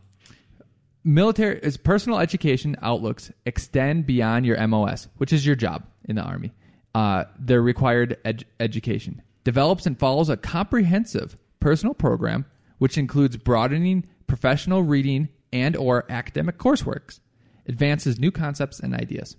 military 1.04 1.60
is 1.60 1.78
personal 1.78 2.20
education 2.20 2.78
outlooks 2.82 3.32
extend 3.46 4.06
beyond 4.06 4.46
your 4.46 4.66
MOS, 4.68 5.08
which 5.18 5.34
is 5.34 5.46
your 5.46 5.56
job 5.56 5.86
in 6.06 6.16
the 6.16 6.22
army. 6.22 6.52
Uh, 6.94 7.26
their 7.40 7.62
required 7.62 8.18
ed- 8.26 8.46
education 8.60 9.22
develops 9.44 9.86
and 9.86 9.98
follows 9.98 10.30
a 10.30 10.38
comprehensive 10.38 11.38
personal 11.60 11.94
program, 11.94 12.46
which 12.78 12.98
includes 12.98 13.38
broadening 13.38 14.06
professional 14.28 14.84
reading 14.84 15.30
and 15.54 15.76
or 15.76 16.06
academic 16.10 16.58
courseworks, 16.58 17.20
advances 17.68 18.20
new 18.20 18.32
concepts 18.32 18.80
and 18.80 18.94
ideas. 18.94 19.36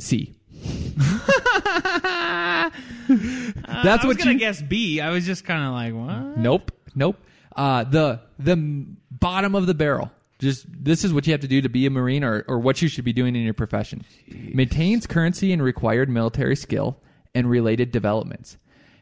C. 0.00 0.34
That's 1.08 2.74
I 3.08 3.94
was 3.94 4.04
what 4.04 4.18
gonna 4.18 4.32
you 4.32 4.38
guess 4.38 4.62
B. 4.62 5.00
I 5.00 5.10
was 5.10 5.26
just 5.26 5.44
kind 5.44 5.64
of 5.64 5.72
like, 5.72 5.94
what? 5.94 6.38
Nope, 6.38 6.72
nope. 6.94 7.16
Uh, 7.56 7.84
the 7.84 8.20
the 8.38 8.86
bottom 9.10 9.54
of 9.54 9.66
the 9.66 9.74
barrel. 9.74 10.10
Just 10.38 10.66
this 10.68 11.04
is 11.04 11.12
what 11.12 11.26
you 11.26 11.32
have 11.32 11.40
to 11.40 11.48
do 11.48 11.60
to 11.60 11.68
be 11.68 11.84
a 11.86 11.90
marine, 11.90 12.22
or 12.22 12.44
or 12.46 12.60
what 12.60 12.80
you 12.80 12.88
should 12.88 13.04
be 13.04 13.12
doing 13.12 13.34
in 13.34 13.42
your 13.42 13.54
profession. 13.54 14.04
Maintains 14.28 15.06
currency 15.06 15.52
and 15.52 15.62
required 15.62 16.08
military 16.08 16.54
skill 16.54 17.00
and 17.34 17.50
related 17.50 17.90
developments. 17.90 18.56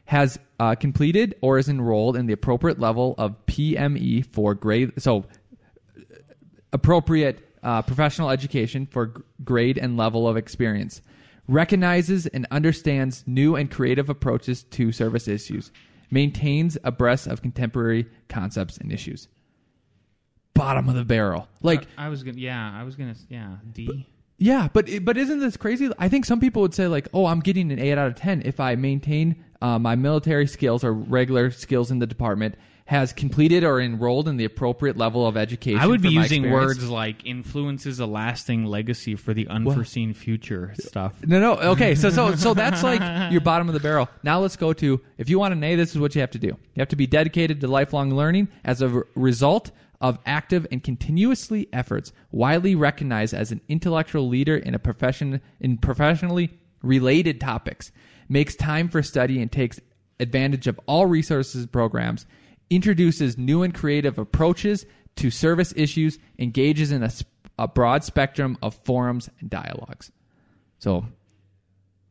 Has 0.05 0.39
uh, 0.59 0.73
completed 0.75 1.35
or 1.41 1.59
is 1.59 1.69
enrolled 1.69 2.15
in 2.15 2.25
the 2.25 2.33
appropriate 2.33 2.79
level 2.79 3.13
of 3.17 3.35
PME 3.45 4.25
for 4.25 4.55
grade. 4.55 4.93
So 4.97 5.25
appropriate 6.73 7.46
uh, 7.67 7.81
professional 7.81 8.29
education 8.29 8.85
for 8.85 9.07
g- 9.07 9.21
grade 9.43 9.77
and 9.77 9.97
level 9.97 10.25
of 10.25 10.37
experience, 10.37 11.01
recognizes 11.49 12.25
and 12.25 12.47
understands 12.49 13.25
new 13.27 13.57
and 13.57 13.69
creative 13.69 14.09
approaches 14.09 14.63
to 14.63 14.93
service 14.93 15.27
issues, 15.27 15.69
maintains 16.09 16.77
abreast 16.85 17.27
of 17.27 17.41
contemporary 17.41 18.07
concepts 18.29 18.77
and 18.77 18.89
issues. 18.89 19.27
Bottom 20.53 20.87
of 20.87 20.95
the 20.95 21.03
barrel. 21.03 21.49
Like, 21.61 21.87
I, 21.97 22.05
I 22.05 22.09
was 22.09 22.23
gonna. 22.23 22.37
Yeah, 22.37 22.71
I 22.73 22.83
was 22.83 22.95
gonna. 22.95 23.15
Yeah, 23.27 23.57
D. 23.73 24.07
yeah, 24.37 24.69
but 24.71 24.87
but 25.03 25.17
isn't 25.17 25.39
this 25.41 25.57
crazy? 25.57 25.91
I 25.99 26.07
think 26.07 26.23
some 26.23 26.39
people 26.39 26.61
would 26.61 26.73
say 26.73 26.87
like, 26.87 27.09
"Oh, 27.13 27.25
I'm 27.25 27.41
getting 27.41 27.69
an 27.73 27.79
eight 27.79 27.97
out 27.97 28.07
of 28.07 28.15
ten 28.15 28.43
if 28.45 28.61
I 28.61 28.75
maintain 28.75 29.43
uh, 29.61 29.77
my 29.77 29.95
military 29.95 30.47
skills 30.47 30.85
or 30.85 30.93
regular 30.93 31.51
skills 31.51 31.91
in 31.91 31.99
the 31.99 32.07
department." 32.07 32.55
Has 32.87 33.11
completed 33.13 33.63
or 33.65 33.81
enrolled 33.81 34.27
in 34.29 34.37
the 34.37 34.45
appropriate 34.45 34.95
level 34.95 35.27
of 35.27 35.35
education. 35.35 35.79
I 35.79 35.87
would 35.87 36.01
be 36.01 36.09
using 36.09 36.45
experience. 36.45 36.77
words 36.77 36.89
like 36.89 37.25
influences 37.25 37.99
a 37.99 38.05
lasting 38.05 38.63
legacy 38.65 39.15
for 39.15 39.33
the 39.33 39.47
unforeseen 39.49 40.13
future 40.13 40.73
stuff. 40.79 41.15
No, 41.27 41.39
no. 41.39 41.55
Okay, 41.71 41.95
so 41.95 42.09
so 42.09 42.35
so 42.35 42.53
that's 42.53 42.83
like 42.83 43.31
your 43.31 43.41
bottom 43.41 43.67
of 43.67 43.73
the 43.73 43.81
barrel. 43.81 44.07
Now 44.23 44.39
let's 44.39 44.55
go 44.55 44.71
to 44.73 45.01
if 45.17 45.29
you 45.29 45.37
want 45.37 45.53
an 45.53 45.63
A, 45.63 45.75
this 45.75 45.91
is 45.91 45.99
what 45.99 46.15
you 46.15 46.21
have 46.21 46.31
to 46.31 46.39
do. 46.39 46.47
You 46.47 46.79
have 46.79 46.87
to 46.87 46.95
be 46.95 47.07
dedicated 47.07 47.59
to 47.61 47.67
lifelong 47.67 48.11
learning 48.15 48.47
as 48.63 48.81
a 48.81 49.03
result 49.15 49.71
of 49.99 50.19
active 50.25 50.65
and 50.71 50.81
continuously 50.83 51.67
efforts, 51.73 52.13
widely 52.31 52.73
recognized 52.75 53.33
as 53.33 53.51
an 53.51 53.59
intellectual 53.67 54.27
leader 54.29 54.55
in 54.55 54.73
a 54.73 54.79
profession 54.79 55.41
in 55.59 55.77
professionally 55.77 56.51
related 56.81 57.41
topics, 57.41 57.91
makes 58.29 58.55
time 58.55 58.87
for 58.87 59.03
study 59.03 59.41
and 59.41 59.51
takes 59.51 59.79
advantage 60.19 60.67
of 60.67 60.79
all 60.85 61.05
resources 61.05 61.63
and 61.63 61.71
programs, 61.71 62.25
introduces 62.69 63.37
new 63.37 63.63
and 63.63 63.73
creative 63.73 64.17
approaches 64.17 64.85
to 65.17 65.31
service 65.31 65.73
issues, 65.75 66.19
engages 66.37 66.91
in 66.91 67.03
a, 67.03 67.11
a 67.57 67.67
broad 67.67 68.03
spectrum 68.03 68.57
of 68.61 68.75
forums 68.75 69.29
and 69.39 69.49
dialogues. 69.49 70.11
So 70.79 71.05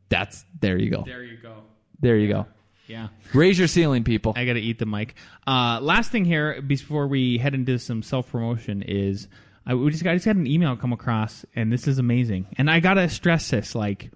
that's 0.09 0.45
there 0.59 0.77
you 0.77 0.89
go. 0.89 1.03
There 1.05 1.23
you 1.23 1.37
go. 1.37 1.55
There 1.99 2.17
you 2.17 2.27
go. 2.27 2.45
Yeah. 2.87 3.09
Raise 3.33 3.59
your 3.59 3.67
ceiling, 3.67 4.03
people. 4.03 4.33
I 4.35 4.45
got 4.45 4.53
to 4.53 4.61
eat 4.61 4.79
the 4.79 4.85
mic. 4.85 5.15
Uh, 5.45 5.79
last 5.81 6.11
thing 6.11 6.23
here 6.23 6.61
before 6.61 7.07
we 7.07 7.37
head 7.37 7.53
into 7.53 7.79
some 7.79 8.01
self 8.01 8.31
promotion 8.31 8.81
is 8.81 9.27
I 9.65 9.73
we 9.73 9.91
just 9.91 10.03
got, 10.03 10.11
I 10.11 10.15
just 10.15 10.25
got 10.25 10.37
an 10.37 10.47
email 10.47 10.75
come 10.77 10.93
across, 10.93 11.45
and 11.53 11.71
this 11.71 11.87
is 11.87 11.99
amazing. 11.99 12.47
And 12.57 12.71
I 12.71 12.79
gotta 12.79 13.09
stress 13.09 13.49
this: 13.49 13.75
like, 13.75 14.09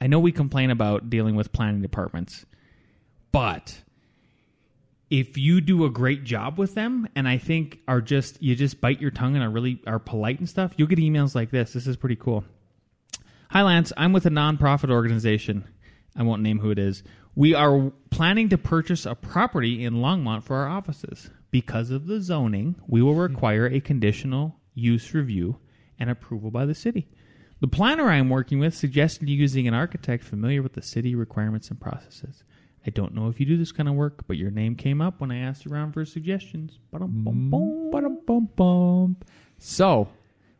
I 0.00 0.06
know 0.06 0.18
we 0.18 0.32
complain 0.32 0.70
about 0.70 1.08
dealing 1.08 1.34
with 1.34 1.52
planning 1.52 1.80
departments, 1.80 2.44
but 3.32 3.82
if 5.10 5.38
you 5.38 5.60
do 5.60 5.84
a 5.84 5.90
great 5.90 6.24
job 6.24 6.58
with 6.58 6.74
them, 6.74 7.08
and 7.14 7.26
I 7.26 7.38
think 7.38 7.80
are 7.88 8.00
just 8.00 8.42
you 8.42 8.54
just 8.54 8.80
bite 8.80 9.00
your 9.00 9.10
tongue 9.10 9.34
and 9.34 9.44
are 9.44 9.50
really 9.50 9.80
are 9.86 9.98
polite 9.98 10.38
and 10.38 10.48
stuff, 10.48 10.72
you'll 10.76 10.88
get 10.88 10.98
emails 10.98 11.34
like 11.34 11.50
this. 11.50 11.72
This 11.72 11.86
is 11.86 11.96
pretty 11.96 12.16
cool. 12.16 12.44
Hi, 13.50 13.62
Lance. 13.62 13.92
I'm 13.96 14.12
with 14.12 14.26
a 14.26 14.30
nonprofit 14.30 14.90
organization. 14.90 15.64
I 16.14 16.22
won't 16.22 16.42
name 16.42 16.58
who 16.58 16.70
it 16.70 16.78
is. 16.78 17.02
We 17.34 17.54
are 17.54 17.92
planning 18.10 18.48
to 18.50 18.58
purchase 18.58 19.06
a 19.06 19.14
property 19.14 19.84
in 19.84 19.94
Longmont 19.94 20.42
for 20.42 20.56
our 20.56 20.68
offices. 20.68 21.30
Because 21.50 21.90
of 21.90 22.06
the 22.06 22.20
zoning, 22.20 22.76
we 22.86 23.00
will 23.00 23.14
require 23.14 23.66
a 23.66 23.80
conditional 23.80 24.56
use 24.74 25.14
review 25.14 25.58
and 25.98 26.10
approval 26.10 26.50
by 26.50 26.66
the 26.66 26.74
city. 26.74 27.08
The 27.60 27.68
planner 27.68 28.08
I 28.10 28.16
am 28.16 28.28
working 28.28 28.58
with 28.58 28.74
suggested 28.74 29.28
using 29.28 29.66
an 29.66 29.74
architect 29.74 30.24
familiar 30.24 30.62
with 30.62 30.74
the 30.74 30.82
city 30.82 31.14
requirements 31.14 31.70
and 31.70 31.80
processes. 31.80 32.44
I 32.86 32.90
don't 32.90 33.14
know 33.14 33.28
if 33.28 33.40
you 33.40 33.46
do 33.46 33.56
this 33.56 33.72
kind 33.72 33.88
of 33.88 33.94
work, 33.94 34.26
but 34.26 34.36
your 34.36 34.50
name 34.50 34.74
came 34.74 35.00
up 35.00 35.20
when 35.20 35.30
I 35.30 35.38
asked 35.38 35.66
around 35.66 35.92
for 35.92 36.04
suggestions. 36.04 36.78
Ba-dum-bum-bum. 36.90 37.90
Ba-dum-bum-bum. 37.90 39.16
So, 39.58 40.08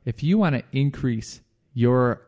if 0.04 0.22
you 0.22 0.38
want 0.38 0.57
to 0.57 0.62
increase 0.72 1.40
your 1.74 2.22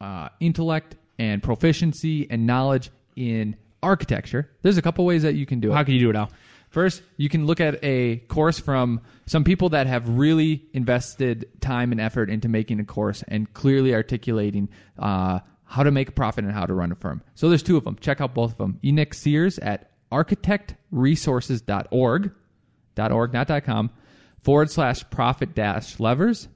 uh, 0.00 0.28
intellect 0.40 0.96
and 1.18 1.42
proficiency 1.42 2.28
and 2.30 2.46
knowledge 2.46 2.90
in 3.16 3.56
architecture, 3.82 4.50
there's 4.62 4.78
a 4.78 4.82
couple 4.82 5.04
ways 5.04 5.22
that 5.22 5.34
you 5.34 5.46
can 5.46 5.60
do 5.60 5.72
it. 5.72 5.74
How 5.74 5.84
can 5.84 5.94
you 5.94 6.00
do 6.00 6.10
it, 6.10 6.16
Al? 6.16 6.30
First, 6.70 7.02
you 7.18 7.28
can 7.28 7.44
look 7.44 7.60
at 7.60 7.78
a 7.84 8.16
course 8.28 8.58
from 8.58 9.02
some 9.26 9.44
people 9.44 9.68
that 9.70 9.86
have 9.86 10.08
really 10.08 10.64
invested 10.72 11.46
time 11.60 11.92
and 11.92 12.00
effort 12.00 12.30
into 12.30 12.48
making 12.48 12.80
a 12.80 12.84
course 12.84 13.22
and 13.28 13.52
clearly 13.52 13.94
articulating 13.94 14.70
uh, 14.98 15.40
how 15.72 15.82
to 15.82 15.90
make 15.90 16.08
a 16.10 16.12
profit 16.12 16.44
and 16.44 16.52
how 16.52 16.66
to 16.66 16.74
run 16.74 16.92
a 16.92 16.94
firm. 16.94 17.22
So 17.34 17.48
there's 17.48 17.62
two 17.62 17.78
of 17.78 17.84
them. 17.84 17.96
Check 17.96 18.20
out 18.20 18.34
both 18.34 18.52
of 18.52 18.58
them. 18.58 18.78
Enoch 18.84 19.14
Sears 19.14 19.58
at 19.60 19.90
architectresources.org, 20.12 22.30
.org, 22.98 23.32
not 23.32 23.64
.com, 23.64 23.90
forward 24.42 24.70
slash 24.70 25.08
profit 25.08 25.54
dash 25.54 25.98
levers. 25.98 26.48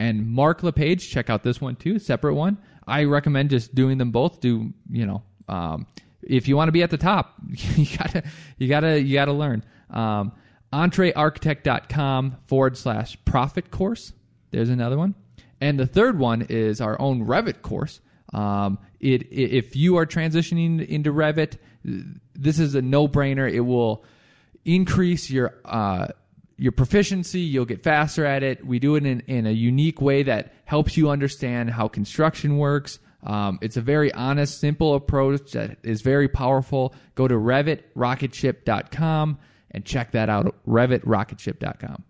And 0.00 0.26
Mark 0.26 0.62
LePage, 0.62 1.10
check 1.10 1.28
out 1.28 1.42
this 1.42 1.60
one 1.60 1.76
too, 1.76 1.98
separate 1.98 2.34
one. 2.34 2.56
I 2.86 3.04
recommend 3.04 3.50
just 3.50 3.74
doing 3.74 3.98
them 3.98 4.10
both. 4.10 4.40
Do, 4.40 4.72
you 4.90 5.04
know, 5.04 5.22
um, 5.48 5.86
if 6.22 6.48
you 6.48 6.56
want 6.56 6.68
to 6.68 6.72
be 6.72 6.82
at 6.82 6.88
the 6.88 6.96
top, 6.96 7.34
you 7.50 7.86
gotta, 7.98 8.22
you 8.56 8.68
gotta, 8.68 9.02
you 9.02 9.12
gotta 9.12 9.34
learn. 9.34 9.64
Um, 9.90 10.32
entrearchitect.com 10.72 12.38
forward 12.46 12.78
slash 12.78 13.18
profit 13.26 13.70
course. 13.70 14.14
There's 14.50 14.70
another 14.70 14.96
one. 14.96 15.14
And 15.60 15.78
the 15.78 15.86
third 15.86 16.18
one 16.18 16.46
is 16.48 16.80
our 16.80 16.98
own 16.98 17.26
Revit 17.26 17.60
course. 17.60 18.00
Um, 18.32 18.78
it, 19.00 19.32
if 19.32 19.76
you 19.76 19.98
are 19.98 20.06
transitioning 20.06 20.86
into 20.86 21.12
Revit, 21.12 21.58
this 22.34 22.58
is 22.58 22.74
a 22.74 22.82
no-brainer. 22.82 23.50
It 23.50 23.60
will 23.60 24.04
increase 24.64 25.30
your 25.30 25.54
uh, 25.64 26.08
your 26.56 26.72
proficiency. 26.72 27.40
You'll 27.40 27.64
get 27.64 27.82
faster 27.82 28.24
at 28.24 28.42
it. 28.42 28.64
We 28.64 28.78
do 28.78 28.94
it 28.94 29.04
in, 29.04 29.20
in 29.26 29.46
a 29.46 29.50
unique 29.50 30.00
way 30.00 30.22
that 30.22 30.54
helps 30.64 30.96
you 30.96 31.10
understand 31.10 31.70
how 31.70 31.88
construction 31.88 32.58
works. 32.58 32.98
Um, 33.24 33.58
it's 33.62 33.76
a 33.76 33.80
very 33.80 34.12
honest, 34.12 34.60
simple 34.60 34.94
approach 34.94 35.52
that 35.52 35.78
is 35.82 36.02
very 36.02 36.28
powerful. 36.28 36.94
Go 37.14 37.28
to 37.28 37.34
revitrocketship.com 37.34 39.38
and 39.70 39.84
check 39.84 40.12
that 40.12 40.28
out. 40.28 40.54
revitrocketship.com. 40.66 42.04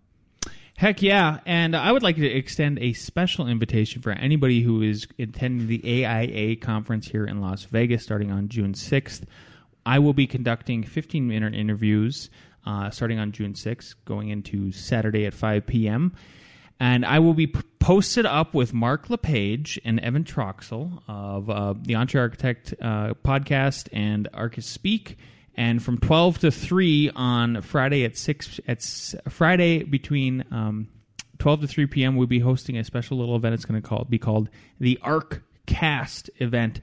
Heck 0.75 1.01
yeah. 1.01 1.39
And 1.45 1.75
I 1.75 1.91
would 1.91 2.03
like 2.03 2.15
to 2.15 2.25
extend 2.25 2.79
a 2.79 2.93
special 2.93 3.47
invitation 3.47 4.01
for 4.01 4.11
anybody 4.11 4.61
who 4.61 4.81
is 4.81 5.07
attending 5.19 5.67
the 5.67 6.05
AIA 6.05 6.55
conference 6.57 7.07
here 7.07 7.25
in 7.25 7.41
Las 7.41 7.63
Vegas 7.65 8.03
starting 8.03 8.31
on 8.31 8.49
June 8.49 8.73
6th. 8.73 9.23
I 9.85 9.99
will 9.99 10.13
be 10.13 10.27
conducting 10.27 10.83
15 10.83 11.27
minute 11.27 11.53
interviews 11.53 12.29
uh, 12.65 12.89
starting 12.89 13.19
on 13.19 13.31
June 13.31 13.53
6th, 13.53 13.95
going 14.05 14.29
into 14.29 14.71
Saturday 14.71 15.25
at 15.25 15.33
5 15.33 15.65
p.m. 15.67 16.13
And 16.79 17.05
I 17.05 17.19
will 17.19 17.33
be 17.33 17.47
p- 17.47 17.61
posted 17.79 18.25
up 18.25 18.53
with 18.53 18.73
Mark 18.73 19.09
LePage 19.09 19.79
and 19.85 19.99
Evan 19.99 20.23
Troxel 20.23 21.01
of 21.07 21.49
uh, 21.49 21.73
the 21.73 21.93
EntreArchitect 21.93 22.73
uh, 22.81 23.13
podcast 23.15 23.89
and 23.91 24.27
Archispeak. 24.33 25.15
And 25.55 25.81
from 25.83 25.97
12 25.99 26.39
to 26.39 26.51
3 26.51 27.11
on 27.15 27.61
Friday 27.61 28.03
at 28.05 28.17
6, 28.17 28.59
at 28.67 28.77
s- 28.77 29.15
Friday 29.29 29.83
between 29.83 30.45
um, 30.51 30.87
12 31.37 31.61
to 31.61 31.67
3 31.67 31.85
p.m., 31.87 32.15
we'll 32.15 32.27
be 32.27 32.39
hosting 32.39 32.77
a 32.77 32.83
special 32.83 33.17
little 33.17 33.35
event. 33.35 33.53
It's 33.53 33.65
going 33.65 33.81
to 33.81 33.87
call, 33.87 34.05
be 34.05 34.17
called 34.17 34.49
the 34.79 34.97
Arc 35.03 35.43
Cast 35.67 36.29
event. 36.37 36.81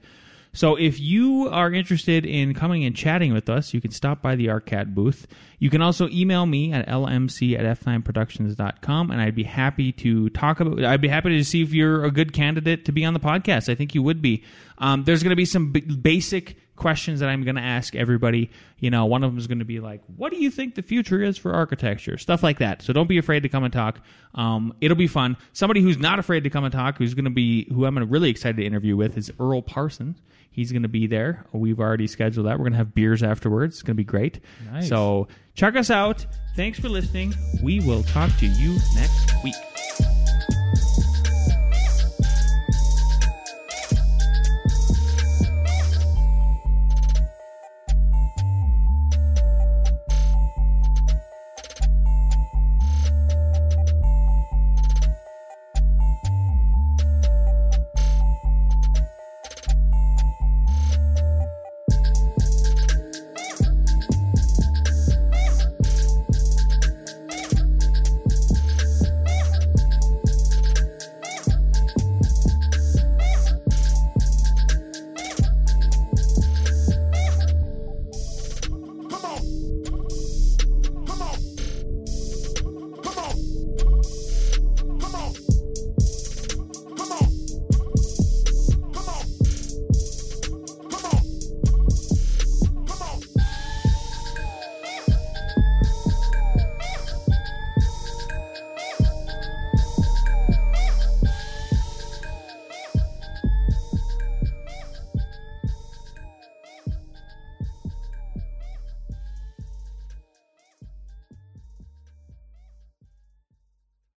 So 0.53 0.75
if 0.75 0.99
you 0.99 1.47
are 1.49 1.71
interested 1.71 2.25
in 2.25 2.53
coming 2.53 2.83
and 2.83 2.93
chatting 2.93 3.33
with 3.33 3.49
us, 3.49 3.73
you 3.73 3.79
can 3.79 3.91
stop 3.91 4.21
by 4.21 4.35
the 4.35 4.47
Arcat 4.47 4.93
booth. 4.93 5.25
You 5.59 5.69
can 5.69 5.81
also 5.81 6.09
email 6.09 6.45
me 6.45 6.73
at 6.73 6.87
lmc 6.87 7.57
at 7.57 7.79
f9productions.com, 7.79 9.11
and 9.11 9.21
I'd 9.21 9.35
be 9.35 9.43
happy 9.43 9.91
to 9.93 10.29
talk 10.29 10.59
about. 10.59 10.83
I'd 10.83 10.99
be 11.01 11.07
happy 11.07 11.37
to 11.37 11.43
see 11.45 11.61
if 11.61 11.73
you're 11.73 12.03
a 12.03 12.11
good 12.11 12.33
candidate 12.33 12.85
to 12.85 12.91
be 12.91 13.05
on 13.05 13.13
the 13.13 13.19
podcast. 13.19 13.69
I 13.69 13.75
think 13.75 13.95
you 13.95 14.03
would 14.03 14.21
be. 14.21 14.43
Um, 14.77 15.03
there's 15.05 15.23
going 15.23 15.29
to 15.31 15.35
be 15.37 15.45
some 15.45 15.71
b- 15.71 15.81
basic 15.81 16.57
questions 16.81 17.19
that 17.19 17.29
I'm 17.29 17.43
going 17.43 17.55
to 17.55 17.61
ask 17.61 17.95
everybody. 17.95 18.49
You 18.79 18.89
know, 18.89 19.05
one 19.05 19.23
of 19.23 19.31
them 19.31 19.37
is 19.37 19.47
going 19.47 19.59
to 19.59 19.65
be 19.65 19.79
like, 19.79 20.01
"What 20.17 20.31
do 20.31 20.37
you 20.37 20.49
think 20.49 20.75
the 20.75 20.81
future 20.81 21.21
is 21.21 21.37
for 21.37 21.53
architecture?" 21.53 22.17
Stuff 22.17 22.41
like 22.41 22.59
that. 22.59 22.81
So 22.81 22.91
don't 22.91 23.07
be 23.07 23.19
afraid 23.19 23.43
to 23.43 23.49
come 23.49 23.63
and 23.63 23.71
talk. 23.71 24.01
Um, 24.33 24.73
it'll 24.81 24.97
be 24.97 25.07
fun. 25.07 25.37
Somebody 25.53 25.81
who's 25.81 25.99
not 25.99 26.19
afraid 26.19 26.43
to 26.43 26.49
come 26.49 26.63
and 26.63 26.73
talk, 26.73 26.97
who's 26.97 27.13
going 27.13 27.25
to 27.25 27.31
be, 27.31 27.67
who 27.71 27.85
I'm 27.85 27.97
really 28.09 28.29
excited 28.29 28.57
to 28.57 28.65
interview 28.65 28.97
with, 28.97 29.17
is 29.17 29.31
Earl 29.39 29.61
Parsons. 29.61 30.21
He's 30.49 30.71
going 30.71 30.81
to 30.81 30.89
be 30.89 31.07
there. 31.07 31.45
We've 31.53 31.79
already 31.79 32.07
scheduled 32.07 32.47
that. 32.47 32.57
We're 32.57 32.65
going 32.65 32.73
to 32.73 32.77
have 32.77 32.93
beers 32.93 33.23
afterwards. 33.23 33.75
It's 33.75 33.83
going 33.83 33.95
to 33.95 34.01
be 34.01 34.03
great. 34.03 34.41
Nice. 34.71 34.89
So 34.89 35.29
check 35.53 35.75
us 35.77 35.89
out. 35.89 36.25
Thanks 36.55 36.77
for 36.79 36.89
listening. 36.89 37.33
We 37.63 37.79
will 37.79 38.03
talk 38.03 38.35
to 38.39 38.47
you 38.47 38.77
next 38.95 39.43
week. 39.43 40.20